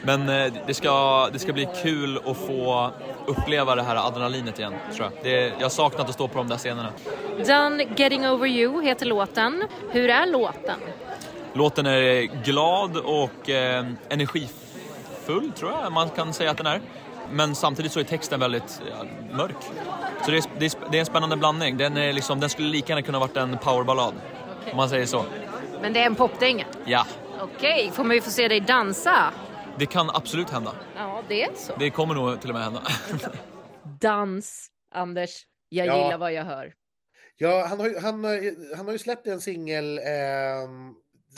Men 0.02 0.28
eh, 0.28 0.52
det, 0.66 0.74
ska, 0.74 1.28
det 1.32 1.38
ska 1.38 1.52
bli 1.52 1.68
kul 1.82 2.18
att 2.26 2.36
få 2.36 2.90
uppleva 3.26 3.74
det 3.74 3.82
här 3.82 3.96
adrenalinet 3.96 4.58
igen, 4.58 4.74
tror 4.94 5.10
jag. 5.14 5.24
Det, 5.24 5.46
jag 5.46 5.62
har 5.62 5.68
saknat 5.68 6.08
att 6.08 6.14
stå 6.14 6.28
på 6.28 6.38
de 6.38 6.48
där 6.48 6.56
scenerna. 6.56 6.92
Done 7.46 7.86
Getting 7.96 8.28
Over 8.28 8.48
You 8.48 8.82
heter 8.82 9.06
låten. 9.06 9.64
Hur 9.90 10.10
är 10.10 10.26
låten? 10.26 10.80
Låten 11.52 11.86
är 11.86 12.22
glad 12.44 12.96
och 12.96 13.50
eh, 13.50 13.86
energifull, 14.08 15.52
tror 15.56 15.72
jag 15.82 15.92
man 15.92 16.08
kan 16.08 16.32
säga 16.32 16.50
att 16.50 16.56
den 16.56 16.66
är. 16.66 16.80
Men 17.32 17.54
samtidigt 17.54 17.92
så 17.92 18.00
är 18.00 18.04
texten 18.04 18.40
väldigt 18.40 18.82
ja, 18.90 19.06
mörk. 19.36 19.56
Så 20.24 20.30
det 20.30 20.36
är, 20.36 20.44
det, 20.58 20.66
är, 20.66 20.90
det 20.90 20.96
är, 20.96 21.00
en 21.00 21.06
spännande 21.06 21.36
blandning. 21.36 21.76
Den, 21.76 21.96
är 21.96 22.12
liksom, 22.12 22.40
den 22.40 22.50
skulle 22.50 22.68
lika 22.68 22.92
gärna 22.92 23.02
kunna 23.02 23.18
varit 23.18 23.36
en 23.36 23.58
powerballad, 23.58 24.14
okay. 24.60 24.70
om 24.70 24.76
man 24.76 24.88
säger 24.88 25.06
så. 25.06 25.24
Men 25.82 25.92
det 25.92 26.00
är 26.00 26.06
en 26.06 26.14
popdänga? 26.14 26.64
Ja. 26.84 27.06
Okej, 27.40 27.72
okay. 27.72 27.90
får 27.90 28.04
man 28.04 28.16
ju 28.16 28.22
få 28.22 28.30
se 28.30 28.48
dig 28.48 28.60
dansa? 28.60 29.32
Det 29.80 29.86
kan 29.86 30.10
absolut 30.10 30.50
hända. 30.50 30.74
Ja, 30.96 31.24
det 31.28 31.42
är 31.42 31.54
så. 31.54 31.72
Det 31.78 31.90
kommer 31.90 32.14
nog 32.14 32.40
till 32.40 32.50
och 32.50 32.54
med 32.54 32.64
hända. 32.64 32.82
Dans, 34.00 34.70
Anders. 34.90 35.46
Jag 35.68 35.86
ja. 35.86 36.04
gillar 36.04 36.18
vad 36.18 36.32
jag 36.32 36.44
hör. 36.44 36.74
Ja, 37.36 37.66
han 37.68 37.80
har 37.80 37.88
ju, 37.88 37.98
han, 37.98 38.24
han 38.76 38.86
har 38.86 38.92
ju 38.92 38.98
släppt 38.98 39.26
en 39.26 39.40
singel. 39.40 39.98
Eh, 39.98 40.04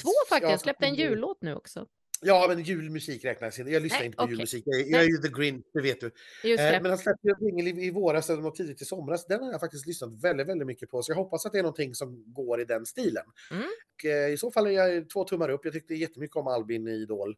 Två 0.03 0.11
faktiskt. 0.29 0.51
Ja, 0.51 0.59
släppte 0.59 0.87
en 0.87 0.95
jullåt 0.95 1.39
nu 1.43 1.55
också. 1.55 1.87
Ja, 2.21 2.47
men 2.49 2.63
julmusik 2.63 3.25
räknas 3.25 3.59
inte. 3.59 3.71
Jag 3.71 3.83
lyssnar 3.83 3.99
Nej, 3.99 4.07
inte 4.07 4.17
på 4.17 4.23
okay. 4.23 4.33
julmusik. 4.33 4.63
Jag, 4.67 4.89
jag, 4.89 5.03
är 5.03 5.09
ju 5.09 5.17
the 5.17 5.29
green, 5.29 5.63
det 5.73 5.81
vet 5.81 6.01
du. 6.01 6.07
Eh, 6.55 6.83
men 6.83 6.87
han 6.87 6.99
släppte 6.99 7.29
en 7.29 7.37
singel 7.37 7.69
i, 7.69 7.87
i 7.87 7.91
våras 7.91 8.31
eller 8.31 8.51
tidigt 8.51 8.83
i 8.83 8.85
somras. 8.85 9.27
Den 9.27 9.43
har 9.43 9.51
jag 9.51 9.61
faktiskt 9.61 9.87
lyssnat 9.87 10.23
väldigt, 10.23 10.49
väldigt 10.49 10.67
mycket 10.67 10.91
på. 10.91 11.03
Så 11.03 11.13
jag 11.13 11.17
hoppas 11.17 11.47
att 11.47 11.53
det 11.53 11.59
är 11.59 11.63
någonting 11.63 11.95
som 11.95 12.25
går 12.27 12.61
i 12.61 12.65
den 12.65 12.87
stilen. 12.87 13.25
Mm. 13.51 13.63
Och, 13.65 14.05
eh, 14.05 14.33
I 14.33 14.37
så 14.37 14.51
fall 14.51 14.67
är 14.67 14.71
jag 14.71 15.11
två 15.11 15.25
tummar 15.25 15.49
upp. 15.49 15.65
Jag 15.65 15.75
tyckte 15.75 15.95
jättemycket 15.95 16.37
om 16.37 16.47
Albin 16.47 16.89
i 16.89 16.91
Idol. 16.91 17.37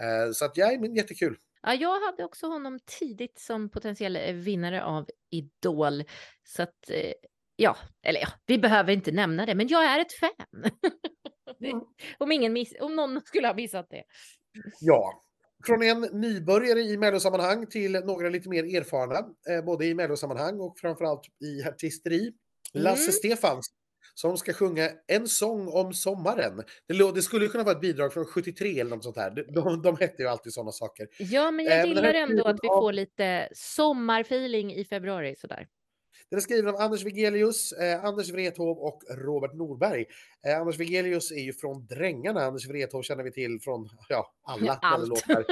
Eh, 0.00 0.32
så 0.32 0.44
att 0.44 0.56
ja, 0.56 0.76
men 0.80 0.94
jättekul. 0.94 1.36
Ja, 1.62 1.74
jag 1.74 2.00
hade 2.00 2.24
också 2.24 2.46
honom 2.46 2.78
tidigt 2.98 3.38
som 3.38 3.70
potentiell 3.70 4.16
eh, 4.16 4.34
vinnare 4.34 4.84
av 4.84 5.06
Idol. 5.30 6.04
Så 6.44 6.62
att, 6.62 6.90
eh, 6.90 7.12
ja, 7.56 7.76
eller 8.02 8.20
ja, 8.20 8.28
vi 8.46 8.58
behöver 8.58 8.92
inte 8.92 9.12
nämna 9.12 9.46
det, 9.46 9.54
men 9.54 9.68
jag 9.68 9.84
är 9.84 10.00
ett 10.00 10.12
fan. 10.12 10.70
Mm. 11.64 11.80
om, 12.18 12.32
ingen 12.32 12.52
miss, 12.52 12.74
om 12.80 12.96
någon 12.96 13.20
skulle 13.20 13.46
ha 13.46 13.54
missat 13.54 13.86
det. 13.90 14.02
Ja, 14.80 15.22
från 15.66 15.82
en 15.82 16.00
nybörjare 16.00 16.80
i 16.80 16.96
mellosammanhang 16.96 17.66
till 17.66 17.92
några 17.92 18.28
lite 18.28 18.48
mer 18.48 18.64
erfarna, 18.64 19.28
både 19.62 19.86
i 19.86 19.94
mellosammanhang 19.94 20.60
och 20.60 20.78
framförallt 20.78 21.20
i 21.44 21.68
artisteri. 21.68 22.32
Lasse 22.72 23.02
mm. 23.02 23.12
Stefans 23.12 23.70
som 24.20 24.36
ska 24.36 24.52
sjunga 24.52 24.90
en 25.06 25.28
sång 25.28 25.68
om 25.68 25.92
sommaren. 25.92 26.62
Det, 27.14 27.22
skulle 27.22 27.46
kunna 27.46 27.64
vara 27.64 27.74
ett 27.74 27.80
bidrag 27.80 28.12
från 28.12 28.24
73 28.24 28.80
eller 28.80 28.90
något 28.90 29.04
sånt 29.04 29.16
här. 29.16 29.30
De, 29.54 29.82
de 29.82 29.96
hette 29.96 30.22
ju 30.22 30.28
alltid 30.28 30.52
sådana 30.52 30.72
saker. 30.72 31.08
Ja, 31.18 31.50
men 31.50 31.64
jag 31.64 31.86
gillar 31.86 32.14
eh, 32.14 32.22
ändå 32.22 32.44
att 32.44 32.58
vi 32.62 32.68
får 32.68 32.92
lite 32.92 33.48
sommarfeeling 33.52 34.74
i 34.74 34.84
februari 34.84 35.36
sådär. 35.36 35.66
Den 36.30 36.36
är 36.36 36.40
skriven 36.40 36.68
av 36.68 36.80
Anders 36.80 37.04
Wigelius, 37.04 37.72
eh, 37.72 38.04
Anders 38.04 38.30
Wrethov 38.30 38.78
och 38.78 39.02
Robert 39.10 39.54
Norberg. 39.54 40.04
Eh, 40.46 40.60
Anders 40.60 40.78
Wigelius 40.78 41.30
är 41.30 41.42
ju 41.42 41.52
från 41.52 41.86
Drängarna. 41.86 42.40
Anders 42.40 42.66
Wrethov 42.66 43.02
känner 43.02 43.24
vi 43.24 43.32
till 43.32 43.60
från 43.60 43.88
ja, 44.08 44.32
alla 44.42 45.04
låtar. 45.04 45.44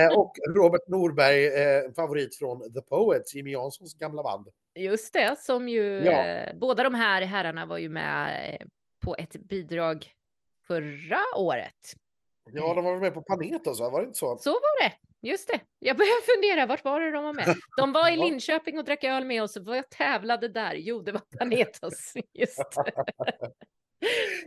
eh, 0.00 0.18
och 0.18 0.32
Robert 0.54 0.88
Norberg, 0.88 1.46
eh, 1.46 1.92
favorit 1.96 2.36
från 2.36 2.72
The 2.72 2.80
Poets, 2.80 3.34
Jimmy 3.34 3.50
Janssons 3.50 3.94
gamla 3.94 4.22
band. 4.22 4.46
Just 4.74 5.12
det, 5.12 5.38
som 5.38 5.68
ju 5.68 6.04
ja. 6.04 6.26
Eh, 6.26 6.56
båda 6.58 6.82
de 6.82 6.94
här 6.94 7.22
herrarna 7.22 7.66
var 7.66 7.78
ju 7.78 7.88
med 7.88 8.50
eh, 8.54 8.66
på 9.04 9.16
ett 9.16 9.32
bidrag 9.32 10.12
förra 10.66 11.20
året. 11.36 11.94
Ja, 12.52 12.74
de 12.74 12.84
var 12.84 13.00
med 13.00 13.14
på 13.14 13.22
Panetos, 13.22 13.80
var 13.80 14.00
det 14.00 14.06
inte 14.06 14.18
så? 14.18 14.36
Så 14.38 14.50
var 14.50 14.82
det. 14.82 14.92
Just 15.22 15.48
det. 15.48 15.60
Jag 15.78 15.96
börjar 15.96 16.36
fundera, 16.36 16.66
vart 16.66 16.84
var 16.84 17.00
det 17.00 17.10
de 17.10 17.24
var 17.24 17.32
med? 17.32 17.56
De 17.76 17.92
var 17.92 18.10
i 18.10 18.16
Linköping 18.16 18.78
och 18.78 18.84
drack 18.84 19.04
öl 19.04 19.24
med 19.24 19.42
oss. 19.42 19.56
Vad 19.56 19.90
tävlade 19.90 20.48
där? 20.48 20.74
Jo, 20.74 21.02
det 21.02 21.12
var 21.12 21.22
Panetos. 21.38 22.12
Just 22.32 22.62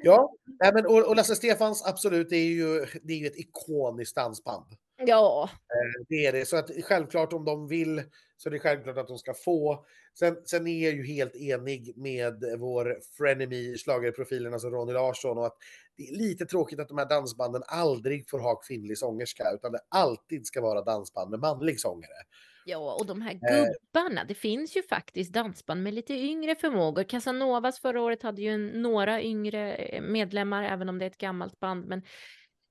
ja, 0.03 0.33
men, 0.73 0.86
och, 0.86 1.07
och 1.07 1.15
Lasse 1.15 1.36
Stefans, 1.36 1.86
absolut, 1.86 2.29
det 2.29 2.36
är 2.36 2.47
ju, 2.47 2.86
det 3.01 3.13
är 3.13 3.17
ju 3.17 3.27
ett 3.27 3.39
ikoniskt 3.39 4.15
dansband. 4.15 4.65
Ja. 4.97 5.49
Eh, 5.53 6.06
det 6.10 6.25
är 6.25 6.32
det. 6.32 6.45
Så 6.45 6.58
att 6.58 6.69
självklart 6.84 7.34
om 7.34 7.45
de 7.45 7.67
vill 7.67 8.03
så 8.43 8.49
det 8.49 8.58
är 8.58 8.60
självklart 8.60 8.97
att 8.97 9.08
de 9.08 9.17
ska 9.17 9.34
få. 9.34 9.86
Sen, 10.19 10.38
sen 10.45 10.67
är 10.67 10.84
jag 10.84 10.93
ju 10.93 11.06
helt 11.06 11.36
enig 11.36 11.93
med 11.97 12.43
vår 12.60 12.99
frenemy 13.17 13.77
schlagerprofilen, 13.77 14.53
alltså 14.53 14.69
Ronny 14.69 14.93
Larsson, 14.93 15.38
och 15.38 15.45
att 15.45 15.58
det 15.97 16.03
är 16.03 16.17
lite 16.17 16.45
tråkigt 16.45 16.79
att 16.79 16.88
de 16.88 16.97
här 16.97 17.10
dansbanden 17.10 17.63
aldrig 17.67 18.29
får 18.29 18.39
ha 18.39 18.56
kvinnlig 18.56 18.97
sångerska, 18.97 19.43
utan 19.56 19.71
det 19.71 19.79
alltid 19.89 20.45
ska 20.45 20.62
vara 20.62 20.82
dansband 20.82 21.29
med 21.29 21.39
manlig 21.39 21.79
sångare. 21.79 22.23
Ja, 22.65 22.97
och 22.99 23.06
de 23.06 23.21
här 23.21 23.32
eh. 23.32 23.39
gubbarna, 23.39 24.23
det 24.23 24.36
finns 24.36 24.77
ju 24.77 24.84
faktiskt 24.84 25.34
dansband 25.34 25.84
med 25.84 25.93
lite 25.93 26.13
yngre 26.13 26.56
förmågor. 26.56 27.03
Casanovas 27.03 27.79
förra 27.79 28.01
året 28.01 28.23
hade 28.23 28.41
ju 28.41 28.58
några 28.58 29.21
yngre 29.21 29.75
eh, 29.75 30.01
medlemmar, 30.01 30.63
även 30.63 30.89
om 30.89 30.99
det 30.99 31.06
är 31.06 31.10
ett 31.10 31.17
gammalt 31.17 31.60
band, 31.60 31.86
men 31.86 32.01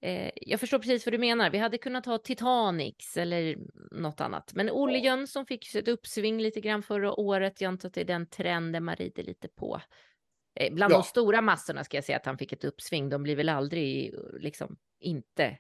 Eh, 0.03 0.31
jag 0.37 0.61
förstår 0.61 0.79
precis 0.79 1.07
vad 1.07 1.13
du 1.13 1.19
menar. 1.19 1.51
Vi 1.51 1.59
hade 1.59 1.79
kunnat 1.79 2.07
ha 2.07 2.19
Titanics 2.19 3.17
eller 3.17 3.57
något 3.91 4.21
annat. 4.21 4.55
Men 4.55 4.71
Olle 4.71 4.99
Jönsson 4.99 5.47
fick 5.47 5.75
ett 5.75 5.89
uppsving 5.89 6.41
lite 6.41 6.61
grann 6.61 6.83
förra 6.83 7.13
året. 7.13 7.61
Jag 7.61 7.69
antar 7.69 7.89
att 7.89 7.95
det 7.95 8.01
är 8.01 8.05
den 8.05 8.27
trenden 8.27 8.85
man 8.85 8.97
rider 8.97 9.23
lite 9.23 9.49
på. 9.49 9.81
Eh, 10.55 10.75
bland 10.75 10.93
ja. 10.93 10.97
de 10.97 11.03
stora 11.03 11.41
massorna 11.41 11.85
ska 11.85 11.97
jag 11.97 12.05
säga 12.05 12.19
att 12.19 12.27
han 12.27 12.39
fick 12.39 12.53
ett 12.53 12.65
uppsving. 12.65 13.09
De 13.09 13.23
blir 13.23 13.37
väl 13.37 13.49
aldrig 13.49 14.15
liksom 14.41 14.77
inte 15.01 15.59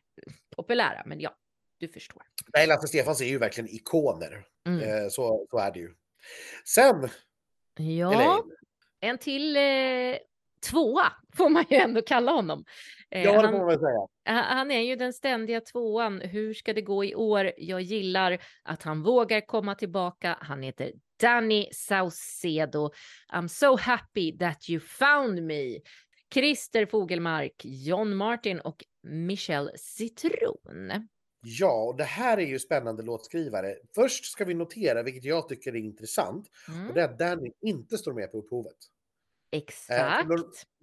populära, 0.56 1.02
men 1.06 1.20
ja, 1.20 1.36
du 1.78 1.88
förstår. 1.88 2.22
Nej, 2.54 2.66
Lasse 2.66 2.88
Stefans 2.88 3.20
är 3.20 3.24
ju 3.24 3.38
verkligen 3.38 3.70
ikoner. 3.70 4.46
Mm. 4.66 4.80
Eh, 4.80 5.08
så, 5.08 5.46
så 5.50 5.58
är 5.58 5.72
det 5.72 5.78
ju. 5.78 5.94
Sen. 6.64 7.08
Ja, 7.76 8.12
Elaine. 8.12 8.52
en 9.00 9.18
till 9.18 9.56
eh, 9.56 9.62
tvåa, 10.70 11.12
får 11.36 11.48
man 11.48 11.64
ju 11.70 11.76
ändå 11.76 12.02
kalla 12.02 12.32
honom. 12.32 12.64
Eh, 13.10 13.22
ja, 13.22 13.42
det 13.42 13.48
får 13.48 13.66
man 13.66 13.78
säga. 13.78 14.08
Han 14.44 14.70
är 14.70 14.80
ju 14.80 14.96
den 14.96 15.12
ständiga 15.12 15.60
tvåan. 15.60 16.20
Hur 16.20 16.54
ska 16.54 16.72
det 16.72 16.82
gå 16.82 17.04
i 17.04 17.14
år? 17.14 17.52
Jag 17.56 17.82
gillar 17.82 18.38
att 18.62 18.82
han 18.82 19.02
vågar 19.02 19.40
komma 19.40 19.74
tillbaka. 19.74 20.38
Han 20.40 20.62
heter 20.62 20.92
Danny 21.20 21.68
Saucedo. 21.72 22.90
I'm 23.32 23.48
so 23.48 23.76
happy 23.76 24.38
that 24.38 24.70
you 24.70 24.80
found 24.80 25.42
me. 25.42 25.78
Christer 26.34 26.86
Fogelmark, 26.86 27.64
John 27.64 28.16
Martin 28.16 28.60
och 28.60 28.84
Michelle 29.02 29.70
Citron. 29.78 31.08
Ja, 31.44 31.82
och 31.82 31.96
det 31.96 32.04
här 32.04 32.38
är 32.38 32.46
ju 32.46 32.58
spännande 32.58 33.02
låtskrivare. 33.02 33.76
Först 33.94 34.24
ska 34.24 34.44
vi 34.44 34.54
notera, 34.54 35.02
vilket 35.02 35.24
jag 35.24 35.48
tycker 35.48 35.72
är 35.72 35.76
intressant, 35.76 36.46
mm. 36.68 36.88
och 36.88 36.94
det 36.94 37.00
är 37.00 37.04
att 37.04 37.18
Danny 37.18 37.52
inte 37.60 37.98
står 37.98 38.12
med 38.12 38.32
på 38.32 38.38
upphovet. 38.38 38.76
Eh, 39.52 39.58
Exakt. 39.58 40.30
Eh, 40.30 40.36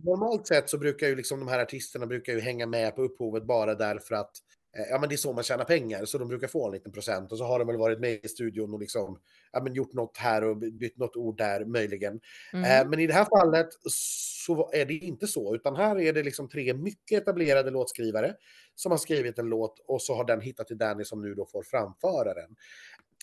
normalt 0.03 0.47
sett 0.47 0.69
så 0.69 0.77
brukar 0.77 1.07
ju 1.07 1.15
liksom 1.15 1.39
de 1.39 1.47
här 1.47 1.59
artisterna 1.59 2.05
brukar 2.05 2.33
ju 2.33 2.39
hänga 2.39 2.65
med 2.65 2.95
på 2.95 3.01
upphovet 3.01 3.43
bara 3.43 3.75
därför 3.75 4.15
att 4.15 4.31
eh, 4.77 4.85
ja, 4.89 4.99
men 4.99 5.09
det 5.09 5.15
är 5.15 5.17
så 5.17 5.33
man 5.33 5.43
tjänar 5.43 5.65
pengar, 5.65 6.05
så 6.05 6.17
de 6.17 6.27
brukar 6.27 6.47
få 6.47 6.65
en 6.65 6.73
liten 6.73 6.91
procent 6.91 7.31
och 7.31 7.37
så 7.37 7.43
har 7.43 7.59
de 7.59 7.67
väl 7.67 7.77
varit 7.77 7.99
med 7.99 8.25
i 8.25 8.27
studion 8.27 8.73
och 8.73 8.79
liksom 8.79 9.19
ja, 9.51 9.63
men 9.63 9.73
gjort 9.73 9.93
något 9.93 10.17
här 10.17 10.43
och 10.43 10.57
bytt 10.57 10.97
något 10.97 11.15
ord 11.15 11.37
där 11.37 11.65
möjligen. 11.65 12.19
Mm. 12.53 12.81
Eh, 12.81 12.89
men 12.89 12.99
i 12.99 13.07
det 13.07 13.13
här 13.13 13.27
fallet 13.39 13.69
så 13.89 14.71
är 14.73 14.85
det 14.85 14.93
inte 14.93 15.27
så, 15.27 15.55
utan 15.55 15.75
här 15.75 15.99
är 15.99 16.13
det 16.13 16.23
liksom 16.23 16.49
tre 16.49 16.73
mycket 16.73 17.21
etablerade 17.21 17.71
låtskrivare 17.71 18.35
som 18.75 18.91
har 18.91 18.97
skrivit 18.97 19.39
en 19.39 19.45
låt 19.45 19.79
och 19.87 20.01
så 20.01 20.15
har 20.15 20.25
den 20.25 20.41
hittat 20.41 20.67
till 20.67 20.77
Danny 20.77 21.03
som 21.03 21.21
nu 21.21 21.33
då 21.33 21.45
får 21.45 21.63
framföra 21.63 22.33
den. 22.33 22.55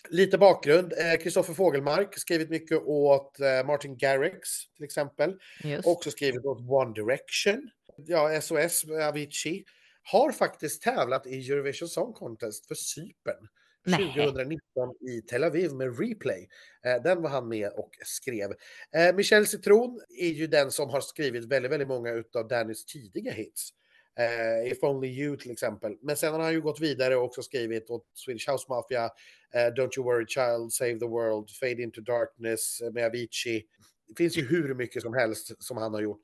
Lite 0.09 0.37
bakgrund. 0.37 0.93
Kristoffer 1.21 1.51
eh, 1.51 1.55
Fogelmark 1.55 2.19
skrivit 2.19 2.49
mycket 2.49 2.81
åt 2.85 3.39
eh, 3.39 3.65
Martin 3.65 3.97
Garrix 3.97 4.49
till 4.75 4.85
exempel. 4.85 5.39
Just. 5.63 5.87
Också 5.87 6.11
skrivit 6.11 6.45
åt 6.45 6.59
One 6.69 6.93
Direction. 6.93 7.69
Ja, 7.97 8.41
SOS, 8.41 8.85
Avicii. 9.09 9.65
Har 10.03 10.31
faktiskt 10.31 10.81
tävlat 10.81 11.27
i 11.27 11.51
Eurovision 11.51 11.89
Song 11.89 12.13
Contest 12.13 12.67
för 12.67 12.75
Cypern. 12.75 13.47
2019 13.85 14.59
i 15.09 15.21
Tel 15.21 15.43
Aviv 15.43 15.73
med 15.73 15.99
Replay. 15.99 16.47
Eh, 16.85 17.03
den 17.03 17.21
var 17.21 17.29
han 17.29 17.47
med 17.47 17.71
och 17.71 17.91
skrev. 18.05 18.53
Michel 19.15 19.47
Citron 19.47 20.01
är 20.19 20.29
ju 20.29 20.47
den 20.47 20.71
som 20.71 20.89
har 20.89 21.01
skrivit 21.01 21.45
väldigt, 21.45 21.71
väldigt 21.71 21.87
många 21.87 22.23
av 22.35 22.47
Dannys 22.47 22.85
tidiga 22.85 23.31
hits. 23.31 23.73
Eh, 24.17 24.71
If 24.71 24.83
Only 24.83 25.07
You 25.07 25.37
till 25.37 25.51
exempel. 25.51 25.97
Men 26.01 26.17
sen 26.17 26.33
har 26.33 26.39
han 26.39 26.53
ju 26.53 26.61
gått 26.61 26.79
vidare 26.79 27.15
och 27.15 27.23
också 27.23 27.41
skrivit 27.41 27.89
åt 27.89 28.05
Swedish 28.13 28.49
House 28.51 28.65
Mafia, 28.69 29.05
eh, 29.53 29.73
Don't 29.73 29.97
You 29.97 30.05
Worry 30.05 30.25
Child, 30.27 30.73
Save 30.73 30.99
the 30.99 31.05
World, 31.05 31.49
Fade 31.49 31.81
Into 31.81 32.01
Darkness 32.01 32.81
eh, 32.81 32.91
med 32.91 33.05
Avicii. 33.05 33.65
Det 34.07 34.15
finns 34.17 34.37
ju 34.37 34.47
hur 34.47 34.75
mycket 34.75 35.01
som 35.01 35.13
helst 35.13 35.63
som 35.63 35.77
han 35.77 35.93
har 35.93 36.01
gjort. 36.01 36.19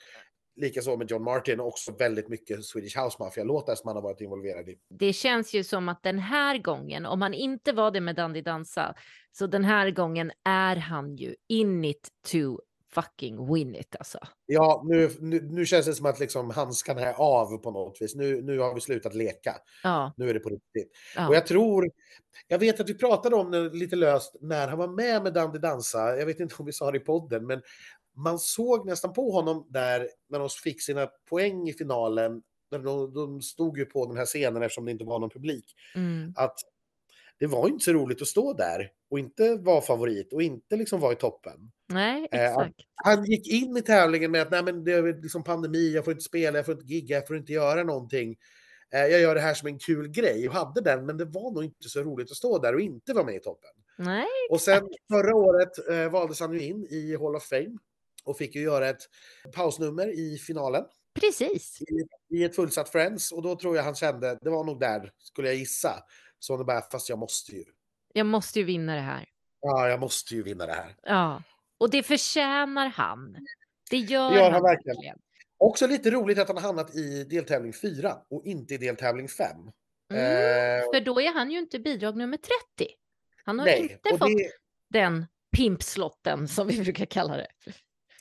Likaså 0.55 0.97
med 0.97 1.11
John 1.11 1.23
Martin, 1.23 1.59
också 1.59 1.91
väldigt 1.91 2.29
mycket 2.29 2.65
Swedish 2.65 2.97
House 2.99 3.17
Mafia-låtar 3.19 3.75
som 3.75 3.87
han 3.87 3.95
har 3.95 4.03
varit 4.03 4.21
involverad 4.21 4.69
i. 4.69 4.77
Det 4.89 5.13
känns 5.13 5.53
ju 5.53 5.63
som 5.63 5.89
att 5.89 6.03
den 6.03 6.19
här 6.19 6.57
gången, 6.57 7.05
om 7.05 7.21
han 7.21 7.33
inte 7.33 7.71
var 7.71 7.91
det 7.91 8.01
med 8.01 8.15
Dandy 8.15 8.41
Dansa, 8.41 8.95
så 9.31 9.47
den 9.47 9.63
här 9.63 9.91
gången 9.91 10.31
är 10.45 10.75
han 10.75 11.15
ju 11.15 11.35
in 11.47 11.85
it 11.85 12.09
to 12.31 12.57
fucking 12.93 13.53
win 13.53 13.75
it 13.75 13.95
alltså. 13.95 14.19
Ja, 14.45 14.83
nu, 14.85 15.09
nu, 15.19 15.41
nu, 15.41 15.65
känns 15.65 15.85
det 15.85 15.93
som 15.93 16.05
att 16.05 16.19
liksom 16.19 16.49
handskarna 16.49 17.01
är 17.01 17.13
av 17.13 17.57
på 17.57 17.71
något 17.71 17.97
vis. 18.01 18.15
Nu, 18.15 18.41
nu 18.41 18.59
har 18.59 18.75
vi 18.75 18.81
slutat 18.81 19.15
leka. 19.15 19.55
Ja. 19.83 20.13
Nu 20.17 20.29
är 20.29 20.33
det 20.33 20.39
på 20.39 20.49
riktigt. 20.49 20.91
Ja. 21.15 21.27
Och 21.27 21.35
jag 21.35 21.47
tror, 21.47 21.91
jag 22.47 22.59
vet 22.59 22.79
att 22.79 22.89
vi 22.89 22.93
pratade 22.93 23.35
om 23.35 23.51
det 23.51 23.69
lite 23.69 23.95
löst 23.95 24.35
när 24.41 24.67
han 24.67 24.77
var 24.77 24.87
med 24.87 25.23
med 25.23 25.33
Dandy 25.33 25.59
Dansa. 25.59 26.17
Jag 26.17 26.25
vet 26.25 26.39
inte 26.39 26.55
om 26.59 26.65
vi 26.65 26.73
sa 26.73 26.91
det 26.91 26.97
i 26.97 27.01
podden, 27.01 27.47
men 27.47 27.61
man 28.15 28.39
såg 28.39 28.85
nästan 28.85 29.13
på 29.13 29.31
honom 29.31 29.67
där 29.69 30.09
när 30.29 30.39
de 30.39 30.49
fick 30.49 30.81
sina 30.81 31.07
poäng 31.29 31.69
i 31.69 31.73
finalen. 31.73 32.41
De, 32.71 33.13
de 33.13 33.41
stod 33.41 33.77
ju 33.77 33.85
på 33.85 34.05
den 34.05 34.17
här 34.17 34.25
scenen 34.25 34.63
eftersom 34.63 34.85
det 34.85 34.91
inte 34.91 35.03
var 35.03 35.19
någon 35.19 35.29
publik. 35.29 35.65
Mm. 35.95 36.33
Att 36.35 36.55
det 37.39 37.47
var 37.47 37.67
inte 37.67 37.85
så 37.85 37.93
roligt 37.93 38.21
att 38.21 38.27
stå 38.27 38.53
där 38.53 38.89
och 39.09 39.19
inte 39.19 39.55
vara 39.55 39.81
favorit 39.81 40.33
och 40.33 40.41
inte 40.41 40.75
liksom 40.75 40.99
vara 40.99 41.13
i 41.13 41.15
toppen. 41.15 41.71
Nej, 41.89 42.27
eh, 42.31 42.45
exakt. 42.45 42.79
Eh, 42.79 42.85
han 42.95 43.25
gick 43.25 43.47
in 43.47 43.77
i 43.77 43.81
tävlingen 43.81 44.31
med 44.31 44.41
att 44.41 44.51
Nej, 44.51 44.63
men 44.63 44.83
det 44.83 44.93
är 44.93 45.21
liksom 45.21 45.43
pandemi, 45.43 45.93
jag 45.93 46.05
får 46.05 46.11
inte 46.11 46.23
spela, 46.23 46.57
jag 46.57 46.65
får 46.65 46.73
inte 46.73 46.93
gigga, 46.93 47.15
jag 47.15 47.27
får 47.27 47.37
inte 47.37 47.53
göra 47.53 47.83
någonting. 47.83 48.35
Eh, 48.93 48.99
jag 48.99 49.21
gör 49.21 49.35
det 49.35 49.41
här 49.41 49.53
som 49.53 49.67
en 49.67 49.79
kul 49.79 50.07
grej 50.07 50.47
och 50.49 50.55
hade 50.55 50.81
den, 50.81 51.05
men 51.05 51.17
det 51.17 51.25
var 51.25 51.51
nog 51.51 51.63
inte 51.63 51.89
så 51.89 52.03
roligt 52.03 52.31
att 52.31 52.37
stå 52.37 52.57
där 52.57 52.75
och 52.75 52.81
inte 52.81 53.13
vara 53.13 53.25
med 53.25 53.35
i 53.35 53.39
toppen. 53.39 53.71
Nej, 53.97 54.27
och 54.49 54.61
sen 54.61 54.89
förra 55.11 55.35
året 55.35 55.89
eh, 55.89 56.11
valdes 56.11 56.39
han 56.39 56.53
ju 56.53 56.61
in 56.61 56.87
i 56.89 57.15
Hall 57.15 57.35
of 57.35 57.43
Fame 57.43 57.77
och 58.23 58.37
fick 58.37 58.55
ju 58.55 58.61
göra 58.61 58.89
ett 58.89 59.01
pausnummer 59.55 60.07
i 60.19 60.37
finalen. 60.37 60.83
Precis. 61.13 61.81
I, 61.81 62.37
I, 62.37 62.43
ett 62.43 62.55
fullsatt 62.55 62.89
Friends 62.89 63.31
och 63.31 63.41
då 63.41 63.55
tror 63.55 63.75
jag 63.75 63.83
han 63.83 63.95
kände, 63.95 64.37
det 64.41 64.49
var 64.49 64.63
nog 64.63 64.79
där, 64.79 65.11
skulle 65.17 65.47
jag 65.47 65.57
gissa, 65.57 66.03
så 66.43 66.57
det 66.57 66.63
bara, 66.63 66.81
fast 66.81 67.09
jag 67.09 67.19
måste 67.19 67.51
ju. 67.51 67.63
Jag 68.13 68.25
måste 68.25 68.59
ju 68.59 68.65
vinna 68.65 68.95
det 68.95 69.01
här. 69.01 69.25
Ja, 69.61 69.89
jag 69.89 69.99
måste 69.99 70.35
ju 70.35 70.43
vinna 70.43 70.65
det 70.65 70.73
här. 70.73 70.95
Ja, 71.03 71.43
och 71.77 71.89
det 71.89 72.03
förtjänar 72.03 72.87
han. 72.87 73.35
Det 73.89 73.97
gör, 73.97 74.29
det 74.29 74.35
gör 74.35 74.43
han, 74.43 74.53
han 74.53 74.63
verkligen. 74.63 74.95
verkligen. 74.95 75.17
Också 75.57 75.87
lite 75.87 76.11
roligt 76.11 76.39
att 76.39 76.47
han 76.47 76.57
har 76.57 76.63
hamnat 76.63 76.95
i 76.95 77.23
deltävling 77.23 77.73
4 77.73 78.17
och 78.29 78.45
inte 78.45 78.73
i 78.73 78.77
deltävling 78.77 79.27
5. 79.27 79.47
Mm, 79.57 79.71
eh, 80.11 80.83
för 80.93 81.05
då 81.05 81.21
är 81.21 81.33
han 81.33 81.51
ju 81.51 81.59
inte 81.59 81.79
bidrag 81.79 82.17
nummer 82.17 82.37
30. 82.37 82.93
Han 83.45 83.59
har 83.59 83.65
nej, 83.65 83.81
inte 83.81 84.09
fått 84.09 84.19
det... 84.19 84.51
den 84.99 85.25
pimpslotten 85.57 86.47
som 86.47 86.67
vi 86.67 86.81
brukar 86.83 87.05
kalla 87.05 87.37
det. 87.37 87.47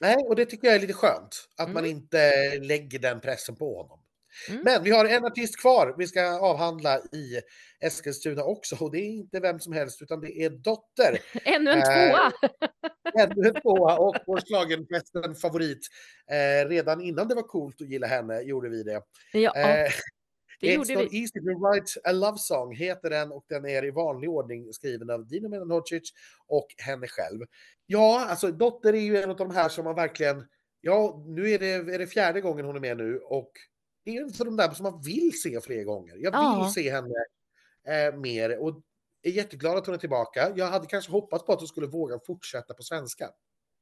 Nej, 0.00 0.16
och 0.28 0.36
det 0.36 0.46
tycker 0.46 0.66
jag 0.66 0.76
är 0.76 0.80
lite 0.80 0.92
skönt. 0.92 1.48
Att 1.56 1.68
mm. 1.68 1.74
man 1.74 1.86
inte 1.86 2.32
lägger 2.58 2.98
den 2.98 3.20
pressen 3.20 3.56
på 3.56 3.82
honom. 3.82 4.01
Mm. 4.48 4.60
Men 4.64 4.82
vi 4.82 4.90
har 4.90 5.04
en 5.04 5.24
artist 5.24 5.60
kvar 5.60 5.94
vi 5.98 6.06
ska 6.06 6.38
avhandla 6.38 6.98
i 6.98 7.40
Eskilstuna 7.80 8.44
också 8.44 8.76
och 8.80 8.90
det 8.92 8.98
är 8.98 9.10
inte 9.10 9.40
vem 9.40 9.60
som 9.60 9.72
helst 9.72 10.02
utan 10.02 10.20
det 10.20 10.42
är 10.42 10.50
Dotter. 10.50 11.18
Ännu 11.44 11.70
en 11.70 11.82
tvåa! 11.82 12.32
Eh, 12.42 13.22
ännu 13.22 13.48
en 13.48 13.54
tvåa 13.62 13.98
och 13.98 14.16
vår 14.26 14.40
slagenfesten 14.40 15.34
favorit. 15.34 15.86
Eh, 16.30 16.68
redan 16.68 17.00
innan 17.00 17.28
det 17.28 17.34
var 17.34 17.42
coolt 17.42 17.80
att 17.80 17.88
gilla 17.88 18.06
henne 18.06 18.40
gjorde 18.40 18.68
vi 18.68 18.82
det. 18.82 19.02
Ja. 19.32 19.56
Eh, 19.56 19.90
det 20.60 20.76
It's 20.76 20.78
not 20.78 21.12
vi. 21.12 21.20
easy 21.20 21.40
to 21.40 21.58
write 21.58 22.00
a 22.04 22.12
love 22.12 22.38
song 22.38 22.74
heter 22.74 23.10
den 23.10 23.32
och 23.32 23.44
den 23.48 23.66
är 23.66 23.84
i 23.84 23.90
vanlig 23.90 24.30
ordning 24.30 24.72
skriven 24.72 25.10
av 25.10 25.26
Dino 25.26 25.48
Menhodzic 25.48 26.12
och 26.46 26.66
henne 26.78 27.06
själv. 27.06 27.40
Ja, 27.86 28.26
alltså 28.28 28.50
Dotter 28.50 28.92
är 28.92 29.00
ju 29.00 29.22
en 29.22 29.30
av 29.30 29.36
de 29.36 29.50
här 29.50 29.68
som 29.68 29.84
man 29.84 29.94
verkligen, 29.94 30.44
ja, 30.80 31.24
nu 31.26 31.50
är 31.50 31.58
det, 31.58 31.94
är 31.94 31.98
det 31.98 32.06
fjärde 32.06 32.40
gången 32.40 32.64
hon 32.66 32.76
är 32.76 32.80
med 32.80 32.96
nu 32.96 33.18
och 33.18 33.52
det 34.04 34.16
är 34.16 34.20
en 34.20 34.24
av 34.24 34.46
de 34.46 34.56
där 34.56 34.70
som 34.70 34.82
man 34.82 35.00
vill 35.02 35.40
se 35.42 35.60
fler 35.60 35.84
gånger. 35.84 36.14
Jag 36.16 36.30
vill 36.30 36.60
ja. 36.62 36.70
se 36.74 36.90
henne 36.90 37.14
eh, 37.88 38.16
mer 38.18 38.58
och 38.58 38.82
är 39.22 39.30
jätteglad 39.30 39.76
att 39.76 39.86
hon 39.86 39.94
är 39.94 39.98
tillbaka. 39.98 40.52
Jag 40.56 40.66
hade 40.66 40.86
kanske 40.86 41.12
hoppats 41.12 41.46
på 41.46 41.52
att 41.52 41.58
hon 41.58 41.68
skulle 41.68 41.86
våga 41.86 42.18
fortsätta 42.26 42.74
på 42.74 42.82
svenska. 42.82 43.30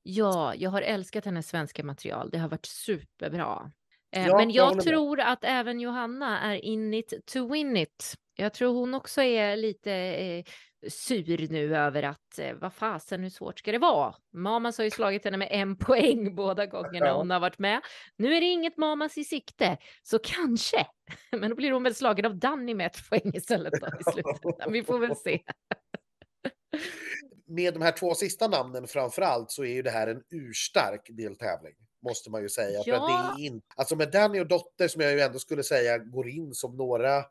Ja, 0.03 0.55
jag 0.55 0.71
har 0.71 0.83
älskat 0.83 1.25
hennes 1.25 1.49
svenska 1.49 1.85
material. 1.85 2.31
Det 2.31 2.39
har 2.39 2.49
varit 2.49 2.67
superbra. 2.67 3.73
Eh, 4.13 4.27
ja, 4.27 4.37
men 4.37 4.51
jag, 4.51 4.77
jag 4.77 4.85
tror 4.85 5.17
med. 5.17 5.33
att 5.33 5.45
även 5.45 5.81
Johanna 5.81 6.41
är 6.41 6.57
in 6.57 6.95
it 6.95 7.15
to 7.27 7.53
win 7.53 7.77
it. 7.77 8.15
Jag 8.35 8.55
tror 8.55 8.75
hon 8.75 8.95
också 8.95 9.23
är 9.23 9.57
lite 9.57 9.93
eh, 9.93 10.45
sur 10.89 11.49
nu 11.53 11.77
över 11.77 12.03
att 12.03 12.39
eh, 12.39 12.55
vad 12.55 12.73
fasen, 12.73 13.23
hur 13.23 13.31
svårt 13.31 13.59
ska 13.59 13.73
det 13.73 13.79
vara? 13.79 14.15
Mamas 14.33 14.79
har 14.79 14.85
ju 14.85 14.91
slagit 14.91 15.25
henne 15.25 15.37
med 15.37 15.49
en 15.51 15.77
poäng 15.87 16.35
båda 16.35 16.67
gångerna 16.67 17.07
ja. 17.07 17.17
hon 17.17 17.31
har 17.31 17.41
varit 17.41 17.59
med. 17.59 17.81
Nu 18.17 18.35
är 18.35 18.41
det 18.41 18.47
inget 18.47 18.77
Mamas 18.77 19.19
i 19.19 19.25
sikte, 19.25 19.79
så 20.03 20.19
kanske. 20.19 20.87
Men 21.33 21.51
då 21.51 21.57
blir 21.57 21.73
hon 21.73 21.83
väl 21.83 21.95
slagen 21.95 22.27
av 22.27 22.37
Danny 22.37 22.75
med 22.75 22.87
ett 22.87 23.09
poäng 23.11 23.31
istället 23.35 23.73
då, 23.81 23.87
i 23.87 24.13
slutändan. 24.13 24.73
Vi 24.73 24.85
får 24.85 24.99
väl 24.99 25.17
se. 25.17 25.43
med 27.47 27.75
de 27.75 27.83
här 27.83 27.93
två 27.93 28.15
sista 28.15 28.49
namnen 28.49 28.87
framför 28.87 29.23
allt 29.23 29.51
så 29.51 29.65
är 29.65 29.73
ju 29.73 29.83
det 29.83 29.91
här 29.91 30.07
en 30.07 30.23
urstark 30.31 31.07
deltävling 31.11 31.75
måste 32.03 32.31
man 32.31 32.43
ju 32.43 32.49
säga. 32.49 32.83
Ja. 32.87 32.99
För 32.99 33.07
det 33.07 33.43
är 33.43 33.47
in, 33.47 33.63
alltså 33.77 33.97
med 33.97 34.11
Danny 34.11 34.41
och 34.41 34.47
Dotter 34.47 34.89
som 34.89 35.03
jag 35.03 35.13
ju 35.13 35.21
ändå 35.21 35.39
skulle 35.39 35.63
säga 35.63 35.99
går 35.99 36.29
in 36.29 36.55
som 36.55 36.77
några 36.77 37.25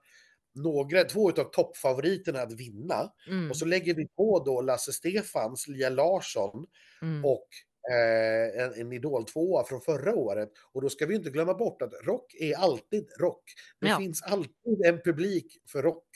några, 0.55 1.03
två 1.03 1.29
av 1.29 1.43
toppfavoriterna 1.43 2.41
att 2.41 2.53
vinna. 2.53 3.11
Mm. 3.27 3.49
Och 3.49 3.57
så 3.57 3.65
lägger 3.65 3.93
vi 3.93 4.07
på 4.07 4.43
då 4.45 4.61
Lasse 4.61 4.93
Stefans, 4.93 5.67
Lia 5.67 5.89
Larsson 5.89 6.65
mm. 7.01 7.25
och 7.25 7.47
eh, 7.91 8.63
en, 8.63 8.73
en 8.73 8.93
Idol 8.93 9.25
2 9.25 9.63
från 9.63 9.81
förra 9.81 10.15
året. 10.15 10.49
Och 10.73 10.81
då 10.81 10.89
ska 10.89 11.05
vi 11.05 11.15
inte 11.15 11.29
glömma 11.29 11.53
bort 11.53 11.81
att 11.81 11.93
rock 12.03 12.33
är 12.39 12.55
alltid 12.55 13.07
rock. 13.19 13.43
Det 13.81 13.87
ja. 13.87 13.97
finns 13.97 14.21
alltid 14.21 14.85
en 14.85 15.01
publik 15.01 15.57
för 15.71 15.83
rock. 15.83 16.07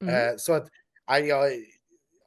Mm. 0.00 0.14
Eh, 0.14 0.34
så 0.36 0.52
att, 0.52 0.68
ja, 1.06 1.50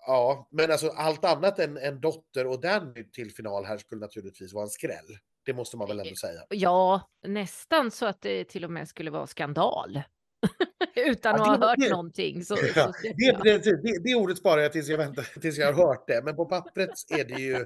ja, 0.08 0.48
men 0.52 0.72
alltså 0.72 0.88
allt 0.88 1.26
annat 1.26 1.60
än, 1.60 1.78
än 1.78 2.02
Dotter 2.02 2.48
och 2.48 2.62
Danny 2.62 3.12
till 3.12 3.32
final 3.32 3.66
här 3.66 3.78
skulle 3.78 4.02
naturligtvis 4.02 4.54
vara 4.54 4.64
en 4.64 4.70
skräll. 4.70 5.18
Det 5.46 5.54
måste 5.54 5.78
man 5.78 5.88
väl 5.88 6.00
ändå 6.00 6.16
säga. 6.16 6.42
Ja, 6.50 7.10
nästan 7.24 7.92
så 7.92 8.06
att 8.06 8.22
det 8.22 8.44
till 8.44 8.66
och 8.66 8.72
med 8.72 8.88
skulle 8.88 9.12
vara 9.12 9.28
skandal. 9.28 10.02
Utan 10.96 11.36
ja, 11.36 11.42
att 11.54 11.60
ha 11.60 11.68
hört 11.68 11.80
det, 11.80 11.90
någonting. 11.90 12.46
Så, 12.46 12.58
ja, 12.76 12.94
så 12.94 13.08
det, 13.44 13.58
det, 13.64 14.04
det, 14.04 14.16
ordet 14.16 14.38
sparar 14.38 14.62
jag 14.62 14.72
tills 14.72 14.90
jag, 14.90 14.98
väntar, 14.98 15.40
tills 15.42 15.58
jag 15.58 15.74
har 15.74 15.88
hört 15.88 16.08
det. 16.08 16.22
Men 16.24 16.36
på 16.36 16.46
pappret 16.46 16.90
är 17.10 17.24
det 17.24 17.42
ju 17.42 17.66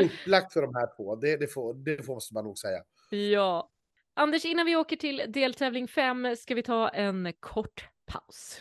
upplagt 0.00 0.52
för 0.52 0.62
de 0.62 0.74
här 0.74 0.96
två. 0.96 1.16
Det, 1.16 1.52
får, 1.52 1.74
det 1.74 2.06
måste 2.06 2.34
man 2.34 2.44
nog 2.44 2.58
säga. 2.58 2.78
Ja. 3.10 3.70
Anders, 4.14 4.44
innan 4.44 4.66
vi 4.66 4.76
åker 4.76 4.96
till 4.96 5.22
deltävling 5.28 5.88
5 5.88 6.36
ska 6.36 6.54
vi 6.54 6.62
ta 6.62 6.88
en 6.88 7.32
kort 7.40 7.88
paus. 8.06 8.60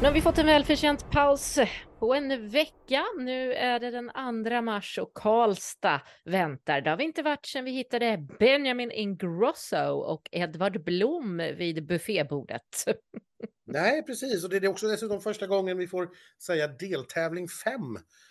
Nu 0.00 0.08
har 0.08 0.14
vi 0.14 0.20
fått 0.20 0.38
en 0.38 0.46
välförtjänt 0.46 1.10
paus 1.10 1.58
på 2.04 2.14
en 2.14 2.48
vecka. 2.48 3.04
Nu 3.18 3.52
är 3.52 3.80
det 3.80 3.90
den 3.90 4.10
2 4.50 4.62
mars 4.62 4.98
och 4.98 5.14
Karlstad 5.14 6.00
väntar. 6.24 6.80
Det 6.80 6.90
har 6.90 6.96
vi 6.96 7.04
inte 7.04 7.22
varit 7.22 7.46
sedan 7.46 7.64
vi 7.64 7.70
hittade 7.70 8.26
Benjamin 8.38 8.90
Ingrosso 8.90 9.90
och 9.90 10.28
Edvard 10.32 10.84
Blom 10.84 11.36
vid 11.36 11.86
buffébordet. 11.86 12.84
Nej, 13.66 14.02
precis. 14.02 14.44
Och 14.44 14.50
det 14.50 14.56
är 14.56 14.68
också 14.68 14.88
dessutom 14.88 15.20
första 15.20 15.46
gången 15.46 15.78
vi 15.78 15.86
får 15.86 16.08
säga 16.42 16.68
deltävling 16.68 17.48
5. 17.48 17.72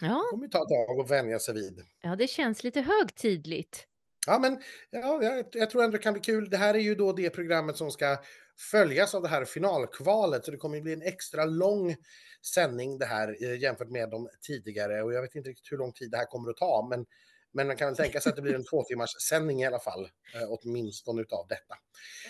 Ja, 0.01 0.07
Det 0.07 0.32
kommer 0.32 0.47
ta 0.47 0.57
ett 0.63 0.88
tag 0.88 0.99
att 0.99 1.11
vänja 1.11 1.39
sig 1.39 1.53
vid. 1.53 1.80
ja 2.01 2.15
det 2.15 2.28
känns 2.28 2.63
lite 2.63 2.82
högtidligt. 2.82 3.88
Ja, 4.28 4.39
men 4.39 4.61
ja, 4.89 5.24
jag, 5.24 5.45
jag 5.51 5.69
tror 5.69 5.84
ändå 5.84 5.97
det 5.97 6.03
kan 6.03 6.13
bli 6.13 6.21
kul. 6.21 6.49
Det 6.49 6.57
här 6.57 6.74
är 6.74 6.80
ju 6.80 6.95
då 6.95 7.13
det 7.13 7.30
programmet 7.30 7.78
som 7.78 7.91
ska 7.91 8.17
följas 8.71 9.15
av 9.15 9.21
det 9.21 9.28
här 9.28 9.45
finalkvalet, 9.45 10.45
så 10.45 10.51
det 10.51 10.57
kommer 10.57 10.76
ju 10.76 10.82
bli 10.82 10.93
en 10.93 11.01
extra 11.01 11.45
lång 11.45 11.95
sändning 12.45 12.97
det 12.97 13.05
här 13.05 13.37
eh, 13.43 13.59
jämfört 13.61 13.89
med 13.89 14.09
de 14.09 14.29
tidigare. 14.41 15.03
Och 15.03 15.13
jag 15.13 15.21
vet 15.21 15.35
inte 15.35 15.49
riktigt 15.49 15.71
hur 15.71 15.77
lång 15.77 15.91
tid 15.91 16.11
det 16.11 16.17
här 16.17 16.25
kommer 16.25 16.49
att 16.49 16.57
ta, 16.57 16.87
men, 16.89 17.05
men 17.54 17.68
man 17.68 17.76
kan 17.78 17.88
väl 17.88 17.95
tänka 17.95 18.20
sig 18.22 18.30
att 18.30 18.36
det 18.36 18.41
blir 18.41 18.56
en 18.56 18.66
två 18.66 18.84
timmars 18.84 19.10
sändning 19.30 19.62
i 19.62 19.66
alla 19.66 19.80
fall, 19.80 20.04
eh, 20.36 20.47
åtminstone 20.49 21.22
utav 21.22 21.47
detta. 21.47 21.76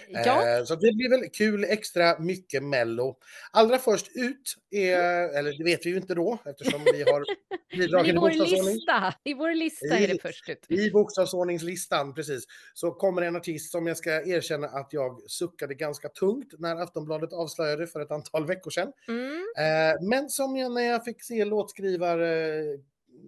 Ja, 0.09 0.47
Eh, 0.57 0.63
Så 0.65 0.75
det 0.75 0.93
blir 0.93 1.09
väl 1.09 1.29
kul, 1.29 1.63
extra 1.63 2.19
mycket 2.19 2.63
Mello. 2.63 3.17
Allra 3.51 3.77
först 3.79 4.07
ut 4.15 4.55
är, 4.71 4.97
eller 5.39 5.57
det 5.57 5.63
vet 5.63 5.85
vi 5.85 5.89
ju 5.89 5.97
inte 5.97 6.15
då 6.15 6.37
eftersom 6.45 6.83
vi 6.93 7.03
har 7.03 7.23
bidragit 7.77 8.07
i 8.07 8.09
i 8.09 8.13
vår 8.15 8.21
bokstavsordning. 8.29 8.73
lista, 8.73 9.13
i 9.23 9.33
vår 9.33 9.53
lista 9.55 9.85
är 9.97 10.07
det 10.07 10.13
I- 10.15 10.19
först 10.19 10.49
ut. 10.49 10.65
I 10.71 10.91
bokstavsordningslistan, 10.91 12.13
precis, 12.13 12.43
så 12.73 12.91
kommer 12.91 13.21
en 13.21 13.35
artist 13.35 13.71
som 13.71 13.87
jag 13.87 13.97
ska 13.97 14.09
erkänna 14.25 14.67
att 14.67 14.93
jag 14.93 15.21
suckade 15.31 15.73
ganska 15.75 16.09
tungt 16.09 16.53
när 16.59 16.75
Aftonbladet 16.75 17.33
avslöjade 17.33 17.87
för 17.87 17.99
ett 17.99 18.11
antal 18.11 18.45
veckor 18.47 18.71
sedan. 18.71 18.91
Mm. 19.07 19.43
Eh, 19.57 20.01
men 20.09 20.29
som 20.29 20.55
jag 20.57 20.71
när 20.71 20.81
jag 20.81 21.03
fick 21.05 21.23
se 21.23 21.45
låtskrivare, 21.45 22.63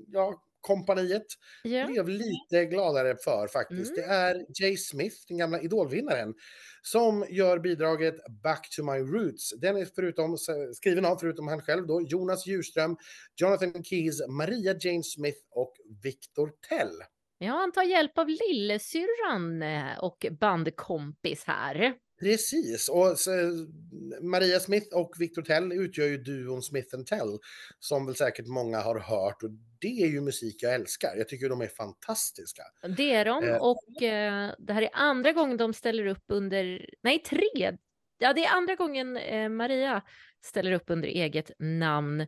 ja, 0.08 0.42
kompaniet, 0.66 1.26
Ja. 1.64 1.88
blev 1.88 2.10
lite 2.10 2.66
gladare 2.66 3.16
för 3.24 3.48
faktiskt. 3.48 3.98
Mm. 3.98 4.02
Det 4.10 4.14
är 4.14 4.46
Jay 4.62 4.78
Smith, 4.78 5.16
den 5.28 5.38
gamla 5.38 5.62
idolvinnaren, 5.62 6.34
som 6.82 7.26
gör 7.30 7.60
bidraget 7.60 8.16
Back 8.44 8.70
to 8.76 8.84
my 8.84 9.00
roots. 9.00 9.54
Den 9.62 9.78
är 9.78 9.86
förutom, 9.96 10.38
skriven 10.74 11.06
av, 11.06 11.18
förutom 11.18 11.48
han 11.48 11.62
själv 11.62 11.88
då, 11.88 12.02
Jonas 12.02 12.48
Djurström, 12.48 12.98
Jonathan 13.42 13.84
Keys, 13.84 14.28
Maria 14.28 14.76
Jane 14.80 15.04
Smith 15.04 15.40
och 15.52 15.74
Victor 16.04 16.52
Tell. 16.70 16.92
ja, 17.38 17.52
han 17.52 17.72
tar 17.72 17.84
hjälp 17.84 18.18
av 18.18 18.28
lillasyrran 18.30 19.62
eh, 19.62 20.00
och 20.00 20.26
bandkompis 20.40 21.44
här. 21.46 21.94
Precis, 22.20 22.90
och 22.90 23.18
Maria 24.22 24.60
Smith 24.60 24.96
och 24.96 25.16
Victor 25.20 25.42
Tell 25.42 25.72
utgör 25.72 26.06
ju 26.06 26.18
duon 26.18 26.62
Smith 26.62 26.98
Tell 27.06 27.40
som 27.80 28.06
väl 28.06 28.16
säkert 28.16 28.48
många 28.48 28.80
har 28.80 29.00
hört 29.00 29.44
och 29.44 29.50
det 29.80 30.04
är 30.04 30.08
ju 30.08 30.22
musik 30.22 30.64
jag 30.64 30.74
älskar. 30.74 31.16
Jag 31.18 31.28
tycker 31.28 31.50
de 31.50 31.62
är 31.62 31.68
fantastiska. 31.68 32.64
Det 32.98 33.14
är 33.14 33.26
de 33.26 33.44
Eh. 33.44 33.58
och 33.58 34.04
eh, 34.04 34.54
det 34.58 34.74
här 34.74 34.82
är 34.82 34.90
andra 34.94 35.32
gången 35.32 35.58
de 35.58 35.74
ställer 35.74 36.06
upp 36.06 36.24
under, 36.28 36.90
nej 37.04 37.20
tre, 37.20 37.78
ja 38.18 38.34
det 38.34 38.46
är 38.46 38.56
andra 38.56 38.76
gången 38.76 39.18
eh, 39.18 39.50
Maria 39.50 40.02
ställer 40.46 40.72
upp 40.72 40.86
under 40.88 41.08
eget 41.08 41.52
namn. 41.60 42.28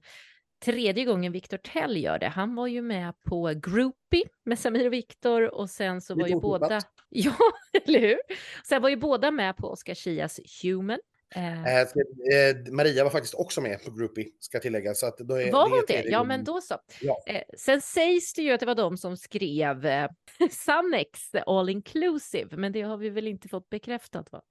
Tredje 0.66 1.06
gången 1.06 1.32
Victor 1.32 1.58
Tell 1.58 1.98
gör 1.98 2.20
det. 2.20 2.28
Han 2.28 2.56
var 2.56 2.68
ju 2.68 2.82
med 2.82 3.14
på 3.24 3.54
Groupie 3.56 4.24
med 4.46 4.60
Samir 4.60 4.86
och 4.86 4.94
Victor 4.94 5.54
och 5.56 5.70
sen 5.70 6.02
så 6.02 6.16
var 6.16 6.28
ju 6.28 6.36
båda, 6.36 6.82
ja 7.10 7.36
eller 7.84 8.00
hur? 8.00 8.18
Sen 8.64 8.82
var 8.82 8.90
ju 8.90 8.96
båda 8.96 9.32
med 9.32 9.58
på 9.58 9.68
Oscar 9.72 9.94
Chias 9.94 10.40
Human. 10.64 11.00
Eh, 11.36 11.68
Eh, 11.68 11.82
eh, 11.82 12.56
Maria 12.72 13.04
var 13.04 13.12
faktiskt 13.12 13.34
också 13.34 13.62
med 13.62 13.84
på 13.84 13.92
Groupie, 13.92 14.28
ska 14.40 14.60
tilläggas. 14.60 15.00
Så 15.00 15.06
att 15.06 15.18
då 15.18 15.36
är, 15.36 15.52
var 15.52 15.70
hon 15.70 15.80
det? 15.88 15.94
tredje 15.94 16.12
Ja, 16.12 16.24
men 16.24 16.44
då 16.44 16.62
så. 16.62 16.78
Ja. 17.02 17.24
Eh, 17.28 17.42
sen 17.58 17.82
sägs 17.82 18.34
det 18.34 18.42
ju 18.42 18.52
att 18.52 18.60
det 18.60 18.66
var 18.66 18.76
de 18.76 18.98
som 18.98 19.18
skrev 19.18 19.86
eh, 19.86 20.10
Sannex 20.52 21.20
All 21.46 21.70
Inclusive, 21.70 22.58
men 22.58 22.72
det 22.72 22.82
har 22.82 22.98
vi 22.98 23.10
väl 23.10 23.28
inte 23.28 23.48
fått 23.48 23.70
bekräftat 23.70 24.32
va? 24.32 24.42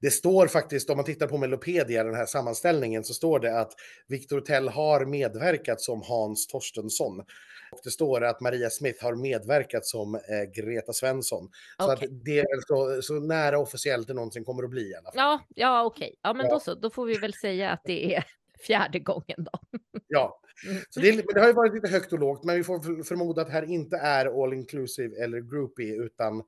Det 0.00 0.10
står 0.10 0.46
faktiskt, 0.46 0.90
om 0.90 0.96
man 0.96 1.04
tittar 1.04 1.26
på 1.26 1.38
Melopedia, 1.38 2.04
den 2.04 2.14
här 2.14 2.26
sammanställningen, 2.26 3.04
så 3.04 3.14
står 3.14 3.40
det 3.40 3.60
att 3.60 3.72
Victor 4.08 4.40
Tell 4.40 4.68
har 4.68 5.04
medverkat 5.06 5.80
som 5.80 6.02
Hans 6.02 6.46
Torstensson. 6.46 7.24
Och 7.72 7.80
det 7.84 7.90
står 7.90 8.24
att 8.24 8.40
Maria 8.40 8.70
Smith 8.70 9.04
har 9.04 9.14
medverkat 9.14 9.86
som 9.86 10.14
eh, 10.14 10.20
Greta 10.54 10.92
Svensson. 10.92 11.50
Så 11.78 11.90
att 11.90 12.02
det 12.10 12.38
är 12.40 12.66
så, 12.66 13.02
så 13.02 13.14
nära 13.20 13.58
officiellt 13.58 14.08
det 14.08 14.14
någonsin 14.14 14.44
kommer 14.44 14.62
att 14.62 14.70
bli 14.70 14.90
i 14.90 14.94
alla 14.94 15.04
fall. 15.04 15.12
Ja, 15.14 15.40
ja 15.54 15.84
okej. 15.84 16.14
Ja, 16.22 16.32
men 16.34 16.46
Ja. 16.46 16.52
då 16.52 16.60
så. 16.60 16.74
Då 16.74 16.90
får 16.90 17.06
vi 17.06 17.14
väl 17.18 17.34
säga 17.34 17.70
att 17.70 17.82
det 17.84 18.14
är 18.14 18.24
fjärde 18.66 18.98
gången 18.98 19.44
då. 19.52 19.60
Ja. 20.10 20.40
Mm. 20.68 20.82
Så 20.90 21.00
det, 21.00 21.22
det 21.34 21.40
har 21.40 21.46
ju 21.46 21.52
varit 21.52 21.74
lite 21.74 21.88
högt 21.88 22.12
och 22.12 22.18
lågt, 22.18 22.44
men 22.44 22.56
vi 22.56 22.64
får 22.64 22.80
för- 22.80 23.02
förmoda 23.02 23.42
att 23.42 23.48
det 23.48 23.52
här 23.52 23.70
inte 23.70 23.96
är 23.96 24.44
all 24.44 24.52
inclusive 24.52 25.24
eller 25.24 25.40
groupie, 25.40 25.94
utan 25.96 26.42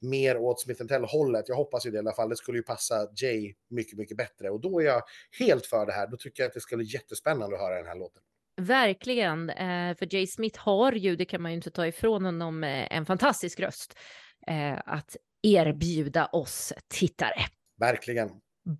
mer 0.00 0.36
åt 0.36 0.60
Smith 0.60 0.86
Tell-hållet. 0.86 1.48
Jag 1.48 1.56
hoppas 1.56 1.86
ju 1.86 1.90
det 1.90 1.96
i 1.96 1.98
alla 1.98 2.12
fall. 2.12 2.28
Det 2.28 2.36
skulle 2.36 2.58
ju 2.58 2.62
passa 2.62 3.08
Jay 3.22 3.54
mycket, 3.68 3.98
mycket 3.98 4.16
bättre. 4.16 4.50
Och 4.50 4.60
då 4.60 4.80
är 4.80 4.84
jag 4.84 5.02
helt 5.38 5.66
för 5.66 5.86
det 5.86 5.92
här. 5.92 6.06
Då 6.06 6.16
tycker 6.16 6.42
jag 6.42 6.48
att 6.48 6.54
det 6.54 6.60
ska 6.60 6.76
bli 6.76 6.86
jättespännande 6.94 7.56
att 7.56 7.62
höra 7.62 7.76
den 7.76 7.86
här 7.86 7.94
låten. 7.96 8.22
Verkligen, 8.56 9.50
eh, 9.50 9.96
för 9.96 10.14
Jay 10.14 10.26
Smith 10.26 10.60
har 10.60 10.92
ju, 10.92 11.16
det 11.16 11.24
kan 11.24 11.42
man 11.42 11.50
ju 11.50 11.56
inte 11.56 11.70
ta 11.70 11.86
ifrån 11.86 12.24
honom, 12.24 12.64
eh, 12.64 12.96
en 12.96 13.06
fantastisk 13.06 13.60
röst 13.60 13.98
eh, 14.46 14.78
att 14.86 15.16
erbjuda 15.42 16.26
oss 16.26 16.72
tittare. 16.88 17.40
Verkligen. 17.80 18.30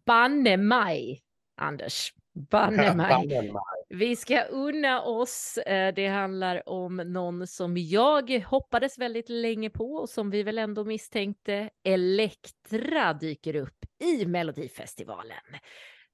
Banne 0.06 0.56
mig, 0.56 1.22
Anders. 1.60 2.12
Banne 2.50 2.94
mig. 2.96 3.52
Vi 3.88 4.16
ska 4.16 4.40
unna 4.40 5.02
oss. 5.02 5.58
Det 5.94 6.08
handlar 6.08 6.68
om 6.68 6.96
någon 6.96 7.46
som 7.46 7.76
jag 7.76 8.30
hoppades 8.46 8.98
väldigt 8.98 9.28
länge 9.28 9.70
på 9.70 9.94
och 9.94 10.08
som 10.08 10.30
vi 10.30 10.42
väl 10.42 10.58
ändå 10.58 10.84
misstänkte. 10.84 11.70
Elektra 11.84 13.12
dyker 13.12 13.56
upp 13.56 13.84
i 14.04 14.26
Melodifestivalen. 14.26 15.56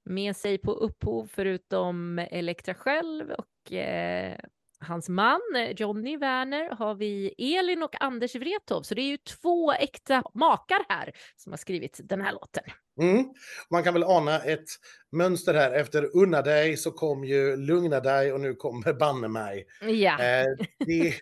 Med 0.05 0.37
sig 0.37 0.59
på 0.59 0.73
upphov 0.73 1.31
förutom 1.33 2.19
Elektra 2.19 2.75
själv 2.75 3.31
och 3.31 3.73
eh, 3.73 4.39
hans 4.81 5.09
man 5.09 5.41
Johnny 5.77 6.17
Werner 6.17 6.75
har 6.75 6.95
vi 6.95 7.35
Elin 7.39 7.83
och 7.83 8.03
Anders 8.03 8.35
Wrethov. 8.35 8.83
Så 8.83 8.95
det 8.95 9.03
är 9.03 9.11
ju 9.11 9.17
två 9.17 9.73
äkta 9.73 10.23
makar 10.35 10.85
här 10.89 11.13
som 11.37 11.53
har 11.53 11.57
skrivit 11.57 12.01
den 12.05 12.21
här 12.21 12.33
låten. 12.33 12.65
Mm. 13.01 13.25
Man 13.71 13.83
kan 13.83 13.95
väl 13.95 14.05
ana 14.05 14.39
ett 14.39 14.69
mönster 15.13 15.55
här. 15.55 15.73
Efter 15.73 16.17
Unna 16.17 16.43
dig 16.43 16.77
så 16.77 16.91
kom 16.91 17.25
ju 17.25 17.57
Lugna 17.57 18.01
dig 18.01 18.33
och 18.33 18.41
nu 18.41 18.55
kommer 18.55 18.93
Banne 18.93 19.29
mig. 19.29 19.67
Ja, 19.81 20.11
Eh, 20.21 20.47
det, 20.87 21.15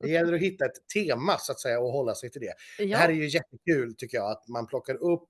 det 0.00 0.08
gäller 0.08 0.32
att 0.32 0.40
hitta 0.40 0.64
ett 0.64 0.88
tema 0.94 1.38
så 1.38 1.52
att 1.52 1.60
säga 1.60 1.80
och 1.80 1.92
hålla 1.92 2.14
sig 2.14 2.30
till 2.30 2.40
det. 2.40 2.54
Det 2.78 2.96
här 2.96 3.08
är 3.08 3.12
ja, 3.12 3.18
ju 3.18 3.28
jättekul 3.28 3.94
tycker 3.96 4.16
jag, 4.16 4.30
att 4.30 4.48
man 4.48 4.66
plockar 4.66 4.94
upp 4.94 5.28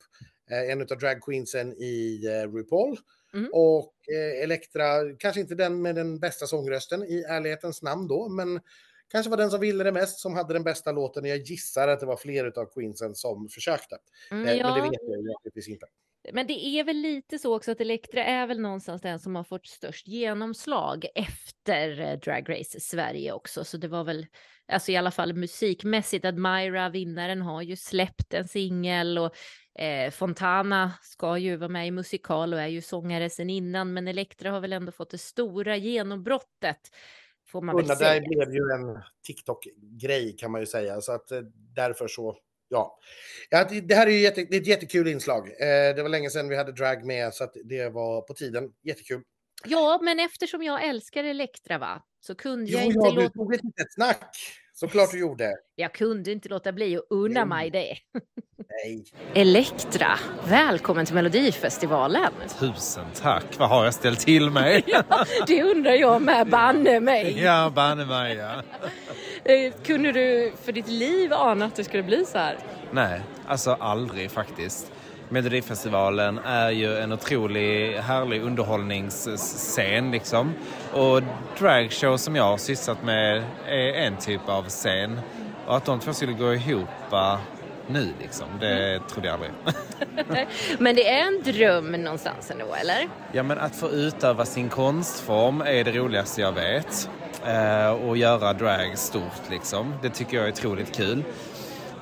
en 0.51 0.81
av 0.81 0.87
dragqueensen 0.87 1.73
i 1.73 2.21
eh, 2.27 2.53
RuPaul 2.53 2.99
Mm. 3.35 3.51
och 3.53 3.95
eh, 4.15 4.43
Elektra, 4.43 4.85
kanske 5.19 5.41
inte 5.41 5.55
den 5.55 5.83
med 5.83 5.95
den 5.95 6.19
bästa 6.19 6.47
sångrösten 6.47 7.03
i 7.05 7.23
ärlighetens 7.29 7.83
namn 7.83 8.09
då, 8.09 8.29
men 8.29 8.61
kanske 9.13 9.31
var 9.31 9.37
den 9.37 9.51
som 9.51 9.61
ville 9.61 9.85
det 9.85 9.93
mest 9.93 10.19
som 10.19 10.35
hade 10.35 10.53
den 10.53 10.65
bästa 10.65 10.93
låten. 10.93 11.25
Jag 11.25 11.39
gissar 11.39 11.89
att 11.89 12.01
det 12.01 12.07
var 12.07 12.17
fler 12.17 12.59
av 12.59 12.67
queensen 12.75 13.15
som 13.15 13.49
försökte. 13.49 13.97
Mm, 14.31 14.43
Eh, 14.43 14.47
Men 14.47 14.73
det 14.75 14.79
ja. 14.79 14.85
vet 14.91 15.01
jag 15.03 15.25
naturligtvis 15.25 15.69
inte. 15.69 15.87
Men 16.33 16.47
det 16.47 16.67
är 16.67 16.85
väl 16.85 16.97
lite 16.97 17.39
så 17.39 17.57
också 17.57 17.71
att 17.73 17.81
Elektra 17.81 18.25
är 18.25 18.47
väl 18.47 18.61
någonstans 18.61 19.03
den 19.03 19.19
som 19.21 19.37
har 19.37 19.45
fått 19.45 19.67
störst 19.67 20.09
genomslag 20.09 21.07
efter 21.15 22.01
eh, 22.01 22.19
Drag 22.19 22.51
Race 22.51 22.81
Sverige 22.81 23.33
också. 23.33 23.65
Så 23.65 23.77
det 23.77 23.89
var 23.89 24.05
väl, 24.05 24.27
alltså 24.73 24.93
i 24.93 24.97
alla 24.97 25.11
fall 25.11 25.33
musikmässigt, 25.35 26.25
Admira, 26.25 26.89
vinnaren, 26.89 27.43
har 27.43 27.63
ju 27.63 27.77
släppt 27.77 28.35
en 28.35 28.49
singel 28.49 29.19
och 29.19 29.35
eh, 29.81 30.11
Fontana 30.11 30.93
ska 31.03 31.39
ju 31.39 31.57
vara 31.57 31.69
med 31.69 31.87
i 31.87 31.91
musikal 31.91 32.55
och 32.55 32.61
är 32.61 32.67
ju 32.67 32.81
sångare 32.81 33.31
sen 33.31 33.51
innan. 33.51 33.93
Men 33.93 34.09
Elektra 34.09 34.51
har 34.51 34.61
väl 34.61 34.73
ändå 34.73 34.93
fått 34.93 35.11
det 35.11 35.19
stora 35.19 35.77
genombrottet, 35.77 36.81
får 37.47 37.63
man 37.63 37.79
Unna 37.79 37.95
dig 37.95 38.21
blev 38.21 38.55
ju 38.55 38.61
en 38.61 39.03
TikTok-grej 39.27 40.37
kan 40.37 40.51
man 40.51 40.61
ju 40.61 40.67
säga, 40.67 41.01
så 41.01 41.13
att 41.13 41.31
eh, 41.31 41.41
därför 41.75 42.09
så, 42.09 42.37
ja. 42.69 42.99
ja 43.51 43.69
det, 43.83 43.95
här 43.95 44.07
är 44.07 44.11
ju 44.11 44.21
jätte, 44.21 44.45
det 44.45 44.57
är 44.57 44.61
ett 44.61 44.67
jättekul 44.67 45.09
inslag. 45.09 45.49
Eh, 45.49 45.95
det 45.97 46.03
var 46.03 46.09
länge 46.09 46.31
sedan 46.31 46.49
vi 46.49 46.57
hade 46.57 46.73
drag 46.73 47.05
med, 47.05 47.35
så 47.35 47.45
att 47.45 47.57
det 47.65 47.89
var 47.89 48.21
på 48.21 48.35
tiden. 48.35 48.73
Jättekul. 48.83 49.23
Ja, 49.65 49.99
men 50.03 50.21
eftersom 50.21 50.63
jag 50.63 50.85
älskar 50.85 51.25
Elektra 51.25 51.79
va, 51.79 52.03
så 52.21 52.35
kunde 52.35 52.71
Jo, 52.71 52.79
jag 52.79 52.87
inte 52.87 52.99
ja, 53.03 53.11
du 53.11 53.23
låta 53.23 53.33
tog 53.33 53.55
ett 53.55 53.65
litet 53.65 53.93
snack. 53.93 54.37
Såklart 54.81 55.11
du 55.11 55.19
gjorde. 55.19 55.57
Jag 55.77 55.95
kunde 55.95 56.33
inte 56.33 56.49
låta 56.49 56.73
bli 56.73 56.97
att 56.97 57.03
unna 57.11 57.45
mig 57.45 57.71
det. 57.71 57.97
Nej. 58.85 59.05
Elektra, 59.35 60.19
välkommen 60.49 61.07
till 61.07 61.15
Melodifestivalen. 61.15 62.33
Tusen 62.59 63.05
tack, 63.15 63.45
vad 63.59 63.69
har 63.69 63.85
jag 63.85 63.95
ställt 63.95 64.21
till 64.21 64.51
mig? 64.51 64.85
ja, 64.87 65.03
det 65.47 65.63
undrar 65.63 65.93
jag 65.93 66.23
med, 66.23 66.47
banne 66.47 67.01
mig. 67.01 67.43
ja, 67.43 67.73
banne 67.75 68.05
mig 68.05 68.37
ja. 68.37 68.63
Eh, 69.45 69.73
kunde 69.85 70.13
du 70.13 70.53
för 70.63 70.73
ditt 70.73 70.89
liv 70.89 71.33
ana 71.33 71.65
att 71.65 71.77
det 71.77 71.85
skulle 71.85 72.03
bli 72.03 72.25
så 72.25 72.39
här? 72.39 72.59
Nej, 72.91 73.21
alltså 73.47 73.71
aldrig 73.71 74.31
faktiskt. 74.31 74.93
Melodifestivalen 75.33 76.39
är 76.39 76.71
ju 76.71 76.97
en 76.97 77.13
otrolig 77.13 77.97
härlig 77.97 78.43
underhållningsscen 78.43 80.11
liksom. 80.11 80.55
Och 80.93 81.23
dragshow 81.59 82.17
som 82.17 82.37
jag 82.37 82.45
har 82.45 82.59
sysslat 82.59 83.05
med 83.05 83.45
är 83.69 83.93
en 83.93 84.17
typ 84.17 84.49
av 84.49 84.69
scen. 84.69 85.21
Och 85.67 85.77
att 85.77 85.85
de 85.85 86.01
två 86.01 86.13
skulle 86.13 86.33
gå 86.33 86.55
ihop 86.55 86.89
nu 87.87 88.09
liksom, 88.21 88.47
det 88.61 88.95
mm. 88.95 89.03
trodde 89.09 89.29
jag 89.29 89.35
aldrig. 89.35 89.53
men 90.79 90.97
det 90.97 91.09
är 91.09 91.27
en 91.27 91.43
dröm 91.43 91.93
någonstans 91.93 92.51
ändå, 92.51 92.75
eller? 92.75 93.09
Ja, 93.33 93.43
men 93.43 93.59
att 93.59 93.77
få 93.77 93.91
utöva 93.91 94.45
sin 94.45 94.69
konstform 94.69 95.61
är 95.61 95.85
det 95.85 95.93
roligaste 95.93 96.41
jag 96.41 96.53
vet. 96.53 97.11
Eh, 97.47 97.91
och 97.91 98.17
göra 98.17 98.53
drag 98.53 98.99
stort 98.99 99.51
liksom. 99.51 99.95
Det 100.03 100.11
tycker 100.11 100.37
jag 100.37 100.47
är 100.47 100.53
otroligt 100.53 100.97
kul. 100.97 101.25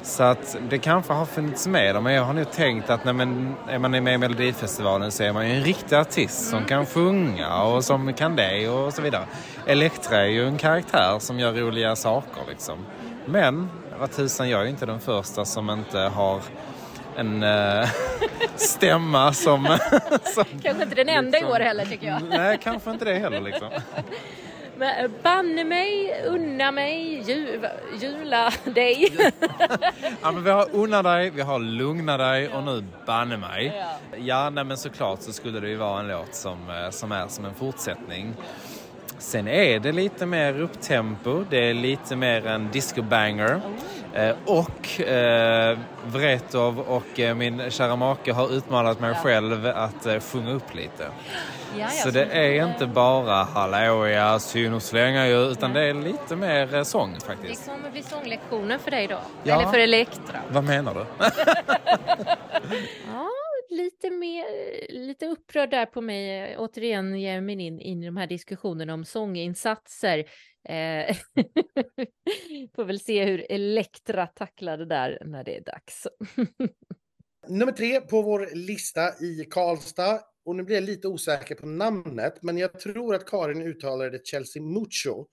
Så 0.02 0.22
att 0.22 0.56
det 0.70 0.78
kanske 0.78 1.12
har 1.12 1.26
funnits 1.26 1.66
med 1.66 2.02
men 2.02 2.12
jag 2.12 2.22
har 2.22 2.32
nog 2.32 2.50
tänkt 2.50 2.90
att 2.90 3.04
när 3.04 3.12
man 3.12 3.54
är 3.68 3.78
man 3.78 3.90
med 3.90 4.14
i 4.14 4.18
Melodifestivalen 4.18 5.12
så 5.12 5.22
är 5.22 5.32
man 5.32 5.48
ju 5.48 5.54
en 5.54 5.64
riktig 5.64 5.96
artist 5.96 6.50
som 6.50 6.64
kan 6.64 6.86
sjunga 6.86 7.62
och 7.62 7.84
som 7.84 8.12
kan 8.12 8.36
det 8.36 8.68
och 8.68 8.94
så 8.94 9.02
vidare. 9.02 9.24
Elektra 9.66 10.16
är 10.16 10.28
ju 10.28 10.46
en 10.46 10.58
karaktär 10.58 11.18
som 11.18 11.38
gör 11.38 11.52
roliga 11.52 11.96
saker 11.96 12.42
liksom. 12.48 12.78
Men 13.26 13.70
vad 14.00 14.10
tusan, 14.10 14.48
jag 14.48 14.60
är 14.60 14.64
ju 14.64 14.70
inte 14.70 14.86
den 14.86 15.00
första 15.00 15.44
som 15.44 15.70
inte 15.70 15.98
har 15.98 16.40
en 17.16 17.42
äh, 17.42 17.88
stämma 18.56 19.32
som, 19.32 19.78
som... 20.22 20.44
Kanske 20.62 20.82
inte 20.82 20.94
den 20.94 21.08
enda 21.08 21.30
liksom, 21.30 21.48
i 21.48 21.52
år 21.52 21.60
heller 21.60 21.84
tycker 21.84 22.06
jag. 22.06 22.22
Nej, 22.28 22.58
kanske 22.62 22.90
inte 22.90 23.04
det 23.04 23.14
heller 23.14 23.40
liksom. 23.40 23.68
Eh, 24.80 25.10
banne 25.22 25.64
mig, 25.64 26.14
unna 26.26 26.72
mig, 26.72 27.22
ju, 27.26 27.60
jula 28.00 28.52
dig. 28.64 29.08
ja, 30.22 30.32
men 30.32 30.44
vi 30.44 30.50
har 30.50 30.68
unna 30.72 31.02
dig, 31.02 31.30
vi 31.30 31.42
har 31.42 31.58
lugna 31.58 32.16
dig 32.16 32.48
och 32.48 32.64
nu 32.64 32.84
banne 33.06 33.36
mig. 33.36 33.72
Ja, 33.76 34.16
ja 34.18 34.50
nej, 34.50 34.64
men 34.64 34.76
såklart 34.76 35.22
så 35.22 35.32
skulle 35.32 35.60
det 35.60 35.68
ju 35.68 35.76
vara 35.76 36.00
en 36.00 36.08
låt 36.08 36.34
som, 36.34 36.70
eh, 36.70 36.90
som 36.90 37.12
är 37.12 37.28
som 37.28 37.44
en 37.44 37.54
fortsättning. 37.54 38.34
Sen 39.18 39.48
är 39.48 39.78
det 39.78 39.92
lite 39.92 40.26
mer 40.26 40.60
upptempo, 40.60 41.44
det 41.50 41.70
är 41.70 41.74
lite 41.74 42.16
mer 42.16 42.46
en 42.46 42.68
disco-banger. 42.72 43.52
Eh, 43.52 43.60
och 44.44 45.00
eh, 45.00 45.78
Vretov 46.06 46.80
och 46.80 47.20
eh, 47.20 47.34
min 47.34 47.70
kära 47.70 47.96
make 47.96 48.32
har 48.32 48.52
utmanat 48.52 49.00
mig 49.00 49.14
själv 49.14 49.66
att 49.66 50.06
eh, 50.06 50.20
sjunga 50.20 50.52
upp 50.52 50.74
lite. 50.74 51.10
Ja, 51.78 51.88
så 51.88 52.10
det 52.10 52.24
är 52.24 52.68
inte 52.68 52.86
bara 52.86 53.34
hallåja, 53.34 54.38
syn 54.38 54.74
och 54.74 54.82
slänga 54.82 55.26
ju, 55.26 55.50
utan 55.50 55.72
det 55.72 55.80
är 55.80 55.94
lite 55.94 56.36
mer 56.36 56.74
eh, 56.74 56.82
sång 56.82 57.20
faktiskt. 57.20 57.64
Det 57.64 57.70
kommer 57.70 57.90
bli 57.90 58.02
sånglektioner 58.02 58.78
för 58.78 58.90
dig 58.90 59.06
då? 59.06 59.20
Ja. 59.42 59.54
Eller 59.54 59.72
för 59.72 59.78
Elektra? 59.78 60.40
Vad 60.50 60.64
menar 60.64 60.94
du? 60.94 61.04
ja, 63.06 63.28
lite, 63.70 64.10
mer, 64.10 64.44
lite 64.88 65.26
upprörd 65.26 65.70
där 65.70 65.86
på 65.86 66.00
mig. 66.00 66.56
Återigen 66.58 67.20
ger 67.20 67.40
mig 67.40 67.62
in, 67.66 67.80
in 67.80 68.02
i 68.02 68.06
de 68.06 68.16
här 68.16 68.26
diskussionerna 68.26 68.94
om 68.94 69.04
sånginsatser. 69.04 70.24
Eh, 70.68 71.16
får 72.76 72.84
väl 72.84 73.00
se 73.00 73.24
hur 73.24 73.46
Elektra 73.52 74.26
tacklar 74.26 74.78
det 74.78 74.86
där 74.86 75.22
när 75.24 75.44
det 75.44 75.56
är 75.56 75.60
dags. 75.60 76.06
Nummer 77.48 77.72
tre 77.72 78.00
på 78.00 78.22
vår 78.22 78.48
lista 78.54 79.24
i 79.24 79.44
Karlstad. 79.50 80.20
Och 80.44 80.56
nu 80.56 80.62
blir 80.62 80.76
jag 80.76 80.84
lite 80.84 81.08
osäker 81.08 81.54
på 81.54 81.66
namnet, 81.66 82.42
men 82.42 82.58
jag 82.58 82.80
tror 82.80 83.14
att 83.14 83.26
Karin 83.26 83.62
uttalade 83.62 84.10
det 84.10 84.26
Chelsea 84.26 84.62
Mucho 84.62 85.26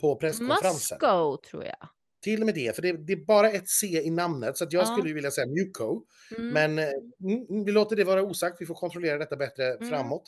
på 0.00 0.16
presskonferensen. 0.16 0.98
Musco 1.02 1.36
tror 1.50 1.64
jag. 1.64 1.88
Till 2.22 2.40
och 2.40 2.46
med 2.46 2.54
det, 2.54 2.76
för 2.76 2.82
det, 2.82 2.92
det, 2.92 3.12
är 3.12 3.24
bara 3.24 3.50
ett 3.50 3.68
C 3.68 3.86
i 3.86 4.10
namnet, 4.10 4.56
så 4.56 4.66
jag 4.70 4.82
ja. 4.82 4.86
skulle 4.86 5.14
vilja 5.14 5.30
säga 5.30 5.46
Muco. 5.46 6.02
Mm. 6.36 6.48
Men 6.48 6.78
eh, 6.78 6.84
mm, 7.24 7.64
vi 7.64 7.72
låter 7.72 7.96
det 7.96 8.04
vara 8.04 8.22
osagt, 8.22 8.60
vi 8.60 8.66
får 8.66 8.74
kontrollera 8.74 9.18
detta 9.18 9.36
bättre 9.36 9.74
mm. 9.74 9.88
framåt. 9.88 10.22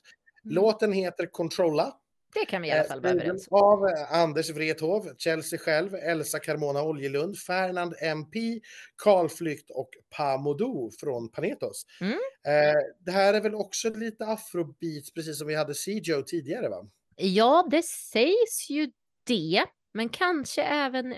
Mm. 0.45 0.55
Låten 0.55 0.93
heter 0.93 1.27
Controlla. 1.27 1.95
Det 2.35 2.45
kan 2.45 2.63
vi 2.63 2.69
i 2.69 2.71
alla 2.71 2.85
fall 2.85 3.01
vara 3.01 3.13
överens 3.13 3.49
om. 3.51 3.63
Av 3.63 3.89
eh, 3.89 4.13
Anders 4.13 4.51
Wrethov, 4.51 5.15
Chelsea 5.19 5.59
själv, 5.59 5.95
Elsa 5.95 6.39
Carmona 6.39 6.83
Oljelund, 6.83 7.39
Fernand 7.39 7.95
MP, 8.01 8.61
Karl 8.97 9.29
Flykt 9.29 9.71
och 9.71 9.89
Pamodo 10.17 10.91
från 11.01 11.29
Panetos. 11.29 11.87
Mm. 12.01 12.13
Eh, 12.47 12.81
det 12.99 13.11
här 13.11 13.35
är 13.35 13.41
väl 13.41 13.55
också 13.55 13.91
lite 13.91 14.27
afrobeats, 14.27 15.13
precis 15.15 15.39
som 15.39 15.47
vi 15.47 15.55
hade 15.55 15.75
Joe 16.03 16.23
tidigare 16.23 16.69
va? 16.69 16.87
Ja, 17.17 17.69
det 17.71 17.85
sägs 17.85 18.71
ju 18.71 18.91
det. 19.27 19.65
Men 19.93 20.09
kanske 20.09 20.63
även 20.63 21.15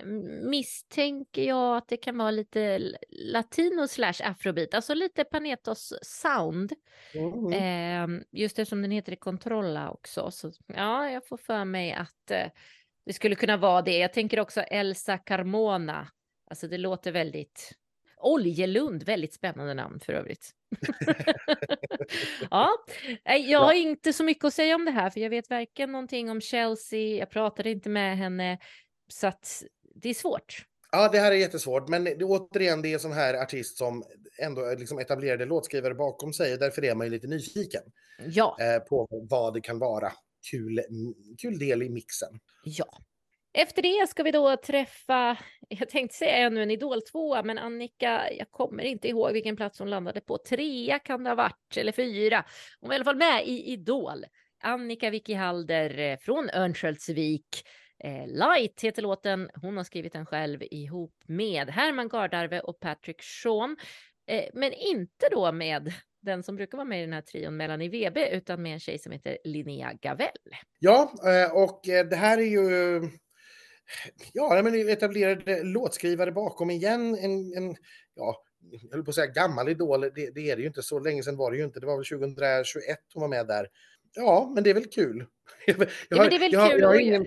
misstänker 0.51 1.43
jag 1.43 1.77
att 1.77 1.89
det 1.89 1.97
kan 1.97 2.19
vara 2.19 2.31
lite 2.31 2.79
latino 3.11 3.89
slash 3.89 4.15
afrobeat, 4.25 4.75
alltså 4.75 4.95
lite 4.95 5.25
Panetos 5.25 5.93
sound. 6.03 6.73
Mm. 7.15 7.53
Eh, 7.53 8.23
just 8.33 8.59
eftersom 8.59 8.83
den 8.83 8.91
heter 8.91 9.17
Controlla 9.17 9.91
också. 9.91 10.31
Så 10.31 10.53
ja, 10.67 11.11
jag 11.11 11.27
får 11.27 11.37
för 11.37 11.65
mig 11.65 11.93
att 11.93 12.31
eh, 12.31 12.47
det 13.07 13.13
skulle 13.13 13.35
kunna 13.35 13.57
vara 13.57 13.83
det. 13.83 13.99
Jag 13.99 14.13
tänker 14.13 14.41
också 14.41 14.61
Elsa 14.61 15.19
Carmona. 15.19 16.09
Alltså 16.51 16.69
det 16.69 16.79
låter 16.79 17.13
väldigt 17.13 17.73
Oljelund, 18.23 19.03
väldigt 19.03 19.35
spännande 19.35 19.75
namn 19.75 20.01
för 20.01 20.13
övrigt. 20.13 20.51
ja, 22.51 22.71
jag 23.25 23.61
har 23.61 23.73
inte 23.73 24.13
så 24.13 24.25
mycket 24.25 24.45
att 24.45 24.55
säga 24.55 24.75
om 24.75 24.85
det 24.85 24.91
här, 24.91 25.11
för 25.11 25.21
jag 25.21 25.31
vet 25.31 25.51
varken 25.51 25.93
någonting 25.93 26.31
om 26.31 26.41
Chelsea, 26.41 27.19
jag 27.19 27.31
pratade 27.31 27.71
inte 27.71 27.89
med 27.89 28.19
henne, 28.19 28.59
så 29.09 29.27
att 29.27 29.63
det 29.95 30.09
är 30.09 30.15
svårt. 30.15 30.67
Ja, 30.93 31.09
det 31.09 31.19
här 31.19 31.33
är 31.33 31.37
jättesvårt, 31.37 31.89
men 31.89 32.05
det, 32.05 32.25
återigen, 32.25 32.83
det 32.83 32.89
är 32.89 32.95
en 32.95 33.01
sån 33.01 33.13
här 33.13 33.35
artist 33.35 33.79
som 33.79 34.05
ändå 34.39 34.75
liksom 34.79 34.99
etablerade 34.99 35.45
låtskrivare 35.45 35.95
bakom 35.95 36.33
sig, 36.33 36.59
därför 36.59 36.85
är 36.85 36.95
man 36.95 37.07
ju 37.07 37.11
lite 37.11 37.27
nyfiken 37.27 37.83
ja. 38.27 38.57
eh, 38.61 38.79
på 38.79 39.09
vad 39.11 39.55
det 39.55 39.61
kan 39.61 39.79
vara. 39.79 40.13
Kul, 40.51 40.81
kul 41.39 41.59
del 41.59 41.83
i 41.83 41.89
mixen. 41.89 42.41
Ja. 42.65 42.99
Efter 43.55 43.83
det 43.83 44.09
ska 44.09 44.23
vi 44.23 44.31
då 44.31 44.57
träffa, 44.57 45.37
jag 45.69 45.89
tänkte 45.89 46.17
säga 46.17 46.37
ännu 46.37 46.63
en 46.63 46.71
Idol-tvåa, 46.71 47.43
men 47.43 47.59
Annika, 47.59 48.33
jag 48.33 48.51
kommer 48.51 48.85
inte 48.85 49.09
ihåg 49.09 49.33
vilken 49.33 49.57
plats 49.57 49.79
hon 49.79 49.91
landade 49.91 50.21
på. 50.21 50.39
Trea 50.39 50.99
kan 50.99 51.25
det 51.25 51.31
ha 51.31 51.35
varit, 51.35 51.77
eller 51.77 51.93
fyra. 51.93 52.45
Hon 52.81 52.89
var 52.89 52.95
i 52.95 52.97
alla 52.97 53.05
fall 53.05 53.17
med 53.17 53.47
i 53.47 53.73
Idol. 53.73 54.25
Annika 54.63 55.11
Wikihalder 55.11 55.99
eh, 55.99 56.19
från 56.19 56.51
Örnsköldsvik. 56.51 57.63
Eh, 58.05 58.27
Light 58.27 58.81
heter 58.83 59.03
låten. 59.03 59.51
Hon 59.55 59.77
har 59.77 59.85
skrivit 59.85 60.13
den 60.13 60.27
själv 60.27 60.63
ihop 60.71 61.15
med 61.27 61.71
Herman 61.71 62.09
Gardarve 62.09 62.61
och 62.61 62.81
Patrick 62.81 63.23
Sean. 63.23 63.77
Eh, 64.27 64.45
men 64.55 64.73
inte 64.73 65.29
då 65.31 65.53
med 65.53 65.93
den 66.21 66.43
som 66.43 66.57
brukar 66.57 66.79
vara 66.79 66.89
med 66.89 66.99
i 66.99 67.05
den 67.05 67.13
här 67.13 67.23
trion 67.23 67.57
Melanie 67.57 67.91
Webe, 67.91 68.29
utan 68.29 68.63
med 68.63 68.73
en 68.73 68.81
tjej 68.81 68.99
som 68.99 69.13
heter 69.13 69.39
Linnea 69.45 69.93
Gavell. 69.93 70.29
Ja, 70.79 71.13
och 71.53 71.81
det 71.85 72.17
här 72.17 72.39
är 72.39 72.43
ju 72.43 73.01
ja, 74.33 74.63
men 74.63 74.89
etablerade 74.89 75.63
låtskrivare 75.63 76.33
bakom 76.33 76.71
igen. 76.71 77.19
En, 77.21 77.55
en, 77.57 77.77
ja, 78.15 78.43
jag 78.71 78.91
höll 78.91 79.05
på 79.05 79.11
att 79.11 79.15
säga 79.15 79.27
gammal 79.27 79.69
idol, 79.69 80.01
det, 80.01 80.11
det, 80.35 80.51
är 80.51 80.57
det 80.57 80.63
ju 80.63 80.69
inte. 80.69 80.83
Så 80.83 80.99
länge 80.99 81.23
sedan 81.23 81.37
var 81.37 81.51
det 81.51 81.57
ju 81.57 81.65
inte. 81.65 81.81
Det 81.81 81.87
var 81.87 81.97
väl 81.97 82.05
2021 82.05 82.99
hon 83.15 83.21
var 83.21 83.29
med 83.29 83.47
där. 83.47 83.69
Ja, 84.15 84.53
men 84.55 84.65
det 84.65 84.71
är 84.71 84.75
väl 84.75 84.87
kul. 84.87 85.27
Jag, 85.67 85.77
har, 85.77 85.87
ja, 86.09 86.17
men 86.17 86.31
det 86.31 86.37
är 86.37 86.41
väl 86.41 86.53
jag, 86.53 86.71
kul. 86.71 86.81
Jag, 86.81 86.89
har 86.89 87.01
ingen, 87.01 87.27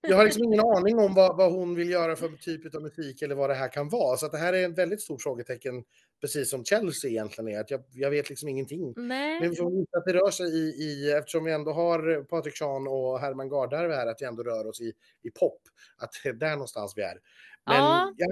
jag 0.00 0.16
har 0.16 0.24
liksom 0.24 0.44
ingen 0.44 0.60
aning 0.60 0.98
om 0.98 1.14
vad, 1.14 1.36
vad 1.36 1.52
hon 1.52 1.74
vill 1.74 1.90
göra 1.90 2.16
för 2.16 2.28
typ 2.28 2.74
av 2.74 2.82
musik 2.82 3.22
eller 3.22 3.34
vad 3.34 3.50
det 3.50 3.54
här 3.54 3.68
kan 3.68 3.88
vara. 3.88 4.16
Så 4.16 4.28
det 4.28 4.38
här 4.38 4.52
är 4.52 4.64
en 4.64 4.74
väldigt 4.74 5.02
stort 5.02 5.22
frågetecken, 5.22 5.84
precis 6.20 6.50
som 6.50 6.64
Chelsea 6.64 7.10
egentligen 7.10 7.48
är. 7.48 7.60
Att 7.60 7.70
jag, 7.70 7.84
jag 7.92 8.10
vet 8.10 8.28
liksom 8.28 8.48
ingenting. 8.48 8.94
Nej. 8.96 9.40
Men 9.40 9.50
vi 9.50 9.56
får 9.56 9.70
visa 9.70 9.98
att 9.98 10.04
det 10.04 10.12
rör 10.12 10.30
sig 10.30 10.46
i, 10.46 10.84
i, 10.84 11.12
eftersom 11.12 11.44
vi 11.44 11.52
ändå 11.52 11.72
har 11.72 12.24
Patrik 12.24 12.56
Sean 12.56 12.88
och 12.88 13.20
Herman 13.20 13.48
Gardarve 13.48 13.94
här, 13.94 14.06
att 14.06 14.22
vi 14.22 14.26
ändå 14.26 14.42
rör 14.42 14.66
oss 14.66 14.80
i, 14.80 14.92
i 15.22 15.30
pop. 15.30 15.60
Att 15.98 16.10
det 16.22 16.28
är 16.28 16.32
där 16.32 16.52
någonstans 16.52 16.92
vi 16.96 17.02
är. 17.02 17.18
Men 17.66 17.76
ja. 17.76 18.14
jag 18.16 18.28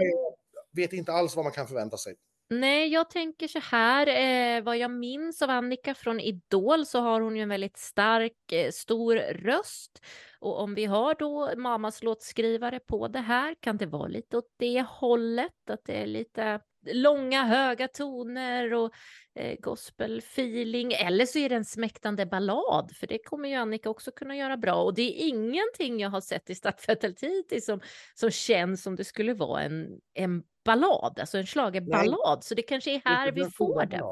vet 0.76 0.92
inte 0.92 1.12
alls 1.12 1.36
vad 1.36 1.44
man 1.44 1.52
kan 1.52 1.66
förvänta 1.66 1.96
sig. 1.96 2.14
Nej, 2.52 2.88
jag 2.88 3.10
tänker 3.10 3.48
så 3.48 3.58
här, 3.58 4.06
eh, 4.06 4.62
vad 4.62 4.78
jag 4.78 4.90
minns 4.90 5.42
av 5.42 5.50
Annika 5.50 5.94
från 5.94 6.20
Idol 6.20 6.86
så 6.86 7.00
har 7.00 7.20
hon 7.20 7.36
ju 7.36 7.42
en 7.42 7.48
väldigt 7.48 7.76
stark, 7.76 8.52
eh, 8.52 8.70
stor 8.70 9.16
röst. 9.16 10.04
Och 10.40 10.60
om 10.60 10.74
vi 10.74 10.84
har 10.84 11.14
då 11.14 11.52
Mamas 11.56 12.02
låtskrivare 12.02 12.80
på 12.80 13.08
det 13.08 13.18
här, 13.18 13.54
kan 13.60 13.76
det 13.76 13.86
vara 13.86 14.08
lite 14.08 14.36
åt 14.36 14.54
det 14.56 14.84
hållet? 14.88 15.70
Att 15.70 15.84
det 15.84 16.02
är 16.02 16.06
lite 16.06 16.60
långa 16.92 17.44
höga 17.44 17.88
toner 17.88 18.74
och 18.74 18.92
eh, 19.34 19.56
gospelfeeling. 19.60 20.92
Eller 20.92 21.26
så 21.26 21.38
är 21.38 21.48
det 21.48 21.54
en 21.54 21.64
smäktande 21.64 22.26
ballad, 22.26 22.92
för 22.96 23.06
det 23.06 23.18
kommer 23.18 23.48
ju 23.48 23.54
Annika 23.54 23.90
också 23.90 24.10
kunna 24.10 24.36
göra 24.36 24.56
bra. 24.56 24.74
Och 24.74 24.94
det 24.94 25.02
är 25.02 25.28
ingenting 25.28 26.00
jag 26.00 26.10
har 26.10 26.20
sett 26.20 26.50
i 26.50 26.54
Stafettet 26.54 27.22
hittills 27.22 27.64
som, 27.64 27.80
som 28.14 28.30
känns 28.30 28.82
som 28.82 28.96
det 28.96 29.04
skulle 29.04 29.34
vara 29.34 29.62
en, 29.62 30.00
en 30.14 30.42
ballad, 30.64 31.18
alltså 31.20 31.38
en 31.38 31.46
schlagerballad. 31.46 32.44
Så 32.44 32.54
det 32.54 32.62
kanske 32.62 32.94
är 32.94 33.02
här 33.04 33.32
vi 33.32 33.50
får 33.50 33.86
det. 33.86 34.02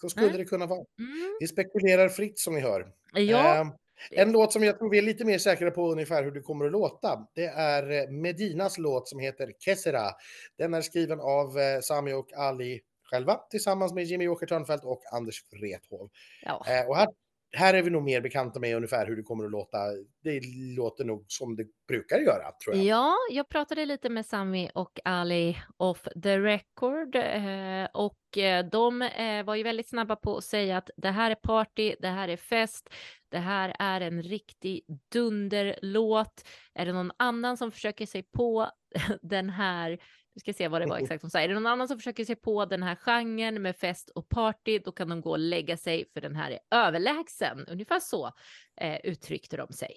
Så 0.00 0.08
skulle 0.08 0.36
det 0.36 0.44
kunna 0.44 0.66
vara. 0.66 0.84
Mm. 0.98 1.36
Vi 1.40 1.46
spekulerar 1.46 2.08
fritt 2.08 2.38
som 2.38 2.54
ni 2.54 2.60
hör. 2.60 2.92
Ja, 3.12 3.66
Eh, 4.10 4.22
en 4.22 4.32
låt 4.32 4.52
som 4.52 4.64
jag 4.64 4.78
tror 4.78 4.90
vi 4.90 4.98
är 4.98 5.02
lite 5.02 5.24
mer 5.24 5.38
säkra 5.38 5.70
på 5.70 5.92
ungefär 5.92 6.24
hur 6.24 6.32
det 6.32 6.40
kommer 6.40 6.66
att 6.66 6.72
låta. 6.72 7.26
Det 7.34 7.46
är 7.46 7.90
eh, 7.90 8.10
Medinas 8.10 8.78
låt 8.78 9.08
som 9.08 9.18
heter 9.18 9.52
Kessera. 9.58 10.10
Den 10.58 10.74
är 10.74 10.80
skriven 10.80 11.20
av 11.20 11.58
eh, 11.58 11.80
Sami 11.80 12.12
och 12.12 12.32
Ali 12.32 12.80
själva 13.02 13.40
tillsammans 13.50 13.92
med 13.92 14.04
Jimmy 14.04 14.28
Åker 14.28 14.46
Törnfeldt 14.46 14.84
och 14.84 15.02
Anders 15.12 15.44
Wrethov. 15.52 16.10
ja. 16.42 16.64
Eh, 16.68 16.88
och 16.88 16.96
här, 16.96 17.08
här 17.52 17.74
är 17.74 17.82
vi 17.82 17.90
nog 17.90 18.02
mer 18.02 18.20
bekanta 18.20 18.60
med 18.60 18.76
ungefär 18.76 19.06
hur 19.06 19.16
det 19.16 19.22
kommer 19.22 19.44
att 19.44 19.50
låta. 19.50 19.78
Det 20.24 20.40
låter 20.76 21.04
nog 21.04 21.24
som 21.28 21.56
det 21.56 21.66
brukar 21.88 22.18
göra, 22.18 22.52
tror 22.64 22.76
jag. 22.76 22.84
Ja, 22.84 23.16
jag 23.30 23.48
pratade 23.48 23.86
lite 23.86 24.08
med 24.08 24.26
Sami 24.26 24.70
och 24.74 25.00
Ali 25.04 25.58
off 25.76 26.08
the 26.22 26.38
record 26.38 27.16
eh, 27.16 27.88
och 27.94 28.38
eh, 28.38 28.66
de 28.66 29.02
eh, 29.02 29.44
var 29.44 29.54
ju 29.54 29.62
väldigt 29.62 29.88
snabba 29.88 30.16
på 30.16 30.36
att 30.36 30.44
säga 30.44 30.76
att 30.76 30.90
det 30.96 31.10
här 31.10 31.30
är 31.30 31.34
party, 31.34 31.94
det 32.00 32.08
här 32.08 32.28
är 32.28 32.36
fest, 32.36 32.90
det 33.28 33.38
här 33.38 33.76
är 33.78 34.00
en 34.00 34.22
riktig 34.22 34.80
dunderlåt. 35.12 36.48
Är 36.74 36.86
det 36.86 36.92
någon 36.92 37.12
annan 37.16 37.56
som 37.56 37.72
försöker 37.72 38.06
sig 38.06 38.22
på 38.22 38.70
den 39.22 39.50
här, 39.50 39.98
vi 40.34 40.40
ska 40.40 40.52
se 40.52 40.68
vad 40.68 40.80
det 40.80 40.86
var 40.86 40.98
exakt 40.98 41.20
som 41.20 41.30
sa, 41.30 41.40
är 41.40 41.48
det 41.48 41.54
någon 41.54 41.66
annan 41.66 41.88
som 41.88 41.98
försöker 41.98 42.24
sig 42.24 42.36
på 42.36 42.64
den 42.64 42.82
här 42.82 42.94
genren 42.94 43.62
med 43.62 43.76
fest 43.76 44.10
och 44.14 44.28
party, 44.28 44.78
då 44.78 44.92
kan 44.92 45.08
de 45.08 45.20
gå 45.20 45.30
och 45.30 45.38
lägga 45.38 45.76
sig 45.76 46.04
för 46.12 46.20
den 46.20 46.36
här 46.36 46.50
är 46.50 46.58
överlägsen. 46.70 47.66
Ungefär 47.68 48.00
så 48.00 48.32
eh, 48.80 48.96
uttryckte 49.04 49.56
de 49.56 49.72
sig. 49.72 49.96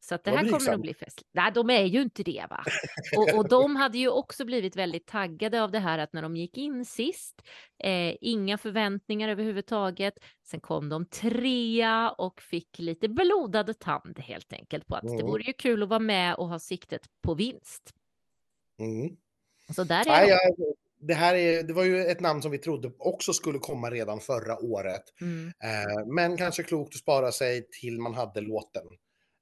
Så 0.00 0.14
att 0.14 0.24
det 0.24 0.30
här 0.30 0.48
kommer 0.50 0.70
nog 0.70 0.80
bli 0.80 0.94
festligt. 0.94 1.30
Nej, 1.32 1.52
de 1.52 1.70
är 1.70 1.84
ju 1.84 2.02
inte 2.02 2.22
det 2.22 2.46
va? 2.50 2.64
Och, 3.16 3.38
och 3.38 3.48
de 3.48 3.76
hade 3.76 3.98
ju 3.98 4.08
också 4.08 4.44
blivit 4.44 4.76
väldigt 4.76 5.06
taggade 5.06 5.62
av 5.62 5.70
det 5.70 5.78
här 5.78 5.98
att 5.98 6.12
när 6.12 6.22
de 6.22 6.36
gick 6.36 6.56
in 6.56 6.84
sist, 6.84 7.42
eh, 7.84 8.14
inga 8.20 8.58
förväntningar 8.58 9.28
överhuvudtaget. 9.28 10.14
Sen 10.42 10.60
kom 10.60 10.88
de 10.88 11.06
trea 11.06 12.10
och 12.10 12.40
fick 12.42 12.78
lite 12.78 13.08
blodad 13.08 13.78
tand 13.78 14.18
helt 14.18 14.52
enkelt 14.52 14.86
på 14.86 14.96
att 14.96 15.02
det 15.02 15.14
Mm. 15.14 15.26
vore 15.26 15.42
ju 15.42 15.52
kul 15.52 15.82
att 15.82 15.88
vara 15.88 16.00
med 16.00 16.34
och 16.34 16.48
ha 16.48 16.58
siktet 16.58 17.06
på 17.22 17.34
vinst. 17.34 17.94
Mm. 18.78 19.16
Så 19.76 19.84
där 19.84 20.00
är 20.00 20.04
Nej, 20.06 20.28
jag, 20.28 20.40
det, 21.00 21.14
här 21.14 21.34
är, 21.34 21.62
det 21.62 21.72
var 21.72 21.84
ju 21.84 22.04
ett 22.04 22.20
namn 22.20 22.42
som 22.42 22.50
vi 22.50 22.58
trodde 22.58 22.92
också 22.98 23.32
skulle 23.32 23.58
komma 23.58 23.90
redan 23.90 24.20
förra 24.20 24.58
året. 24.58 25.02
Mm. 25.20 25.52
Eh, 25.64 26.06
men 26.06 26.36
kanske 26.36 26.62
klokt 26.62 26.94
att 26.94 27.00
spara 27.00 27.32
sig 27.32 27.68
till 27.80 28.00
man 28.00 28.14
hade 28.14 28.40
låten. 28.40 28.86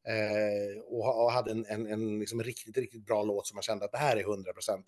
Eh, 0.08 0.82
och, 0.82 1.04
ha- 1.04 1.24
och 1.24 1.32
hade 1.32 1.50
en, 1.50 1.66
en, 1.66 1.86
en 1.86 2.18
liksom 2.18 2.42
riktigt, 2.42 2.76
riktigt 2.76 3.06
bra 3.06 3.22
låt 3.22 3.46
som 3.46 3.56
man 3.56 3.62
kände 3.62 3.84
att 3.84 3.92
det 3.92 3.98
här 3.98 4.16
är 4.16 4.20
100 4.20 4.52
procent. 4.52 4.84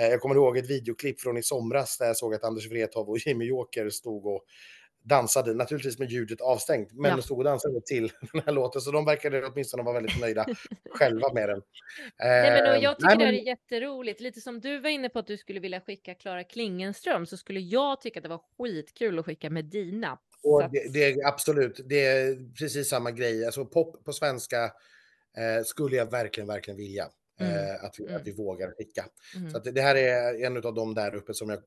Eh, 0.00 0.06
jag 0.06 0.20
kommer 0.20 0.34
ihåg 0.34 0.56
ett 0.56 0.70
videoklipp 0.70 1.20
från 1.20 1.36
i 1.36 1.42
somras 1.42 1.98
där 1.98 2.06
jag 2.06 2.16
såg 2.16 2.34
att 2.34 2.44
Anders 2.44 2.66
Wrethov 2.66 3.08
och 3.08 3.18
Jimmy 3.18 3.44
Joker 3.44 3.90
stod 3.90 4.26
och 4.26 4.44
dansade, 5.08 5.54
naturligtvis 5.54 5.98
med 5.98 6.10
ljudet 6.10 6.40
avstängt, 6.40 6.92
men 6.92 7.10
Ja. 7.10 7.22
stod 7.22 7.38
och 7.38 7.44
dansade 7.44 7.80
till 7.80 8.12
den 8.32 8.42
här 8.46 8.52
låten. 8.52 8.80
Så 8.80 8.90
de 8.90 9.04
verkade 9.04 9.46
åtminstone 9.46 9.82
vara 9.82 9.94
väldigt 9.94 10.20
nöjda 10.20 10.46
själva 10.90 11.32
med 11.32 11.48
den. 11.48 11.62
Nej, 12.18 12.50
men, 12.62 12.74
Eh, 12.76 12.82
jag 12.82 12.96
tycker 12.98 13.06
nej, 13.08 13.16
det 13.18 13.24
här 13.24 13.32
men- 13.32 13.40
är 13.40 13.46
jätteroligt. 13.46 14.20
Lite 14.20 14.40
som 14.40 14.60
du 14.60 14.78
var 14.78 14.90
inne 14.90 15.08
på 15.08 15.18
att 15.18 15.26
du 15.26 15.36
skulle 15.36 15.60
vilja 15.60 15.80
skicka 15.80 16.14
Klara 16.14 16.44
Klingenström 16.44 17.26
så 17.26 17.36
skulle 17.36 17.60
jag 17.60 18.00
tycka 18.00 18.18
att 18.18 18.22
det 18.22 18.28
var 18.28 18.40
skitkul 18.58 19.18
att 19.18 19.24
skicka 19.26 19.50
Medina. 19.50 20.18
Och 20.42 20.62
att- 20.64 20.72
det, 20.72 20.92
det 20.92 21.04
är 21.04 21.26
absolut, 21.26 21.80
det 21.88 22.06
är 22.06 22.54
precis 22.58 22.88
samma 22.88 23.10
grej. 23.10 23.46
Alltså 23.46 23.64
pop 23.66 24.04
på 24.04 24.12
svenska 24.12 24.64
eh, 25.36 25.64
skulle 25.64 25.96
jag 25.96 26.10
verkligen, 26.10 26.46
verkligen 26.48 26.78
vilja 26.78 27.08
Mm, 27.40 27.52
eh, 27.52 27.84
att, 27.84 27.94
vi, 27.98 28.04
mm. 28.04 28.16
att 28.16 28.26
vi 28.26 28.32
vågar 28.32 28.70
skicka. 28.78 29.04
Mm. 29.36 29.50
Så 29.50 29.58
det, 29.58 29.80
här 29.80 29.94
är 29.94 30.44
en 30.44 30.56
av 30.56 30.74
de 30.74 30.94
där 30.94 31.14
uppe 31.14 31.34
som 31.34 31.48
jag 31.48 31.58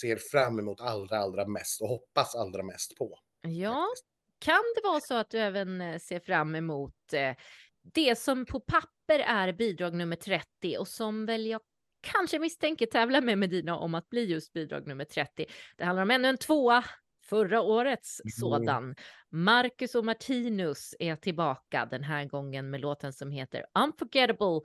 ser 0.00 0.16
fram 0.16 0.58
emot 0.58 0.80
allra, 0.80 1.18
allra 1.18 1.46
mest 1.46 1.82
och 1.82 1.88
hoppas 1.88 2.34
allra 2.34 2.62
mest 2.62 2.98
på. 2.98 3.18
Ja, 3.42 3.86
faktiskt. 3.90 4.06
kan 4.38 4.62
det 4.76 4.88
vara 4.88 5.00
så 5.00 5.14
att 5.14 5.30
du 5.30 5.38
även 5.38 5.80
eh, 5.80 5.98
ser 5.98 6.20
fram 6.20 6.54
emot 6.54 7.12
eh, 7.12 7.34
det 7.82 8.18
som 8.18 8.46
på 8.46 8.60
papper 8.60 9.18
är 9.18 9.52
bidrag 9.52 9.94
nummer 9.94 10.16
30 10.16 10.76
och 10.78 10.88
som 10.88 11.26
väl 11.26 11.46
jag 11.46 11.60
kanske 12.00 12.38
misstänker 12.38 12.86
tävlar 12.86 13.20
med 13.20 13.38
Medina 13.38 13.76
om 13.76 13.94
att 13.94 14.08
bli 14.08 14.24
just 14.24 14.52
bidrag 14.52 14.86
nummer 14.86 15.04
30. 15.04 15.46
Det 15.76 15.84
handlar 15.84 16.02
om 16.02 16.10
ännu 16.10 16.28
en 16.28 16.38
tvåa, 16.38 16.84
förra 17.24 17.60
årets 17.60 18.20
Mm. 18.20 18.30
sådan. 18.30 18.94
Marcus 19.30 19.94
och 19.94 20.04
Martinus 20.04 20.94
är 20.98 21.16
tillbaka 21.16 21.86
den 21.90 22.02
här 22.02 22.24
gången 22.24 22.70
med 22.70 22.80
låten 22.80 23.12
som 23.12 23.30
heter 23.30 23.64
Unforgettable. 23.84 24.60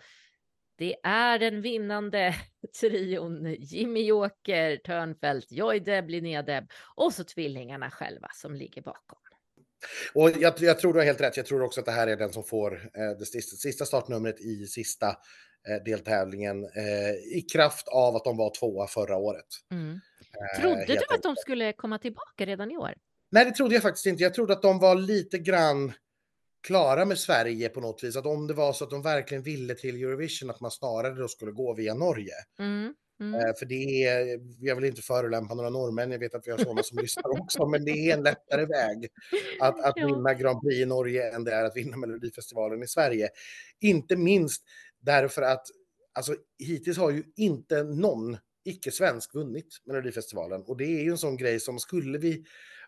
Det 0.78 0.96
är 1.04 1.40
den 1.40 1.62
vinnande 1.62 2.36
trion 2.82 3.56
Jimmy 3.60 4.06
Joker, 4.06 4.78
Törnfeldt, 4.78 5.52
Joy 5.52 5.80
Deb, 5.80 6.10
Linnea 6.10 6.44
Deb 6.44 6.70
och 6.96 7.14
så 7.14 7.24
tvillingarna 7.24 7.92
själva 7.92 8.28
som 8.34 8.56
ligger 8.56 8.82
bakom. 8.82 9.20
Och 10.14 10.32
jag, 10.40 10.54
jag 10.60 10.80
tror 10.80 10.94
du 10.94 11.00
har 11.00 11.06
helt 11.06 11.22
rätt. 11.22 11.38
Jag 11.38 11.46
tror 11.46 11.64
också 11.64 11.80
att 11.80 11.86
det 11.86 11.92
här 11.92 12.08
är 12.08 12.16
den 12.16 12.34
som 12.34 12.44
får 12.44 12.74
eh, 12.74 13.18
det 13.20 13.26
sista, 13.42 13.86
startnumret 13.86 14.42
i 14.42 14.66
sista 14.66 15.08
eh, 15.08 15.84
deltävlingen 15.86 16.64
eh, 16.64 17.38
i 17.38 17.46
kraft 17.52 17.88
av 17.88 18.16
att 18.16 18.24
de 18.24 18.38
var 18.38 18.54
tvåa 18.60 18.88
förra 18.88 19.18
året. 19.18 19.46
Mm. 19.72 20.00
Trodde 20.60 20.86
du 20.86 21.16
att 21.16 21.24
de 21.24 21.36
skulle 21.36 21.74
komma 21.74 22.00
tillbaka 22.00 22.46
redan 22.46 22.72
i 22.72 22.78
år? 22.78 22.94
Nej, 23.30 23.46
det 23.46 23.52
trodde 23.52 23.74
jag 23.74 23.84
faktiskt 23.84 24.06
inte. 24.06 24.24
Jag 24.24 24.34
trodde 24.34 24.54
att 24.54 24.62
de 24.62 24.80
var 24.80 24.96
lite 24.96 25.38
grann 25.38 25.94
klara 26.68 27.06
med 27.06 27.18
Sverige 27.18 27.70
på 27.70 27.82
något 27.82 28.04
vis. 28.04 28.16
Att 28.16 28.26
om 28.26 28.48
det 28.48 28.54
var 28.54 28.74
så 28.74 28.84
att 28.84 28.90
de 28.90 29.02
verkligen 29.02 29.44
ville 29.44 29.76
till 29.76 30.04
Eurovision, 30.04 30.50
att 30.50 30.60
man 30.60 30.72
snarare 30.72 31.14
då 31.14 31.28
skulle 31.28 31.52
gå 31.52 31.74
via 31.74 31.94
Norge. 31.94 32.34
Mm. 32.60 32.94
Mm. 33.20 33.36
Eh, 33.36 33.54
För 33.60 33.66
det 33.66 34.04
är, 34.04 34.40
jag 34.60 34.76
vill 34.76 34.86
inte 34.86 35.02
förolämpa 35.02 35.56
några 35.56 35.70
norrmän, 35.70 36.12
jag 36.12 36.20
vet 36.20 36.36
att 36.36 36.48
vi 36.48 36.52
har 36.52 36.58
sådana 36.58 36.84
som 36.84 36.98
lyssnar 36.98 37.30
också, 37.42 37.68
men 37.68 37.86
det 37.86 37.92
är 37.92 38.18
en 38.18 38.24
lättare 38.24 38.66
väg 38.66 39.08
att, 39.60 39.86
att 39.86 39.98
vinna 39.98 40.34
Grand 40.34 40.62
Prix 40.62 40.82
i 40.82 40.86
Norge 40.86 41.36
än 41.36 41.44
det 41.44 41.52
är 41.52 41.64
att 41.64 41.76
vinna 41.76 41.98
Melodifestivalen 41.98 42.84
i 42.84 42.88
Sverige. 42.88 43.30
Inte 43.82 44.16
minst 44.16 44.64
därför 45.00 45.42
att 45.42 45.68
alltså, 46.14 46.36
hittills 46.60 46.98
har 46.98 47.12
ju 47.12 47.24
inte 47.36 47.84
någon 47.84 48.38
icke-svensk 48.66 49.34
vunnit 49.34 49.68
Melodifestivalen 49.86 50.64
och 50.64 50.78
det 50.78 50.86
är 50.86 51.04
ju 51.04 51.12
en 51.12 51.18
sån 51.18 51.38
grej 51.38 51.60
som 51.60 51.80
skulle 51.80 52.18
vi 52.18 52.44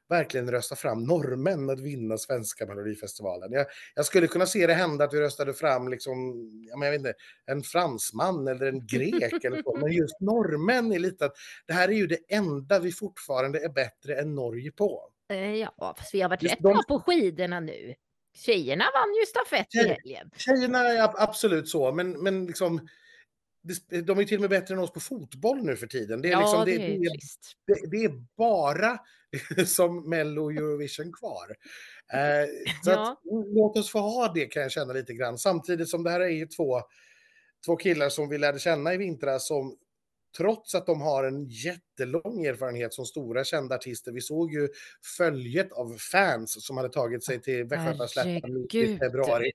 verkligen 0.09 0.51
rösta 0.51 0.75
fram 0.75 1.03
norrmän 1.03 1.69
att 1.69 1.79
vinna 1.79 2.17
svenska 2.17 2.65
Melodifestivalen. 2.65 3.51
Jag, 3.51 3.65
jag 3.95 4.05
skulle 4.05 4.27
kunna 4.27 4.45
se 4.45 4.67
det 4.67 4.73
hända 4.73 5.05
att 5.05 5.13
vi 5.13 5.19
röstade 5.19 5.53
fram 5.53 5.87
liksom, 5.87 6.33
ja, 6.69 6.77
men 6.77 6.85
jag 6.85 6.91
vet 6.91 6.99
inte, 6.99 7.13
en 7.45 7.63
fransman 7.63 8.47
eller 8.47 8.65
en 8.65 8.87
grek 8.87 9.43
eller 9.43 9.63
så, 9.63 9.77
men 9.77 9.91
just 9.91 10.19
norrmän 10.21 10.91
är 10.91 10.99
lite 10.99 11.25
att 11.25 11.33
det 11.67 11.73
här 11.73 11.87
är 11.89 11.93
ju 11.93 12.07
det 12.07 12.19
enda 12.29 12.79
vi 12.79 12.91
fortfarande 12.91 13.59
är 13.63 13.69
bättre 13.69 14.15
än 14.19 14.35
Norge 14.35 14.71
på. 14.71 15.09
Eh, 15.31 15.53
Ja, 15.55 15.95
fast 15.97 16.13
vi 16.13 16.21
har 16.21 16.29
varit 16.29 16.43
Just 16.43 16.53
rätt 16.55 16.63
de- 16.63 16.73
bra 16.73 16.83
på 16.87 16.99
skidorna 16.99 17.59
nu. 17.59 17.95
Tjejerna 18.37 18.85
vann 18.93 19.13
ju 19.21 19.25
stafett 19.25 19.75
i 19.75 19.77
helgen. 19.87 20.31
Tjejerna 20.37 20.79
är 20.79 21.01
ab- 21.03 21.15
absolut 21.17 21.69
så, 21.69 21.91
men, 21.91 22.11
men 22.23 22.45
liksom 22.45 22.87
de 24.03 24.19
är 24.19 24.23
till 24.23 24.37
och 24.37 24.41
med 24.41 24.49
bättre 24.49 24.73
än 24.73 24.79
oss 24.79 24.91
på 24.93 24.99
fotboll 24.99 25.63
nu 25.63 25.75
för 25.75 25.87
tiden. 25.87 26.21
Det 26.21 26.27
är, 26.27 26.31
Ja, 26.31 26.39
liksom, 26.39 26.65
det 26.65 26.77
det, 26.77 26.93
är 26.95 26.99
det, 27.67 27.89
det 27.97 28.03
är 28.05 28.23
bara 28.37 28.99
som 29.65 30.09
Mello 30.09 30.49
Eurovision 30.51 31.13
kvar. 31.13 31.47
Eh, 32.13 32.47
så 32.83 32.89
Ja. 32.91 33.11
att, 33.11 33.19
låt 33.55 33.77
oss 33.77 33.91
få 33.91 33.99
ha 33.99 34.31
det 34.33 34.45
kan 34.45 34.61
jag 34.61 34.71
känna 34.71 34.93
lite 34.93 35.13
grann. 35.13 35.37
Samtidigt 35.37 35.89
som 35.89 36.03
det 36.03 36.09
här 36.09 36.19
är 36.19 36.29
ju 36.29 36.45
två, 36.47 36.81
två 37.65 37.75
killar 37.75 38.09
som 38.09 38.29
vi 38.29 38.37
lärde 38.37 38.59
känna 38.59 38.93
i 38.93 38.97
vintras 38.97 39.47
som 39.47 39.77
trots 40.37 40.75
att 40.75 40.85
de 40.85 41.01
har 41.01 41.23
en 41.23 41.45
jättelång 41.45 42.45
erfarenhet 42.45 42.93
som 42.93 43.05
stora 43.05 43.43
kända 43.43 43.75
artister. 43.75 44.11
Vi 44.11 44.21
såg 44.21 44.53
ju 44.53 44.69
följet 45.17 45.71
av 45.71 45.97
fans 46.11 46.65
som 46.65 46.77
hade 46.77 46.89
tagit 46.89 47.23
sig 47.25 47.41
till 47.41 47.63
Västgötaslätten 47.63 48.67
i 48.73 48.97
februari 48.97 49.51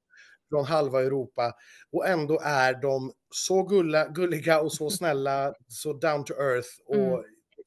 från 0.49 0.64
halva 0.64 1.03
Europa 1.03 1.55
och 1.93 2.09
ändå 2.09 2.41
är 2.45 2.75
de 2.83 3.12
så 3.31 3.62
gulla, 3.62 4.09
gulliga 4.09 4.61
och 4.61 4.72
så 4.72 4.91
snälla, 4.91 5.55
så 5.68 5.93
down 5.93 6.25
to 6.25 6.33
earth 6.35 6.68
och 6.87 6.97
Mm. 6.97 7.25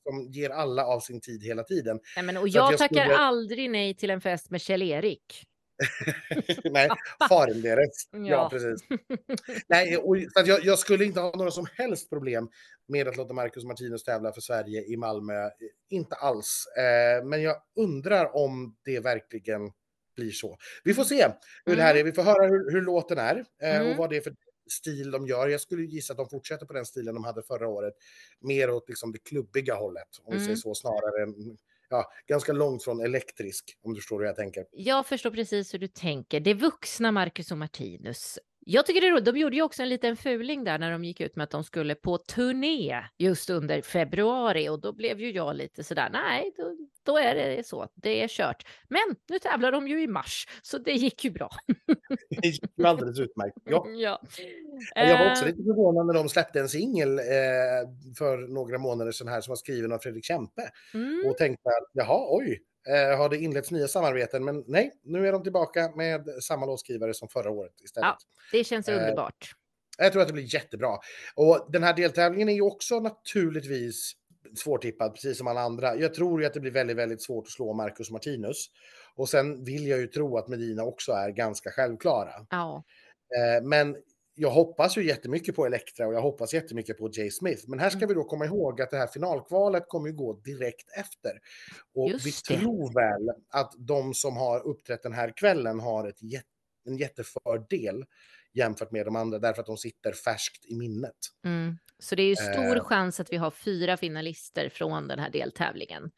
Liksom 0.08 0.32
ger 0.32 0.50
alla 0.50 0.86
av 0.86 1.00
sin 1.00 1.22
tid 1.22 1.44
hela 1.44 1.64
tiden. 1.64 2.00
Nej, 2.16 2.26
men, 2.26 2.38
och 2.38 2.48
jag, 2.50 2.72
jag 2.72 2.78
tackar 2.80 3.02
skulle- 3.04 3.18
aldrig 3.18 3.70
nej 3.70 3.94
till 3.94 4.10
en 4.10 4.22
fest 4.22 4.50
med 4.50 4.62
Kjell-Erik. 4.62 5.44
Nej, 6.72 6.90
faren 7.30 7.62
deras. 7.62 7.88
Ja. 8.12 8.20
Ja. 8.28 8.50
precis. 8.52 8.88
Nej, 9.68 9.98
och, 9.98 10.18
så 10.34 10.44
jag, 10.46 10.66
jag 10.66 10.80
skulle 10.80 11.06
inte 11.06 11.20
ha 11.20 11.32
några 11.36 11.52
som 11.52 11.66
helst 11.78 12.10
problem 12.10 12.50
med 12.88 13.08
att 13.08 13.18
låta 13.18 13.34
Marcus 13.34 13.64
Martinus 13.64 14.04
tävla 14.04 14.32
för 14.32 14.42
Sverige 14.42 14.84
i 14.86 14.98
Malmö. 14.98 15.50
Inte 15.90 16.16
alls. 16.16 16.64
Eh, 16.78 17.26
men 17.26 17.42
jag 17.42 17.56
undrar 17.76 18.36
om 18.36 18.76
det 18.86 19.00
verkligen 19.00 19.62
blir 20.16 20.32
så. 20.32 20.58
Vi 20.84 20.94
får 20.94 21.04
se 21.04 21.28
hur 21.66 21.76
det 21.76 21.82
här 21.82 21.96
är. 21.96 22.04
Vi 22.04 22.12
får 22.12 22.24
höra 22.24 22.48
hur, 22.48 22.72
hur 22.72 22.82
låten 22.82 23.18
är 23.18 23.46
eh, 23.62 23.76
Mm. 23.78 23.92
och 23.92 23.98
vad 23.98 24.10
det 24.10 24.18
är 24.18 24.22
för 24.22 24.34
stil 24.70 25.12
de 25.12 25.28
gör. 25.28 25.48
Jag 25.48 25.62
skulle 25.62 25.84
gissa 25.84 26.14
att 26.14 26.18
de 26.18 26.30
fortsätter 26.30 26.66
på 26.66 26.74
den 26.74 26.86
stilen 26.86 27.16
de 27.16 27.24
hade 27.24 27.44
förra 27.44 27.68
året. 27.68 27.94
Mer 28.40 28.70
åt 28.70 28.90
liksom 28.90 29.12
det 29.12 29.20
klubbiga 29.20 29.76
hållet, 29.76 30.08
om 30.24 30.32
vi 30.34 30.36
Mm. 30.38 30.46
säger 30.46 30.56
så, 30.56 30.76
snarare 30.76 31.24
än 31.24 31.58
ja, 31.90 32.06
ganska 32.28 32.54
långt 32.54 32.84
från 32.84 33.02
elektrisk, 33.02 33.78
om 33.82 33.94
du 33.94 34.02
förstår 34.02 34.20
hur 34.20 34.26
jag 34.26 34.36
tänker. 34.36 34.66
Jag 34.72 35.08
förstår 35.08 35.32
precis 35.32 35.74
hur 35.74 35.80
du 35.80 35.88
tänker. 35.88 36.40
Det 36.40 36.54
vuxna 36.54 37.12
Marcus 37.12 37.52
och 37.52 37.58
Martinus. 37.58 38.40
Jag 38.70 38.86
tycker 38.86 39.02
det 39.02 39.08
är 39.08 39.12
roligt. 39.12 39.26
De 39.26 39.38
gjorde 39.38 39.56
ju 39.56 39.62
också 39.62 39.84
en 39.84 39.90
liten 39.90 40.16
fuling 40.16 40.64
där 40.64 40.80
när 40.80 40.92
de 40.92 41.04
gick 41.04 41.22
ut 41.22 41.36
med 41.36 41.44
att 41.44 41.50
de 41.50 41.64
skulle 41.64 41.96
på 41.96 42.18
turné 42.18 43.04
just 43.18 43.50
under 43.50 43.82
februari 43.82 44.70
och 44.70 44.82
då 44.82 44.94
blev 44.94 45.20
ju 45.20 45.32
jag 45.32 45.56
lite 45.56 45.84
sådär, 45.84 46.10
nej, 46.14 46.52
då, 46.58 46.78
då 47.04 47.18
är 47.18 47.36
det 47.36 47.68
så, 47.68 47.88
det 47.96 48.24
är 48.24 48.28
kört. 48.28 48.68
Men 48.88 49.16
nu 49.30 49.40
tävlar 49.40 49.72
de 49.72 49.88
ju 49.88 50.02
i 50.02 50.08
mars, 50.08 50.48
så 50.62 50.78
det 50.78 50.92
gick 50.92 51.24
ju 51.24 51.32
bra. 51.32 51.50
Det 52.42 52.48
gick 52.48 52.64
ju 52.78 52.86
alldeles 52.86 53.20
utmärkt. 53.20 53.58
Ja. 53.66 53.88
ja. 53.88 54.22
Jag 54.96 55.20
var 55.20 55.32
också 55.32 55.44
Eh, 55.44 55.52
lite 55.52 55.64
förvånad 55.64 56.06
när 56.06 56.14
de 56.14 56.30
släppte 56.30 56.60
en 56.60 56.70
singel 56.70 57.20
eh, 57.20 57.24
för 58.18 58.54
några 58.54 58.78
månader 58.78 59.12
sedan 59.12 59.28
här 59.28 59.42
som 59.42 59.52
var 59.52 59.56
skriven 59.56 59.92
av 59.92 60.00
Fredrik 60.00 60.26
Kempe 60.26 60.70
mm, 60.94 61.24
och 61.26 61.38
tänkte 61.38 61.70
att 61.70 61.90
jaha, 61.94 62.28
oj, 62.30 62.62
eh, 62.90 63.18
har 63.18 63.30
det 63.30 63.38
inletts 63.38 63.72
nya 63.72 63.88
samarbeten? 63.88 64.46
Men 64.46 64.64
nej, 64.68 64.92
nu 65.04 65.28
är 65.28 65.32
de 65.32 65.44
tillbaka 65.44 65.92
med 65.96 66.30
samma 66.44 66.66
låtskrivare 66.66 67.14
som 67.14 67.30
förra 67.30 67.50
året 67.50 67.82
istället. 67.84 68.06
Ja. 68.06 68.18
det 68.52 68.64
känns 68.64 68.88
eh, 68.88 68.98
underbart. 68.98 69.52
Jag 69.98 70.12
tror 70.12 70.22
att 70.22 70.28
det 70.28 70.34
blir 70.34 70.54
jättebra. 70.54 70.98
Och 71.36 71.68
den 71.72 71.84
här 71.84 71.94
deltävlingen 71.94 72.50
är 72.50 72.54
ju 72.54 72.62
också 72.62 73.00
naturligtvis 73.00 74.14
svårtippad, 74.56 75.14
precis 75.14 75.38
som 75.38 75.48
alla 75.48 75.62
andra. 75.62 75.96
Jag 75.96 76.14
tror 76.14 76.42
ju 76.42 76.48
att 76.48 76.54
det 76.54 76.60
blir 76.60 76.72
väldigt, 76.72 76.98
väldigt 76.98 77.24
svårt 77.24 77.46
att 77.48 77.52
slå 77.52 77.74
Marcus 77.74 78.12
Martinus. 78.12 78.66
Och 79.16 79.30
sen 79.30 79.64
vill 79.64 79.88
jag 79.88 80.00
ju 80.00 80.08
tro 80.08 80.38
att 80.38 80.48
Medina 80.48 80.84
också 80.84 81.12
är 81.12 81.30
ganska 81.30 81.72
självklara. 81.72 82.34
Ja. 82.50 82.84
Eh, 83.38 83.64
men 83.64 83.96
jag 84.40 84.50
hoppas 84.50 84.98
ju 84.98 85.04
jättemycket 85.04 85.56
på 85.56 85.66
Elektra 85.66 86.08
och 86.08 86.14
jag 86.14 86.22
hoppas 86.22 86.54
jättemycket 86.54 86.98
på 86.98 87.10
Jay 87.14 87.32
Smith. 87.32 87.64
Men 87.70 87.80
här 87.80 87.90
ska 87.90 87.98
Mm. 87.98 88.08
vi 88.08 88.14
då 88.14 88.24
komma 88.24 88.46
ihåg 88.46 88.82
att 88.82 88.92
det 88.92 88.98
här 88.98 89.08
finalkvalet 89.08 89.84
kommer 89.88 90.08
ju 90.10 90.16
gå 90.16 90.34
direkt 90.34 90.90
efter. 90.98 91.32
Och 91.96 92.10
Just 92.10 92.26
vi 92.26 92.32
det. 92.56 92.60
tror 92.62 92.94
väl 92.94 93.30
att 93.50 93.74
de 93.78 94.14
som 94.14 94.38
har 94.38 94.68
uppträtt 94.68 95.04
den 95.04 95.14
här 95.14 95.34
kvällen 95.38 95.80
har 95.80 96.08
ett, 96.08 96.22
jät- 96.22 96.44
en 96.86 96.98
jättefördel 96.98 98.06
jämfört 98.54 98.92
med 98.92 99.06
de 99.06 99.16
andra 99.16 99.40
därför 99.40 99.62
att 99.62 99.66
de 99.68 99.78
sitter 99.78 100.12
färskt 100.14 100.66
i 100.66 100.76
minnet. 100.76 101.16
Mm. 101.46 101.78
Så 102.00 102.16
det 102.16 102.22
är 102.24 102.28
ju 102.28 102.36
stor 102.36 102.76
Eh. 102.78 102.84
chans 102.84 103.20
att 103.20 103.32
vi 103.34 103.38
har 103.38 103.52
fyra 103.52 103.98
finalister 103.98 104.70
från 104.70 105.08
den 105.08 105.20
här 105.20 105.30
deltävlingen. 105.30 106.12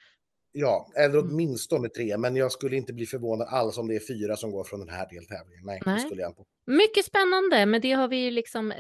Ja, 0.52 0.88
eller 0.96 1.20
Mm. 1.20 1.30
åtminstone 1.34 1.90
tre, 1.90 2.18
men 2.18 2.36
jag 2.36 2.52
skulle 2.52 2.76
inte 2.76 2.94
bli 2.94 3.06
förvånad 3.06 3.48
alls 3.52 3.78
om 3.78 3.88
det 3.88 3.96
är 3.96 4.08
fyra 4.08 4.36
som 4.38 4.52
går 4.52 4.64
från 4.64 4.80
den 4.80 4.90
här 4.90 5.08
deltävlingen. 5.10 5.66
Nej, 5.66 5.80
det 5.86 5.92
Nej. 5.92 6.00
skulle 6.00 6.22
jag 6.22 6.32
inte. 6.32 6.44
Mycket 6.66 7.06
spännande, 7.06 7.66
men 7.66 7.82
det 7.82 7.92
har 7.92 8.08
vi 8.08 8.18
ju 8.18 8.32
liksom 8.32 8.74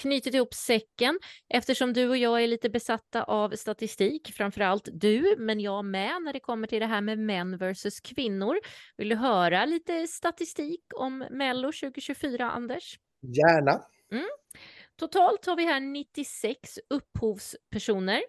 knutit 0.00 0.34
ihop 0.34 0.54
säcken 0.54 1.18
eftersom 1.54 1.92
du 1.92 2.08
och 2.08 2.16
jag 2.16 2.42
är 2.42 2.46
lite 2.46 2.70
besatta 2.70 3.22
av 3.24 3.50
statistik, 3.50 4.32
framförallt 4.34 4.88
du, 4.92 5.36
men 5.38 5.60
jag 5.60 5.84
med 5.84 6.22
när 6.22 6.32
det 6.32 6.40
kommer 6.40 6.66
till 6.66 6.80
det 6.80 6.86
här 6.86 7.00
med 7.00 7.18
män 7.18 7.56
versus 7.58 8.00
kvinnor. 8.00 8.56
Vill 8.96 9.08
du 9.08 9.16
höra 9.16 9.64
lite 9.64 10.06
statistik 10.06 10.84
om 10.94 11.18
Mello 11.30 11.72
2024, 11.72 12.50
Anders? 12.50 12.98
Gärna. 13.22 13.82
Totalt 14.96 15.46
har 15.46 15.56
vi 15.56 15.64
här 15.64 15.80
96 15.80 16.78
upphovspersoner. 16.90 18.22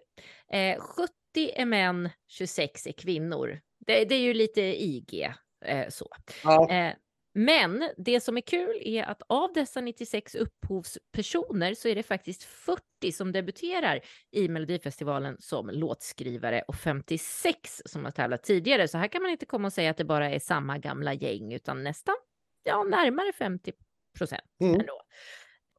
Eh, 0.52 0.80
70 0.80 1.12
är 1.40 1.64
män, 1.66 2.10
26 2.28 2.86
är 2.86 2.92
kvinnor. 2.92 3.60
Det, 3.86 4.04
det 4.04 4.14
är 4.14 4.20
ju 4.20 4.34
lite 4.34 4.60
IG 4.62 5.32
eh, 5.64 5.88
så. 5.88 6.08
Ja, 6.44 6.70
Eh, 6.70 6.94
men 7.36 7.90
det 7.96 8.20
som 8.20 8.36
är 8.36 8.40
kul 8.40 8.82
är 8.84 9.02
att 9.02 9.22
av 9.26 9.52
dessa 9.52 9.80
96 9.80 10.34
upphovspersoner 10.34 11.74
så 11.74 11.88
är 11.88 11.94
det 11.94 12.02
faktiskt 12.02 12.42
40 12.44 13.12
som 13.12 13.32
debuterar 13.32 14.00
i 14.30 14.48
Melodifestivalen 14.48 15.36
som 15.40 15.70
låtskrivare 15.70 16.62
och 16.68 16.76
56 16.76 17.82
som 17.86 18.04
har 18.04 18.12
tävlat 18.12 18.42
tidigare. 18.42 18.88
Så 18.88 18.98
här 18.98 19.08
kan 19.08 19.22
man 19.22 19.30
inte 19.30 19.46
komma 19.46 19.66
och 19.66 19.72
säga 19.72 19.90
att 19.90 19.96
det 19.96 20.04
bara 20.04 20.30
är 20.30 20.38
samma 20.38 20.78
gamla 20.78 21.14
gäng 21.14 21.52
utan 21.52 21.84
nästan, 21.84 22.14
ja, 22.62 22.82
närmare 22.82 23.32
50 23.32 23.72
procent 24.18 24.42
Mm. 24.60 24.80
ändå. 24.80 25.00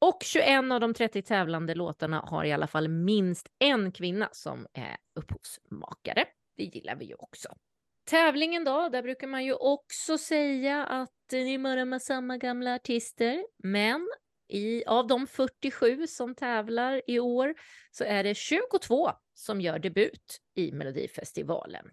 Och 0.07 0.23
21 0.23 0.71
av 0.71 0.79
de 0.79 0.93
30 0.93 1.21
tävlande 1.21 1.75
låtarna 1.75 2.19
har 2.19 2.45
i 2.45 2.53
alla 2.53 2.67
fall 2.67 2.87
minst 2.87 3.47
en 3.59 3.91
kvinna 3.91 4.29
som 4.31 4.67
är 4.73 4.97
upphovsmakare. 5.15 6.25
Det 6.57 6.63
gillar 6.63 6.95
vi 6.95 7.05
ju 7.05 7.15
också. 7.15 7.49
Tävlingen 8.03 8.63
då, 8.63 8.89
där 8.89 9.01
brukar 9.01 9.27
man 9.27 9.45
ju 9.45 9.53
också 9.53 10.17
säga 10.17 10.85
att 10.85 11.33
eh, 11.33 11.39
ni 11.39 11.53
är 11.53 11.85
med 11.85 12.01
samma 12.01 12.37
gamla 12.37 12.75
artister. 12.75 13.45
Men 13.63 14.07
i, 14.47 14.85
av 14.85 15.07
de 15.07 15.27
47 15.27 16.07
som 16.07 16.35
tävlar 16.35 17.01
i 17.07 17.19
år 17.19 17.55
så 17.91 18.03
är 18.03 18.23
det 18.23 18.35
22 18.35 19.11
som 19.33 19.61
gör 19.61 19.79
debut 19.79 20.41
i 20.55 20.71
Melodifestivalen. 20.71 21.89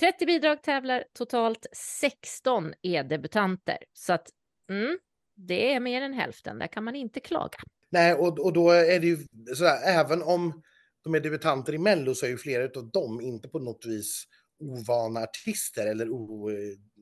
30 0.00 0.26
bidrag 0.26 0.62
tävlar, 0.62 1.04
totalt 1.12 1.66
16 1.72 2.74
är 2.82 3.04
debutanter. 3.04 3.78
Så 3.92 4.12
att 4.12 4.28
mm, 4.70 4.98
det 5.46 5.72
är 5.74 5.80
mer 5.80 6.02
än 6.02 6.12
hälften, 6.12 6.58
där 6.58 6.66
kan 6.66 6.84
man 6.84 6.96
inte 6.96 7.20
klaga. 7.20 7.58
Nej, 7.90 8.14
och, 8.14 8.38
och 8.38 8.52
då 8.52 8.70
är 8.70 9.00
det 9.00 9.06
ju 9.06 9.18
sådär, 9.56 9.78
även 9.84 10.22
om 10.22 10.62
de 11.04 11.14
är 11.14 11.20
debutanter 11.20 11.74
i 11.74 11.78
Mello 11.78 12.14
så 12.14 12.26
är 12.26 12.30
ju 12.30 12.36
flera 12.38 12.64
av 12.80 12.90
dem 12.90 13.20
inte 13.20 13.48
på 13.48 13.58
något 13.58 13.86
vis 13.86 14.24
ovana 14.60 15.20
artister 15.20 15.86
eller 15.86 16.10
o, 16.10 16.50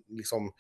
liksom 0.09 0.53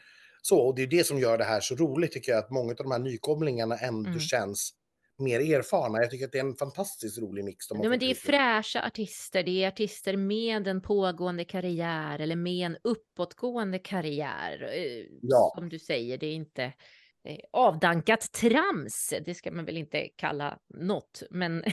så. 0.43 0.59
Och 0.61 0.74
det 0.76 0.83
är 0.83 0.87
det 0.87 1.07
som 1.07 1.18
gör 1.18 1.39
det 1.39 1.45
här 1.45 1.61
så 1.61 1.74
roligt 1.74 2.12
tycker 2.12 2.33
jag, 2.33 2.39
att 2.39 2.51
många 2.51 2.70
av 2.70 2.76
de 2.76 2.91
här 2.91 2.99
nykomlingarna 2.99 3.76
ändå 3.76 4.09
Mm. 4.09 4.20
känns 4.20 4.70
mer 5.18 5.41
erfarna. 5.41 5.99
Jag 5.99 6.11
tycker 6.11 6.24
att 6.26 6.33
det 6.33 6.39
är 6.39 6.45
en 6.45 6.55
fantastiskt 6.57 7.18
rolig 7.18 7.45
mix. 7.45 7.68
De 7.68 7.79
Nej, 7.79 7.89
men 7.89 7.99
det 7.99 8.11
är 8.11 8.14
fräscha 8.14 8.87
artister, 8.87 9.43
det 9.43 9.64
är 9.64 9.68
artister 9.68 10.16
med 10.16 10.66
en 10.68 10.81
pågående 10.83 11.45
karriär 11.45 12.18
eller 12.18 12.37
med 12.37 12.66
en 12.66 12.76
uppåtgående 12.85 13.79
karriär. 13.79 14.62
eh, 14.74 15.05
Ja. 15.22 15.53
Som 15.59 15.68
du 15.68 15.79
säger, 15.79 16.18
det 16.18 16.26
är 16.26 16.35
inte 16.35 16.72
avdankat 17.53 18.33
trams, 18.33 19.14
det 19.24 19.35
ska 19.35 19.51
man 19.51 19.64
väl 19.64 19.76
inte 19.76 20.09
kalla 20.16 20.59
något, 20.74 21.22
men 21.31 21.64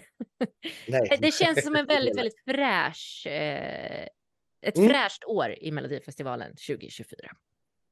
det 1.19 1.33
känns 1.33 1.63
som 1.63 1.75
en 1.75 1.85
väldigt, 1.87 2.17
väldigt 2.17 2.43
fräsch, 2.49 3.27
eh, 3.27 4.07
ett 4.61 4.77
Mm. 4.77 4.89
fräscht 4.89 5.23
år 5.23 5.55
i 5.61 5.71
Melodifestivalen 5.71 6.49
2024. 6.51 7.17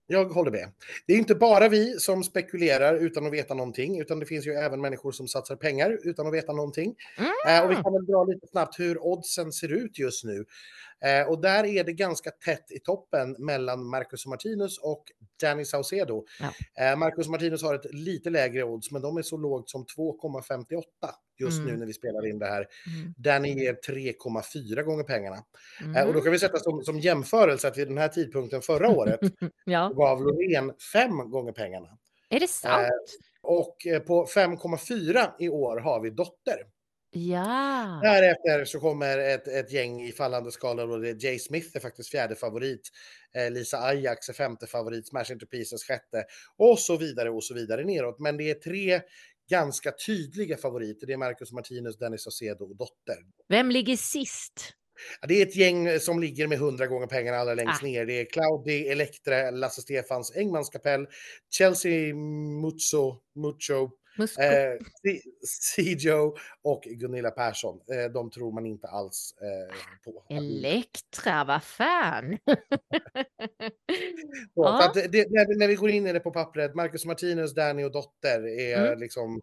Jag 0.07 0.25
håller 0.25 0.51
med. 0.51 0.71
Det 1.07 1.13
är 1.13 1.17
inte 1.17 1.35
bara 1.35 1.69
vi 1.69 1.99
som 1.99 2.23
spekulerar 2.23 2.95
utan 2.95 3.25
att 3.25 3.33
veta 3.33 3.53
någonting, 3.53 3.99
utan 3.99 4.19
det 4.19 4.25
finns 4.25 4.47
ju 4.47 4.51
även 4.51 4.81
människor 4.81 5.11
som 5.11 5.27
satsar 5.27 5.55
pengar 5.55 5.99
utan 6.03 6.27
att 6.27 6.33
veta 6.33 6.53
någonting. 6.53 6.95
Eh, 7.47 7.63
och 7.63 7.71
vi 7.71 7.75
kan 7.75 7.93
väl 7.93 8.05
dra 8.05 8.23
lite 8.23 8.47
snabbt 8.47 8.79
hur 8.79 9.03
oddsen 9.03 9.51
ser 9.51 9.71
ut 9.71 9.99
just 9.99 10.23
nu. 10.23 10.45
Eh, 11.05 11.29
och 11.29 11.41
där 11.41 11.63
är 11.63 11.83
det 11.83 11.93
ganska 11.93 12.31
tätt 12.31 12.71
i 12.71 12.79
toppen 12.79 13.35
mellan 13.39 13.89
Marcus 13.89 14.25
och 14.25 14.29
Martinus 14.29 14.77
och 14.77 15.03
Danny 15.41 15.65
Saucedo. 15.65 16.25
Ja. 16.39 16.83
Eh, 16.83 16.97
Marcus 16.97 17.25
och 17.25 17.31
Martinus 17.31 17.63
har 17.63 17.75
ett 17.75 17.93
lite 17.93 18.29
lägre 18.29 18.63
odds, 18.63 18.91
men 18.91 19.01
de 19.01 19.17
är 19.17 19.21
så 19.21 19.37
lågt 19.37 19.69
som 19.69 19.85
2,58 19.85 20.83
just 21.39 21.59
Mm. 21.59 21.71
nu 21.71 21.77
när 21.79 21.85
vi 21.85 21.93
spelar 21.93 22.27
in 22.27 22.39
det 22.39 22.45
här. 22.45 22.67
Mm. 22.97 23.13
Danny 23.17 23.53
ger 23.53 23.73
3,4 23.73 24.81
gånger 24.83 25.03
pengarna. 25.03 25.35
Eh, 25.81 25.87
och 25.89 25.95
Mm. 25.97 26.13
då 26.13 26.21
kan 26.21 26.31
vi 26.31 26.39
sätta 26.39 26.59
som, 26.59 26.83
som 26.83 26.99
jämförelse 26.99 27.67
att 27.67 27.77
vid 27.77 27.87
den 27.87 27.97
här 27.97 28.07
tidpunkten 28.07 28.61
förra 28.61 28.89
året 28.89 29.19
Ja, 29.65 29.89
gav 29.95 30.21
Loreen 30.23 30.73
fem 30.93 31.17
gånger 31.31 31.51
pengarna. 31.51 31.87
är 32.29 32.39
det 32.39 32.47
sant? 32.49 32.87
Och 33.41 33.87
eh, 33.87 33.99
på 33.99 34.25
5,4 34.25 35.31
i 35.39 35.49
år 35.49 35.77
har 35.77 36.01
vi 36.01 36.09
Dotter. 36.09 36.57
Ja. 37.15 37.99
Därefter 38.03 38.65
så 38.65 38.79
kommer 38.79 39.17
ett, 39.17 39.47
ett 39.47 39.71
gäng 39.71 40.01
i 40.01 40.11
fallande 40.11 40.51
skala. 40.51 40.85
Då 40.85 40.97
det 40.97 41.09
är 41.09 41.25
Jay 41.25 41.39
Smith 41.39 41.67
är 41.73 41.79
faktiskt 41.79 42.09
fjärde 42.09 42.35
favorit. 42.35 42.89
Eh, 43.37 43.51
Lisa 43.51 43.77
Ajax 43.77 44.29
är 44.29 44.33
femte 44.33 44.67
favorit. 44.67 45.07
Smash 45.07 45.31
Into 45.31 45.45
Pieces 45.45 45.83
sjätte. 45.83 46.23
Och 46.57 46.79
så 46.79 46.97
vidare 46.97 47.29
och 47.29 47.43
så 47.43 47.53
vidare 47.53 47.83
neråt. 47.83 48.19
Men 48.19 48.37
det 48.37 48.49
är 48.49 48.53
tre 48.53 49.01
ganska 49.49 49.91
tydliga 50.05 50.57
favoriter. 50.57 51.07
Det 51.07 51.13
är 51.13 51.17
Marcus 51.17 51.51
Martinus, 51.51 51.97
Dennis 51.97 52.23
Saucedo 52.23 52.63
och 52.65 52.75
Dotter. 52.75 53.17
Vem 53.49 53.71
ligger 53.71 53.97
sist? 53.97 54.73
Ja, 55.21 55.27
Det 55.27 55.41
är 55.41 55.45
ett 55.45 55.55
gäng 55.55 55.99
som 55.99 56.19
ligger 56.19 56.47
med 56.47 56.57
100 56.57 56.87
gånger 56.87 57.07
pengarna 57.07 57.37
allra 57.37 57.53
längst 57.53 57.83
Ah. 57.83 57.85
ner. 57.85 58.05
Det 58.05 58.13
är 58.19 58.25
Claudi, 58.25 58.87
Elektra, 58.87 59.51
Lasse 59.51 59.81
Stefans, 59.81 60.35
Engmans 60.35 60.69
kapell, 60.69 61.07
Chelsea 61.57 62.15
Mucho, 62.61 63.15
Mucho? 63.35 63.89
Eh, 64.19 64.77
Sijo 65.47 66.35
och 66.61 66.83
Gunilla 66.83 67.31
Persson. 67.31 67.79
Eh, 67.91 68.11
de 68.11 68.29
tror 68.31 68.51
man 68.51 68.65
inte 68.65 68.87
alls 68.87 69.35
eh, 69.41 69.75
på. 70.03 70.23
Elektra, 70.29 71.43
vad 71.43 71.63
fan! 71.63 72.37
Så, 74.53 74.61
Ja. 74.63 74.91
det, 74.93 75.07
det, 75.07 75.27
när, 75.29 75.59
när 75.59 75.67
vi 75.67 75.75
går 75.75 75.89
in 75.89 76.07
i 76.07 76.13
det 76.13 76.19
på 76.19 76.31
pappret, 76.31 76.75
Marcus 76.75 77.05
Martinus, 77.05 77.53
Danny 77.53 77.83
och 77.83 77.91
Dotter 77.91 78.47
är 78.47 78.87
Mm. 78.87 78.99
liksom... 78.99 79.41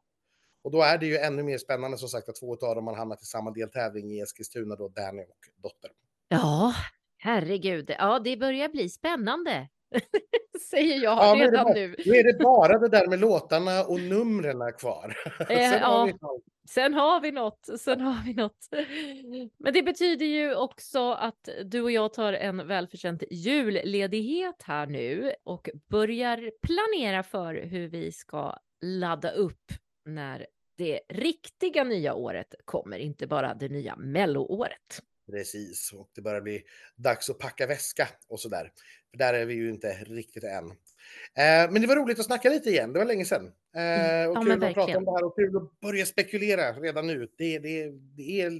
Och 0.62 0.70
då 0.70 0.82
är 0.82 0.98
det 0.98 1.06
ju 1.06 1.16
ännu 1.16 1.42
mer 1.42 1.58
spännande 1.58 1.98
som 1.98 2.08
sagt 2.08 2.28
att 2.28 2.34
två 2.36 2.52
av 2.52 2.74
dem 2.74 2.86
har 2.86 2.94
hamnat 2.94 3.22
i 3.22 3.24
samma 3.26 3.50
deltävling 3.50 4.12
i 4.12 4.20
Eskilstuna 4.20 4.76
då, 4.76 4.88
Danny 4.88 5.22
och 5.22 5.36
Dotter. 5.62 5.90
Ja, 6.28 6.74
herregud. 7.18 7.90
Ja, 7.98 8.18
det 8.18 8.36
börjar 8.36 8.68
bli 8.68 8.88
spännande. 8.88 9.68
Säger 10.70 11.02
jag 11.02 11.18
Ja, 11.18 11.34
redan 11.46 11.64
bara- 11.64 11.74
nu. 11.74 11.94
Nu 12.06 12.12
är 12.14 12.24
det 12.32 12.38
bara 12.38 12.78
det 12.78 12.88
där 12.88 13.06
med 13.06 13.18
låtarna 13.20 13.84
och 13.84 14.00
numren 14.00 14.72
kvar. 14.72 15.14
Eh, 15.40 15.46
Sen 15.70 15.82
har 15.82 15.98
ja. 15.98 16.04
vi 16.04 16.12
allt. 16.12 16.44
Sen 16.70 16.94
har 16.94 17.20
vi 17.20 17.30
något, 17.32 17.68
sen 17.78 18.00
har 18.00 18.24
vi 18.24 18.34
något. 18.34 18.68
Men 19.58 19.72
det 19.72 19.82
betyder 19.82 20.26
ju 20.26 20.54
också 20.54 21.12
att 21.12 21.48
du 21.64 21.82
och 21.82 21.90
jag 21.90 22.12
tar 22.12 22.32
en 22.32 22.66
välförtjänt 22.66 23.22
julledighet 23.30 24.62
här 24.62 24.86
nu 24.86 25.32
och 25.44 25.68
börjar 25.88 26.50
planera 26.62 27.22
för 27.22 27.54
hur 27.54 27.88
vi 27.88 28.12
ska 28.12 28.56
ladda 28.82 29.30
upp 29.30 29.72
när 30.04 30.46
det 30.78 31.00
riktiga 31.08 31.84
nya 31.84 32.14
året 32.14 32.54
kommer, 32.64 32.98
inte 32.98 33.26
bara 33.26 33.54
det 33.54 33.68
nya 33.68 33.96
melloåret. 33.96 35.02
Precis, 35.30 35.92
och 35.92 36.10
det 36.14 36.22
börjar 36.22 36.40
bli 36.40 36.62
dags 36.96 37.30
att 37.30 37.38
packa 37.38 37.66
väska 37.66 38.08
och 38.28 38.40
sådär. 38.40 38.72
För 39.10 39.18
där 39.18 39.34
är 39.34 39.46
vi 39.46 39.54
ju 39.54 39.70
inte 39.70 39.92
riktigt 39.92 40.44
än. 40.44 40.64
Eh, 40.70 41.72
men 41.72 41.82
det 41.82 41.86
var 41.86 41.96
roligt 41.96 42.18
att 42.18 42.26
snacka 42.26 42.48
lite 42.48 42.70
igen, 42.70 42.92
det 42.92 42.98
var 42.98 43.06
länge 43.06 43.24
sedan. 43.24 43.44
Eh, 43.76 44.30
och 44.30 44.36
Ja, 44.36 44.42
kul 44.44 44.64
att 44.64 44.74
prata 44.74 44.98
om 44.98 45.04
det 45.04 45.10
här 45.10 45.24
och 45.24 45.36
kul 45.36 45.56
att 45.56 45.80
börja 45.80 46.06
spekulera 46.06 46.72
redan 46.72 47.06
nu. 47.06 47.28
Det, 47.38 47.58
det, 47.58 47.90
det 48.16 48.40
är 48.40 48.52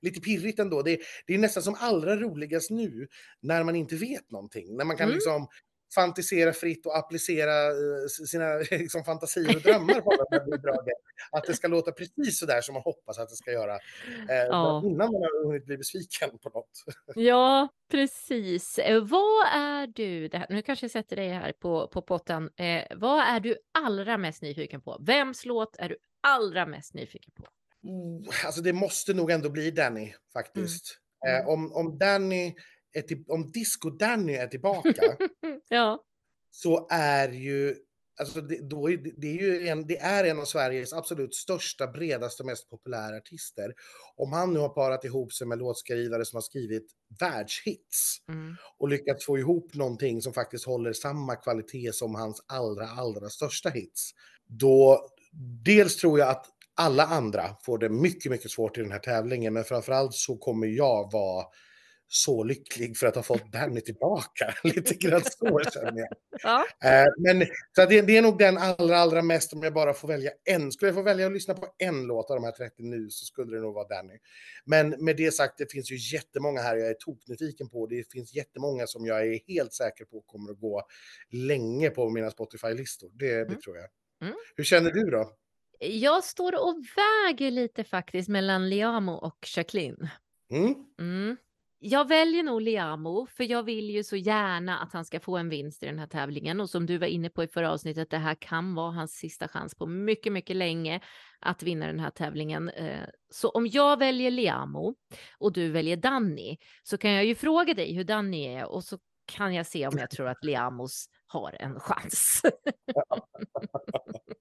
lite 0.00 0.20
pirrigt 0.20 0.58
ändå. 0.58 0.82
Det, 0.82 1.00
det 1.26 1.34
är 1.34 1.38
nästan 1.38 1.62
som 1.62 1.76
allra 1.78 2.16
roligast 2.16 2.70
nu 2.70 3.08
när 3.40 3.64
man 3.64 3.76
inte 3.76 3.96
vet 3.96 4.30
någonting. 4.30 4.76
När 4.76 4.84
man 4.84 4.96
kan 4.96 5.04
Mm. 5.04 5.14
liksom 5.14 5.48
fantisera 5.94 6.52
fritt 6.52 6.86
och 6.86 6.98
applicera 6.98 7.66
eh, 7.66 8.06
sina 8.26 8.56
liksom, 8.70 9.04
fantasier 9.04 9.56
och 9.56 9.62
drömmar 9.62 10.00
på 10.00 10.10
de 10.10 10.26
här 10.36 10.44
bidragen. 10.44 10.94
Att 11.32 11.44
det 11.44 11.54
ska 11.54 11.68
låta 11.68 11.92
precis 11.92 12.38
så 12.38 12.46
där 12.46 12.60
som 12.60 12.72
man 12.72 12.82
hoppas 12.82 13.18
att 13.18 13.28
det 13.28 13.36
ska 13.36 13.52
göra. 13.52 13.74
Eh, 13.74 14.46
Ja. 14.48 14.82
Innan 14.84 15.12
man 15.12 15.22
har 15.22 15.46
hunnit 15.46 15.66
bli 15.66 15.76
besviken 15.76 16.38
på 16.38 16.48
något. 16.48 16.70
Ja, 17.14 17.68
precis. 17.90 18.78
Eh, 18.78 19.00
Vad 19.04 19.46
är 19.54 19.86
du, 19.86 20.30
här, 20.32 20.46
nu 20.50 20.62
kanske 20.62 20.84
jag 20.84 20.90
sätter 20.90 21.16
dig 21.16 21.28
här 21.28 21.52
på, 21.52 21.88
på 21.88 22.02
pottan, 22.02 22.50
eh, 22.56 22.96
vad 22.96 23.20
är 23.20 23.40
du 23.40 23.56
allra 23.78 24.18
mest 24.18 24.42
nyfiken 24.42 24.80
på? 24.82 24.98
Vems 25.00 25.44
låt 25.44 25.76
är 25.78 25.88
du 25.88 25.96
allra 26.22 26.66
mest 26.66 26.94
nyfiken 26.94 27.32
på? 27.36 27.46
Oh, 27.84 28.46
Alltså 28.46 28.60
det 28.62 28.72
måste 28.72 29.14
nog 29.14 29.30
ändå 29.30 29.50
bli 29.50 29.70
Danny 29.70 30.14
faktiskt. 30.32 30.98
Mm. 31.26 31.42
Eh, 31.42 31.48
om, 31.48 31.72
om 31.72 31.98
Danny 31.98 32.54
är 32.92 33.02
till, 33.02 33.24
om 33.28 33.52
Disco-Danny 33.52 34.36
är 34.36 34.46
tillbaka 34.46 35.16
Ja, 35.68 36.02
så 36.50 36.86
är 36.90 37.28
ju 37.28 37.76
Alltså 38.20 38.40
det, 38.40 38.68
då 38.70 38.90
är, 38.90 38.96
det, 39.16 39.26
är 39.26 39.42
ju 39.42 39.68
en, 39.68 39.86
det 39.86 39.98
är 39.98 40.24
en 40.24 40.40
av 40.40 40.44
Sveriges 40.44 40.92
absolut 40.92 41.34
största, 41.34 41.86
bredaste, 41.86 42.44
mest 42.44 42.70
populära 42.70 43.16
artister. 43.16 43.74
Om 44.16 44.32
han 44.32 44.52
nu 44.52 44.58
har 44.58 44.68
parat 44.68 45.04
ihop 45.04 45.32
sig 45.32 45.46
med 45.46 45.58
låtskrivare 45.58 46.24
som 46.24 46.36
har 46.36 46.42
skrivit 46.42 46.86
världshits 47.20 48.16
mm. 48.28 48.56
och 48.78 48.88
lyckats 48.88 49.26
få 49.26 49.38
ihop 49.38 49.74
någonting 49.74 50.22
som 50.22 50.32
faktiskt 50.32 50.64
håller 50.64 50.92
samma 50.92 51.36
kvalitet 51.36 51.92
som 51.92 52.14
hans 52.14 52.44
allra, 52.46 52.88
allra 52.88 53.28
största 53.28 53.68
hits. 53.68 54.10
Då, 54.46 55.08
dels 55.64 55.96
tror 55.96 56.18
jag 56.18 56.28
att 56.28 56.46
alla 56.74 57.06
andra 57.06 57.56
får 57.62 57.78
det 57.78 57.88
mycket, 57.88 58.32
mycket 58.32 58.50
svårt 58.50 58.78
i 58.78 58.80
den 58.80 58.92
här 58.92 58.98
tävlingen, 58.98 59.52
men 59.52 59.64
framförallt 59.64 60.14
så 60.14 60.36
kommer 60.36 60.66
jag 60.66 61.12
vara 61.12 61.46
så 62.14 62.44
lycklig 62.44 62.96
för 62.96 63.06
att 63.06 63.14
ha 63.14 63.22
fått 63.22 63.52
Danny 63.52 63.80
tillbaka. 63.80 64.54
Lite 64.64 64.94
grann 64.94 65.22
så 65.24 65.60
känner 65.74 66.00
jag. 66.00 66.08
ja. 66.42 66.66
Eh, 66.84 67.06
men 67.18 67.46
så 67.76 67.86
det, 67.86 68.00
det 68.02 68.16
är 68.16 68.22
nog 68.22 68.38
den 68.38 68.58
allra, 68.58 68.98
allra 68.98 69.22
mest 69.22 69.52
om 69.52 69.62
jag 69.62 69.74
bara 69.74 69.94
får 69.94 70.08
välja 70.08 70.30
en. 70.44 70.72
Skulle 70.72 70.88
jag 70.88 70.96
få 70.96 71.02
välja 71.02 71.26
att 71.26 71.32
lyssna 71.32 71.54
på 71.54 71.66
en 71.78 72.02
låt 72.06 72.30
av 72.30 72.36
de 72.36 72.44
här 72.44 72.52
30 72.52 72.82
nu 72.82 73.10
så 73.10 73.24
skulle 73.24 73.56
det 73.56 73.62
nog 73.62 73.74
vara 73.74 73.88
Danny. 73.88 74.18
Men 74.64 74.88
med 75.04 75.16
det 75.16 75.32
sagt, 75.34 75.58
det 75.58 75.72
finns 75.72 75.92
ju 75.92 76.16
jättemånga 76.16 76.60
här 76.60 76.76
jag 76.76 76.88
är 76.88 76.94
toknyfiken 76.94 77.68
på. 77.68 77.86
Det 77.86 78.12
finns 78.12 78.34
jättemånga 78.34 78.86
som 78.86 79.06
jag 79.06 79.26
är 79.26 79.40
helt 79.48 79.72
säker 79.72 80.04
på 80.04 80.20
kommer 80.20 80.52
att 80.52 80.60
gå 80.60 80.82
länge 81.30 81.90
på 81.90 82.10
mina 82.10 82.30
Spotify-listor. 82.30 83.10
Det, 83.14 83.26
det 83.34 83.40
Mm. 83.40 83.60
tror 83.60 83.76
jag. 83.76 83.88
Mm. 84.22 84.34
Hur 84.56 84.64
känner 84.64 84.90
du 84.90 85.10
då? 85.10 85.32
Jag 85.78 86.24
står 86.24 86.52
och 86.68 86.76
väger 86.96 87.50
lite 87.50 87.84
faktiskt 87.84 88.28
mellan 88.28 88.70
Liamo 88.70 89.12
och 89.12 89.48
Jacqueline. 89.56 90.08
Mm? 90.50 91.36
Jag 91.84 92.08
väljer 92.08 92.42
nog 92.42 92.62
Liamo, 92.62 93.26
för 93.26 93.44
jag 93.44 93.62
vill 93.62 93.90
ju 93.90 94.04
så 94.04 94.16
gärna 94.16 94.78
att 94.78 94.92
han 94.92 95.04
ska 95.04 95.20
få 95.20 95.36
en 95.36 95.48
vinst 95.48 95.82
i 95.82 95.86
den 95.86 95.98
här 95.98 96.06
tävlingen. 96.06 96.60
Och 96.60 96.70
som 96.70 96.86
du 96.86 96.98
var 96.98 97.06
inne 97.06 97.30
på 97.30 97.42
i 97.44 97.48
förra 97.48 97.72
avsnittet, 97.72 98.10
det 98.10 98.18
här 98.18 98.34
kan 98.34 98.74
vara 98.74 98.90
hans 98.90 99.12
sista 99.12 99.48
chans 99.48 99.74
på 99.74 99.86
mycket, 99.86 100.32
mycket 100.32 100.56
länge 100.56 101.00
att 101.40 101.62
vinna 101.62 101.86
den 101.86 102.00
här 102.00 102.10
tävlingen. 102.10 102.68
Eh, 102.68 103.06
Så 103.30 103.48
om 103.48 103.66
jag 103.66 103.98
väljer 103.98 104.30
Liamo 104.30 104.94
och 105.38 105.52
du 105.52 105.70
väljer 105.70 105.96
Danny, 105.96 106.58
så 106.82 106.98
kan 106.98 107.10
jag 107.10 107.24
ju 107.24 107.34
fråga 107.34 107.74
dig 107.74 107.94
hur 107.94 108.04
Danny 108.04 108.44
är 108.46 108.64
och 108.64 108.84
så 108.84 108.98
kan 109.26 109.54
jag 109.54 109.66
se 109.66 109.86
om 109.86 109.98
jag 109.98 110.10
tror 110.10 110.28
att 110.28 110.44
Liamos 110.44 111.06
har 111.26 111.56
en 111.60 111.80
chans. 111.80 112.42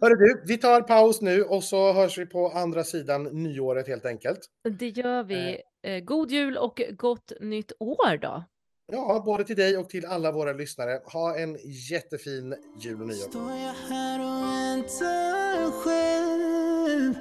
Hörru 0.00 0.14
du, 0.14 0.42
vi 0.46 0.58
tar 0.58 0.80
paus 0.80 1.20
nu 1.20 1.42
och 1.42 1.64
så 1.64 1.92
hörs 1.92 2.18
vi 2.18 2.26
på 2.26 2.48
andra 2.48 2.84
sidan 2.84 3.22
nyåret 3.22 3.88
helt 3.88 4.06
enkelt. 4.06 4.38
Det 4.78 4.88
gör 4.88 5.22
vi. 5.22 5.60
Eh, 5.82 6.00
God 6.00 6.30
jul 6.30 6.56
och 6.56 6.82
gott 6.96 7.32
nytt 7.40 7.72
år 7.78 8.16
då. 8.16 8.44
Ja, 8.92 9.22
både 9.26 9.44
till 9.44 9.56
dig 9.56 9.76
och 9.76 9.88
till 9.88 10.06
alla 10.06 10.32
våra 10.32 10.52
lyssnare. 10.52 11.00
Ha 11.12 11.38
en 11.38 11.58
jättefin 11.90 12.54
jul 12.80 13.00
och 13.00 13.06
nyår. 13.06 13.28
Står 13.28 13.50
jag 13.50 13.74
här 13.88 14.20
och 14.20 14.42
väntar 14.42 15.70
själv 15.70 17.14